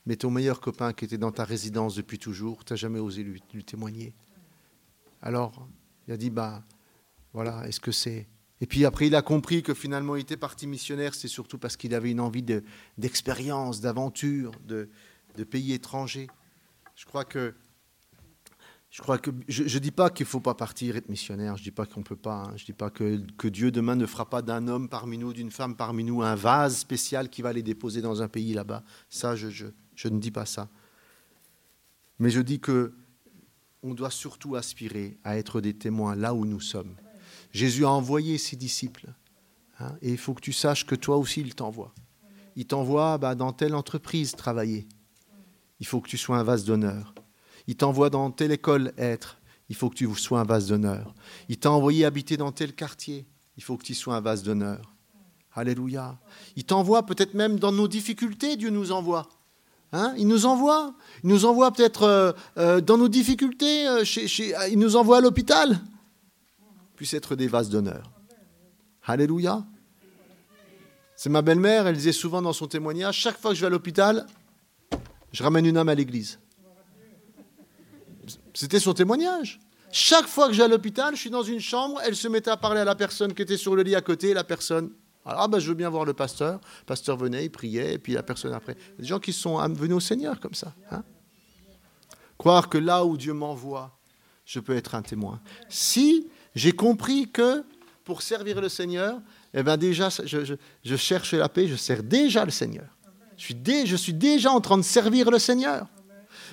mais 0.06 0.16
ton 0.16 0.30
meilleur 0.30 0.60
copain 0.60 0.92
qui 0.92 1.04
était 1.04 1.18
dans 1.18 1.32
ta 1.32 1.44
résidence 1.44 1.94
depuis 1.94 2.18
toujours, 2.18 2.64
tu 2.64 2.72
n'as 2.72 2.76
jamais 2.76 3.00
osé 3.00 3.22
lui, 3.22 3.64
témoigner. 3.64 4.14
Alors, 5.20 5.68
il 6.06 6.14
a 6.14 6.16
dit, 6.16 6.30
bah, 6.30 6.64
voilà, 7.32 7.66
est-ce 7.68 7.80
que 7.80 7.92
c'est... 7.92 8.28
Et 8.60 8.66
puis 8.66 8.84
après, 8.84 9.08
il 9.08 9.14
a 9.16 9.22
compris 9.22 9.62
que 9.64 9.74
finalement, 9.74 10.14
il 10.14 10.22
était 10.22 10.36
parti 10.36 10.68
missionnaire, 10.68 11.14
c'est 11.14 11.28
surtout 11.28 11.58
parce 11.58 11.76
qu'il 11.76 11.94
avait 11.94 12.12
une 12.12 12.20
envie 12.20 12.44
d'expérience, 12.96 13.80
d'aventure, 13.80 14.52
de, 14.66 14.88
de 15.36 15.44
pays 15.44 15.72
étrangers. 15.72 16.28
Je 16.94 17.04
crois 17.04 17.24
que 17.24 17.54
je 18.92 19.62
ne 19.62 19.78
dis 19.78 19.90
pas 19.90 20.10
qu'il 20.10 20.24
ne 20.24 20.28
faut 20.28 20.40
pas 20.40 20.54
partir 20.54 20.96
être 20.96 21.08
missionnaire, 21.08 21.56
je 21.56 21.62
ne 21.62 21.64
dis 21.64 21.70
pas 21.70 21.86
qu'on 21.86 22.00
ne 22.00 22.04
peut 22.04 22.14
pas, 22.14 22.42
hein. 22.42 22.52
je 22.56 22.64
ne 22.64 22.66
dis 22.66 22.72
pas 22.74 22.90
que, 22.90 23.48
Dieu 23.48 23.70
demain 23.70 23.96
ne 23.96 24.04
fera 24.04 24.28
pas 24.28 24.42
d'un 24.42 24.68
homme 24.68 24.90
parmi 24.90 25.16
nous, 25.16 25.32
d'une 25.32 25.50
femme 25.50 25.76
parmi 25.76 26.04
nous, 26.04 26.20
un 26.20 26.34
vase 26.34 26.76
spécial 26.76 27.30
qui 27.30 27.40
va 27.40 27.54
les 27.54 27.62
déposer 27.62 28.02
dans 28.02 28.20
un 28.20 28.28
pays 28.28 28.52
là-bas. 28.52 28.84
Ça, 29.08 29.34
je, 29.34 29.64
ne 30.04 30.18
dis 30.18 30.30
pas 30.30 30.44
ça. 30.44 30.68
Mais 32.18 32.28
je 32.28 32.40
dis 32.40 32.60
que 32.60 32.92
on 33.82 33.94
doit 33.94 34.10
surtout 34.10 34.56
aspirer 34.56 35.16
à 35.24 35.38
être 35.38 35.62
des 35.62 35.72
témoins 35.72 36.14
là 36.14 36.34
où 36.34 36.44
nous 36.44 36.60
sommes. 36.60 36.94
Jésus 37.50 37.86
a 37.86 37.90
envoyé 37.90 38.36
ses 38.36 38.56
disciples. 38.56 39.08
Hein, 39.80 39.96
et 40.02 40.10
il 40.10 40.18
faut 40.18 40.34
que 40.34 40.42
tu 40.42 40.52
saches 40.52 40.84
que 40.84 40.94
toi 40.94 41.16
aussi, 41.16 41.40
il 41.40 41.54
t'envoie. 41.54 41.94
Il 42.56 42.66
t'envoie 42.66 43.16
bah, 43.16 43.34
dans 43.34 43.54
telle 43.54 43.74
entreprise 43.74 44.32
travailler. 44.32 44.86
Il 45.80 45.86
faut 45.86 46.02
que 46.02 46.08
tu 46.08 46.18
sois 46.18 46.36
un 46.36 46.42
vase 46.42 46.64
d'honneur. 46.64 47.14
Il 47.66 47.76
t'envoie 47.76 48.10
dans 48.10 48.30
telle 48.30 48.52
école 48.52 48.92
être. 48.98 49.38
Il 49.68 49.76
faut 49.76 49.88
que 49.88 49.94
tu 49.94 50.12
sois 50.14 50.40
un 50.40 50.44
vase 50.44 50.66
d'honneur. 50.66 51.14
Il 51.48 51.58
t'a 51.58 51.70
envoyé 51.70 52.04
habiter 52.04 52.36
dans 52.36 52.52
tel 52.52 52.74
quartier. 52.74 53.26
Il 53.56 53.62
faut 53.62 53.76
que 53.76 53.84
tu 53.84 53.94
sois 53.94 54.16
un 54.16 54.20
vase 54.20 54.42
d'honneur. 54.42 54.94
Alléluia. 55.54 56.18
Il 56.56 56.64
t'envoie 56.64 57.04
peut-être 57.04 57.34
même 57.34 57.58
dans 57.58 57.72
nos 57.72 57.88
difficultés, 57.88 58.56
Dieu 58.56 58.70
nous 58.70 58.92
envoie. 58.92 59.28
Hein 59.92 60.14
il 60.16 60.26
nous 60.26 60.46
envoie. 60.46 60.94
Il 61.22 61.28
nous 61.28 61.44
envoie 61.44 61.70
peut-être 61.70 62.04
euh, 62.04 62.32
euh, 62.56 62.80
dans 62.80 62.96
nos 62.96 63.08
difficultés. 63.08 63.86
Euh, 63.86 64.04
il 64.70 64.78
nous 64.78 64.96
envoie 64.96 65.18
à 65.18 65.20
l'hôpital. 65.20 65.80
Puisse 66.96 67.12
être 67.14 67.36
des 67.36 67.48
vases 67.48 67.68
d'honneur. 67.68 68.10
Alléluia. 69.04 69.64
C'est 71.16 71.30
ma 71.30 71.42
belle-mère, 71.42 71.86
elle 71.86 71.96
disait 71.96 72.12
souvent 72.12 72.42
dans 72.42 72.52
son 72.52 72.66
témoignage, 72.66 73.16
chaque 73.16 73.38
fois 73.38 73.52
que 73.52 73.56
je 73.56 73.60
vais 73.60 73.68
à 73.68 73.70
l'hôpital, 73.70 74.26
je 75.30 75.42
ramène 75.42 75.66
une 75.66 75.76
âme 75.76 75.88
à 75.88 75.94
l'église. 75.94 76.40
C'était 78.62 78.78
son 78.78 78.94
témoignage. 78.94 79.58
Chaque 79.90 80.28
fois 80.28 80.46
que 80.46 80.52
j'ai 80.52 80.62
à 80.62 80.68
l'hôpital, 80.68 81.16
je 81.16 81.20
suis 81.20 81.30
dans 81.30 81.42
une 81.42 81.58
chambre, 81.58 82.00
elle 82.04 82.14
se 82.14 82.28
mettait 82.28 82.52
à 82.52 82.56
parler 82.56 82.78
à 82.78 82.84
la 82.84 82.94
personne 82.94 83.34
qui 83.34 83.42
était 83.42 83.56
sur 83.56 83.74
le 83.74 83.82
lit 83.82 83.96
à 83.96 84.00
côté, 84.00 84.34
la 84.34 84.44
personne. 84.44 84.92
Ah 85.26 85.48
ben 85.48 85.58
je 85.58 85.66
veux 85.66 85.74
bien 85.74 85.90
voir 85.90 86.04
le 86.04 86.12
pasteur. 86.12 86.60
Le 86.82 86.84
pasteur 86.86 87.16
venait, 87.16 87.46
il 87.46 87.50
priait, 87.50 87.94
et 87.94 87.98
puis 87.98 88.12
la 88.12 88.22
personne 88.22 88.52
après. 88.52 88.76
Des 89.00 89.04
gens 89.04 89.18
qui 89.18 89.32
sont 89.32 89.58
venus 89.74 89.96
au 89.96 90.00
Seigneur 90.00 90.38
comme 90.38 90.54
ça. 90.54 90.72
Hein. 90.92 91.02
Croire 92.38 92.68
que 92.68 92.78
là 92.78 93.04
où 93.04 93.16
Dieu 93.16 93.32
m'envoie, 93.32 93.98
je 94.44 94.60
peux 94.60 94.76
être 94.76 94.94
un 94.94 95.02
témoin. 95.02 95.40
Si 95.68 96.28
j'ai 96.54 96.70
compris 96.70 97.28
que 97.32 97.64
pour 98.04 98.22
servir 98.22 98.60
le 98.60 98.68
Seigneur, 98.68 99.20
eh 99.54 99.64
ben 99.64 99.76
déjà, 99.76 100.08
je, 100.08 100.96
cherche 100.96 101.34
la 101.34 101.48
paix, 101.48 101.66
je 101.66 101.74
sers 101.74 102.04
déjà 102.04 102.44
le 102.44 102.52
Seigneur. 102.52 102.96
Je 103.36 103.96
suis 103.96 104.14
déjà 104.14 104.52
en 104.52 104.60
train 104.60 104.78
de 104.78 104.82
servir 104.82 105.32
le 105.32 105.40
Seigneur. 105.40 105.88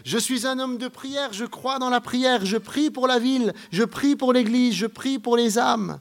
Je 0.05 0.17
suis 0.17 0.47
un 0.47 0.59
homme 0.59 0.77
de 0.77 0.87
prière, 0.87 1.33
je 1.33 1.45
crois 1.45 1.79
dans 1.79 1.89
la 1.89 2.01
prière, 2.01 2.45
je 2.45 2.57
prie 2.57 2.89
pour 2.89 3.07
la 3.07 3.19
ville, 3.19 3.53
je 3.71 3.83
prie 3.83 4.15
pour 4.15 4.33
l'Église, 4.33 4.73
je 4.73 4.87
prie 4.87 5.19
pour 5.19 5.35
les 5.37 5.57
âmes. 5.57 5.99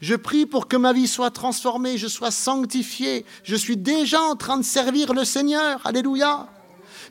Je 0.00 0.14
prie 0.14 0.46
pour 0.46 0.68
que 0.68 0.76
ma 0.76 0.92
vie 0.92 1.06
soit 1.06 1.30
transformée, 1.30 1.98
je 1.98 2.08
sois 2.08 2.30
sanctifié. 2.30 3.24
Je 3.42 3.56
suis 3.56 3.76
déjà 3.76 4.20
en 4.20 4.36
train 4.36 4.56
de 4.58 4.62
servir 4.62 5.14
le 5.14 5.24
Seigneur. 5.24 5.80
Alléluia. 5.84 6.48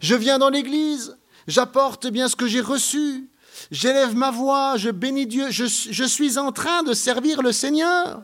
Je 0.02 0.16
viens 0.16 0.38
dans 0.38 0.50
l'Église, 0.50 1.18
j'apporte 1.48 2.08
bien 2.08 2.28
ce 2.28 2.36
que 2.36 2.48
j'ai 2.48 2.62
reçu. 2.62 3.30
J'élève 3.72 4.16
ma 4.16 4.32
voix, 4.32 4.78
je 4.78 4.90
bénis 4.90 5.28
Dieu, 5.28 5.50
je, 5.50 5.64
suis 5.66 6.38
en 6.38 6.52
train 6.52 6.84
de 6.84 6.94
servir 6.94 7.42
le 7.42 7.52
Seigneur. 7.52 8.24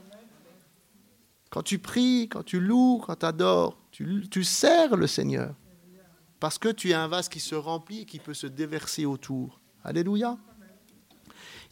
Quand 1.49 1.63
tu 1.63 1.79
pries, 1.79 2.27
quand 2.29 2.43
tu 2.43 2.59
loues, 2.59 3.01
quand 3.05 3.15
tu 3.15 3.25
adores, 3.25 3.77
tu, 3.91 4.27
tu 4.29 4.43
sers 4.43 4.95
le 4.95 5.07
Seigneur. 5.07 5.53
Parce 6.39 6.57
que 6.57 6.69
tu 6.69 6.91
es 6.91 6.93
un 6.93 7.07
vase 7.07 7.29
qui 7.29 7.39
se 7.39 7.55
remplit 7.55 8.01
et 8.01 8.05
qui 8.05 8.19
peut 8.19 8.33
se 8.33 8.47
déverser 8.47 9.05
autour. 9.05 9.59
Alléluia. 9.83 10.37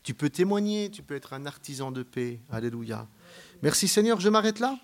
Tu 0.04 0.14
peux 0.14 0.30
témoigner, 0.30 0.90
tu 0.90 1.04
peux 1.04 1.16
être 1.16 1.34
un 1.34 1.46
artisan 1.46 1.92
de 1.92 2.04
paix. 2.04 2.40
Alléluia. 2.52 3.08
Merci 3.62 3.88
Seigneur, 3.88 4.20
je 4.20 4.30
m'arrête 4.30 4.60
là. 4.60 4.78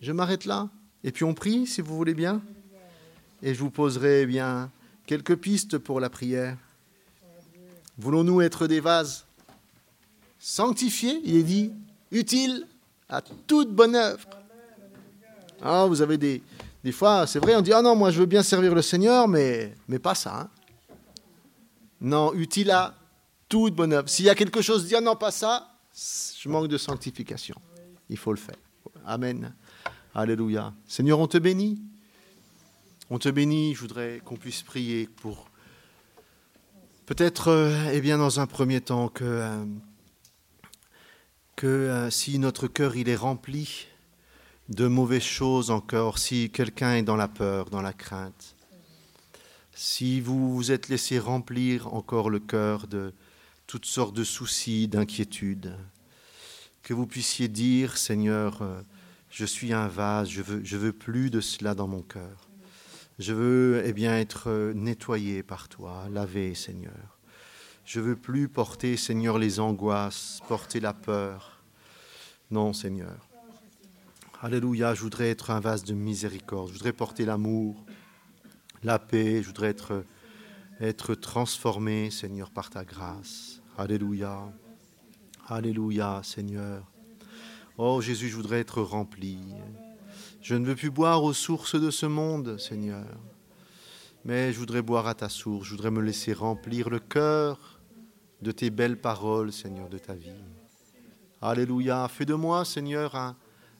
Je 0.00 0.12
m'arrête 0.12 0.44
là. 0.44 0.68
Et 1.02 1.12
puis 1.12 1.24
on 1.24 1.34
prie, 1.34 1.66
si 1.66 1.80
vous 1.80 1.96
voulez 1.96 2.14
bien. 2.14 2.42
Et 3.42 3.54
je 3.54 3.60
vous 3.60 3.70
poserai 3.70 4.22
eh 4.22 4.26
bien 4.26 4.70
quelques 5.06 5.36
pistes 5.36 5.78
pour 5.78 6.00
la 6.00 6.10
prière. 6.10 6.56
Voulons-nous 7.98 8.40
être 8.40 8.66
des 8.66 8.80
vases 8.80 9.26
sanctifiés, 10.38 11.20
il 11.24 11.36
est 11.36 11.42
dit, 11.42 11.72
utiles 12.10 12.66
à 13.08 13.22
toute 13.22 13.70
bonne 13.70 13.94
œuvre? 13.94 14.28
Ah, 15.62 15.86
vous 15.86 16.02
avez 16.02 16.18
des, 16.18 16.42
des 16.84 16.92
fois, 16.92 17.26
c'est 17.26 17.38
vrai, 17.38 17.56
on 17.56 17.62
dit 17.62 17.72
Ah 17.72 17.80
non, 17.80 17.96
moi 17.96 18.10
je 18.10 18.20
veux 18.20 18.26
bien 18.26 18.42
servir 18.42 18.74
le 18.74 18.82
Seigneur, 18.82 19.26
mais, 19.26 19.74
pas 20.02 20.14
ça. 20.14 20.40
Hein. 20.42 20.50
Non, 22.02 22.34
utile 22.34 22.70
à 22.70 22.94
toute 23.48 23.74
bonne 23.74 23.94
œuvre. 23.94 24.06
S'il 24.10 24.26
y 24.26 24.28
a 24.30 24.34
quelque 24.34 24.60
chose, 24.60 24.86
dire 24.86 25.00
non, 25.00 25.16
pas 25.16 25.30
ça, 25.30 25.78
je 25.94 26.46
manque 26.50 26.68
de 26.68 26.76
sanctification. 26.76 27.54
Il 28.10 28.18
faut 28.18 28.32
le 28.32 28.38
faire. 28.38 28.58
Amen. 29.06 29.54
Alléluia. 30.14 30.74
Seigneur, 30.86 31.18
on 31.20 31.26
te 31.26 31.38
bénit. 31.38 31.80
On 33.08 33.18
te 33.18 33.30
bénit. 33.30 33.74
Je 33.74 33.80
voudrais 33.80 34.20
qu'on 34.22 34.36
puisse 34.36 34.62
prier 34.62 35.06
pour 35.06 35.48
peut-être, 37.06 37.48
euh, 37.48 37.90
eh 37.94 38.02
bien, 38.02 38.18
dans 38.18 38.40
un 38.40 38.46
premier 38.46 38.82
temps, 38.82 39.08
que, 39.08 39.24
euh, 39.24 39.64
euh, 41.64 42.10
si 42.10 42.38
notre 42.38 42.68
cœur 42.68 42.94
il 42.94 43.08
est 43.08 43.16
rempli 43.16 43.86
de 44.68 44.86
mauvaises 44.86 45.22
choses 45.22 45.70
encore, 45.70 46.18
si 46.18 46.50
quelqu'un 46.50 46.94
est 46.94 47.02
dans 47.02 47.16
la 47.16 47.28
peur, 47.28 47.70
dans 47.70 47.82
la 47.82 47.92
crainte, 47.92 48.56
si 49.74 50.20
vous 50.20 50.54
vous 50.54 50.72
êtes 50.72 50.88
laissé 50.88 51.18
remplir 51.18 51.92
encore 51.92 52.30
le 52.30 52.40
cœur 52.40 52.86
de 52.86 53.12
toutes 53.66 53.86
sortes 53.86 54.14
de 54.14 54.24
soucis, 54.24 54.88
d'inquiétudes, 54.88 55.76
que 56.82 56.94
vous 56.94 57.06
puissiez 57.06 57.48
dire, 57.48 57.96
Seigneur, 57.96 58.62
euh, 58.62 58.80
je 59.30 59.44
suis 59.44 59.72
un 59.72 59.88
vase, 59.88 60.28
je 60.28 60.42
veux, 60.42 60.62
je 60.64 60.76
veux 60.76 60.92
plus 60.92 61.30
de 61.30 61.40
cela 61.40 61.74
dans 61.74 61.88
mon 61.88 62.02
cœur. 62.02 62.48
Je 63.18 63.32
veux 63.32 63.82
eh 63.84 63.92
bien 63.92 64.16
être 64.16 64.48
euh, 64.48 64.72
nettoyé 64.74 65.42
par 65.42 65.68
toi, 65.68 66.04
lavé, 66.10 66.54
Seigneur. 66.54 67.18
Je 67.84 68.00
veux 68.00 68.16
plus 68.16 68.48
porter, 68.48 68.96
Seigneur, 68.96 69.38
les 69.38 69.60
angoisses, 69.60 70.40
porter 70.48 70.80
la 70.80 70.94
peur. 70.94 71.62
Non, 72.50 72.72
Seigneur. 72.72 73.33
Alléluia, 74.44 74.92
je 74.92 75.00
voudrais 75.00 75.30
être 75.30 75.50
un 75.52 75.58
vase 75.58 75.84
de 75.84 75.94
miséricorde, 75.94 76.68
je 76.68 76.74
voudrais 76.74 76.92
porter 76.92 77.24
l'amour, 77.24 77.82
la 78.82 78.98
paix, 78.98 79.40
je 79.40 79.46
voudrais 79.46 79.74
être, 80.80 81.14
transformé, 81.14 82.10
Seigneur, 82.10 82.50
par 82.50 82.68
ta 82.68 82.84
grâce. 82.84 83.62
Alléluia. 83.78 84.52
Alléluia, 85.48 86.20
Seigneur. 86.22 86.84
Oh 87.78 88.02
Jésus, 88.02 88.28
je 88.28 88.36
voudrais 88.36 88.60
être 88.60 88.82
rempli. 88.82 89.38
Je 90.42 90.54
ne 90.54 90.66
veux 90.66 90.76
plus 90.76 90.90
boire 90.90 91.24
aux 91.24 91.32
sources 91.32 91.80
de 91.80 91.90
ce 91.90 92.04
monde, 92.04 92.58
Seigneur. 92.58 93.16
Mais 94.26 94.52
je 94.52 94.58
voudrais 94.58 94.82
boire 94.82 95.06
à 95.06 95.14
ta 95.14 95.30
source. 95.30 95.68
Je 95.68 95.70
voudrais 95.70 95.90
me 95.90 96.02
laisser 96.02 96.34
remplir 96.34 96.90
le 96.90 96.98
cœur 96.98 97.80
de 98.42 98.52
tes 98.52 98.68
belles 98.68 99.00
paroles, 99.00 99.54
Seigneur, 99.54 99.88
de 99.88 99.96
ta 99.96 100.12
vie. 100.12 100.44
Alléluia. 101.40 102.06
Fais 102.08 102.26
de 102.26 102.34
moi, 102.34 102.66
Seigneur, 102.66 103.14
un, 103.14 103.36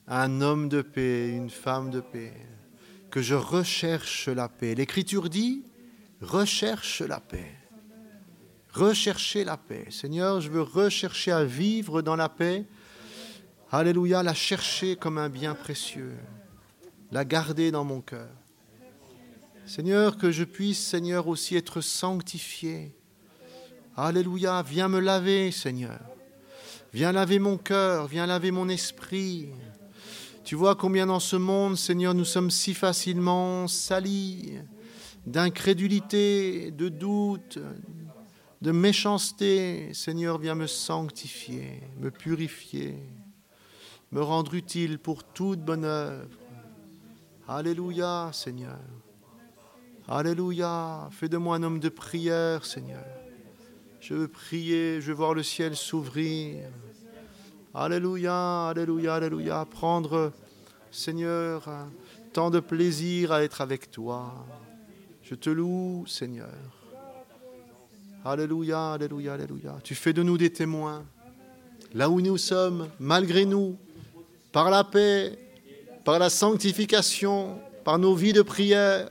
un 0.07 0.41
homme 0.41 0.69
de 0.69 0.83
paix, 0.83 1.31
une 1.31 1.51
femme 1.51 1.91
de 1.91 2.01
paix, 2.01 2.35
que 3.11 3.23
je 3.23 3.35
recherche 3.35 4.29
la 4.29 4.49
paix. 4.49 4.75
L'Écriture 4.75 5.29
dit, 5.29 5.65
recherche 6.21 7.01
la 7.01 7.21
paix. 7.21 7.55
Rechercher 8.73 9.45
la 9.45 9.57
paix. 9.57 9.87
Seigneur, 9.91 10.41
je 10.41 10.51
veux 10.51 10.63
rechercher 10.63 11.31
à 11.31 11.45
vivre 11.45 12.03
dans 12.03 12.17
la 12.17 12.29
paix. 12.29 12.65
Alléluia, 13.71 14.23
la 14.23 14.35
chercher 14.35 14.97
comme 14.97 15.19
un 15.19 15.29
bien 15.29 15.55
précieux, 15.55 16.17
la 17.13 17.25
garder 17.25 17.71
dans 17.71 17.85
mon 17.85 18.01
cœur. 18.01 18.31
Seigneur, 19.67 20.19
que 20.19 20.31
je 20.31 20.45
puisse, 20.45 20.85
Seigneur, 20.85 21.29
aussi 21.29 21.57
être 21.57 21.81
sanctifié. 21.81 22.95
Alléluia, 23.97 24.63
viens 24.63 24.89
me 24.89 24.99
laver, 24.99 25.51
Seigneur. 25.53 26.01
Viens 26.93 27.13
laver 27.13 27.39
mon 27.39 27.57
cœur, 27.57 28.07
viens 28.07 28.27
laver 28.27 28.51
mon 28.51 28.69
esprit. 28.69 29.49
Tu 30.45 30.57
vois 30.57 30.75
combien 30.75 31.07
dans 31.07 31.21
ce 31.21 31.37
monde, 31.37 31.75
Seigneur, 31.75 32.13
nous 32.13 32.27
sommes 32.27 32.51
si 32.51 32.75
facilement 32.75 33.67
salis 33.67 34.59
d'incrédulité, 35.27 36.71
de 36.71 36.91
doute, 36.91 37.59
de 38.61 38.71
méchanceté. 38.71 39.95
Seigneur, 39.95 40.37
viens 40.37 40.55
me 40.55 40.67
sanctifier, 40.67 41.81
me 41.99 42.11
purifier, 42.11 42.95
me 44.13 44.21
rendre 44.21 44.53
utile 44.53 44.99
pour 44.99 45.25
toute 45.25 45.61
bonne 45.61 45.87
œuvre. 45.87 46.39
Alléluia, 47.49 48.29
Seigneur. 48.35 48.79
Alléluia. 50.07 51.09
Fais 51.11 51.31
de 51.31 51.39
moi 51.39 51.57
un 51.57 51.63
homme 51.63 51.81
de 51.81 51.89
prière, 51.89 52.67
Seigneur. 52.67 53.07
Je 53.99 54.13
veux 54.13 54.29
prier, 54.29 55.01
je 55.01 55.07
veux 55.07 55.15
voir 55.15 55.33
le 55.33 55.43
ciel 55.43 55.75
s'ouvrir. 55.75 56.69
Alléluia, 57.77 58.69
Alléluia, 58.69 59.15
Alléluia. 59.17 59.67
Prendre, 59.69 60.33
Seigneur, 60.93 61.69
tant 62.33 62.49
de 62.49 62.61
plaisir 62.61 63.33
à 63.33 63.43
être 63.43 63.61
avec 63.61 63.91
toi. 63.91 64.47
Je 65.25 65.35
te 65.35 65.51
loue, 65.51 66.05
Seigneur. 66.07 66.55
Alléluia, 68.25 68.93
Alléluia, 68.93 69.33
Alléluia. 69.33 69.77
Tu 69.83 69.97
fais 69.97 70.13
de 70.13 70.23
nous 70.23 70.39
des 70.39 70.53
témoins. 70.53 71.05
Là 71.95 72.09
où 72.09 72.21
nous 72.21 72.39
sommes, 72.39 72.91
malgré 73.01 73.45
nous, 73.45 73.77
par 74.53 74.71
la 74.71 74.85
paix, 74.85 75.37
par 76.05 76.21
la 76.21 76.31
sanctification, 76.31 77.59
par 77.83 77.99
nos 77.99 78.15
vies 78.15 78.33
de 78.33 78.43
prière. 78.43 79.11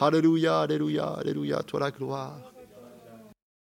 Alléluia, 0.00 0.62
Alléluia, 0.62 1.08
Alléluia, 1.08 1.62
toi 1.62 1.80
la 1.80 1.90
gloire. 1.90 2.49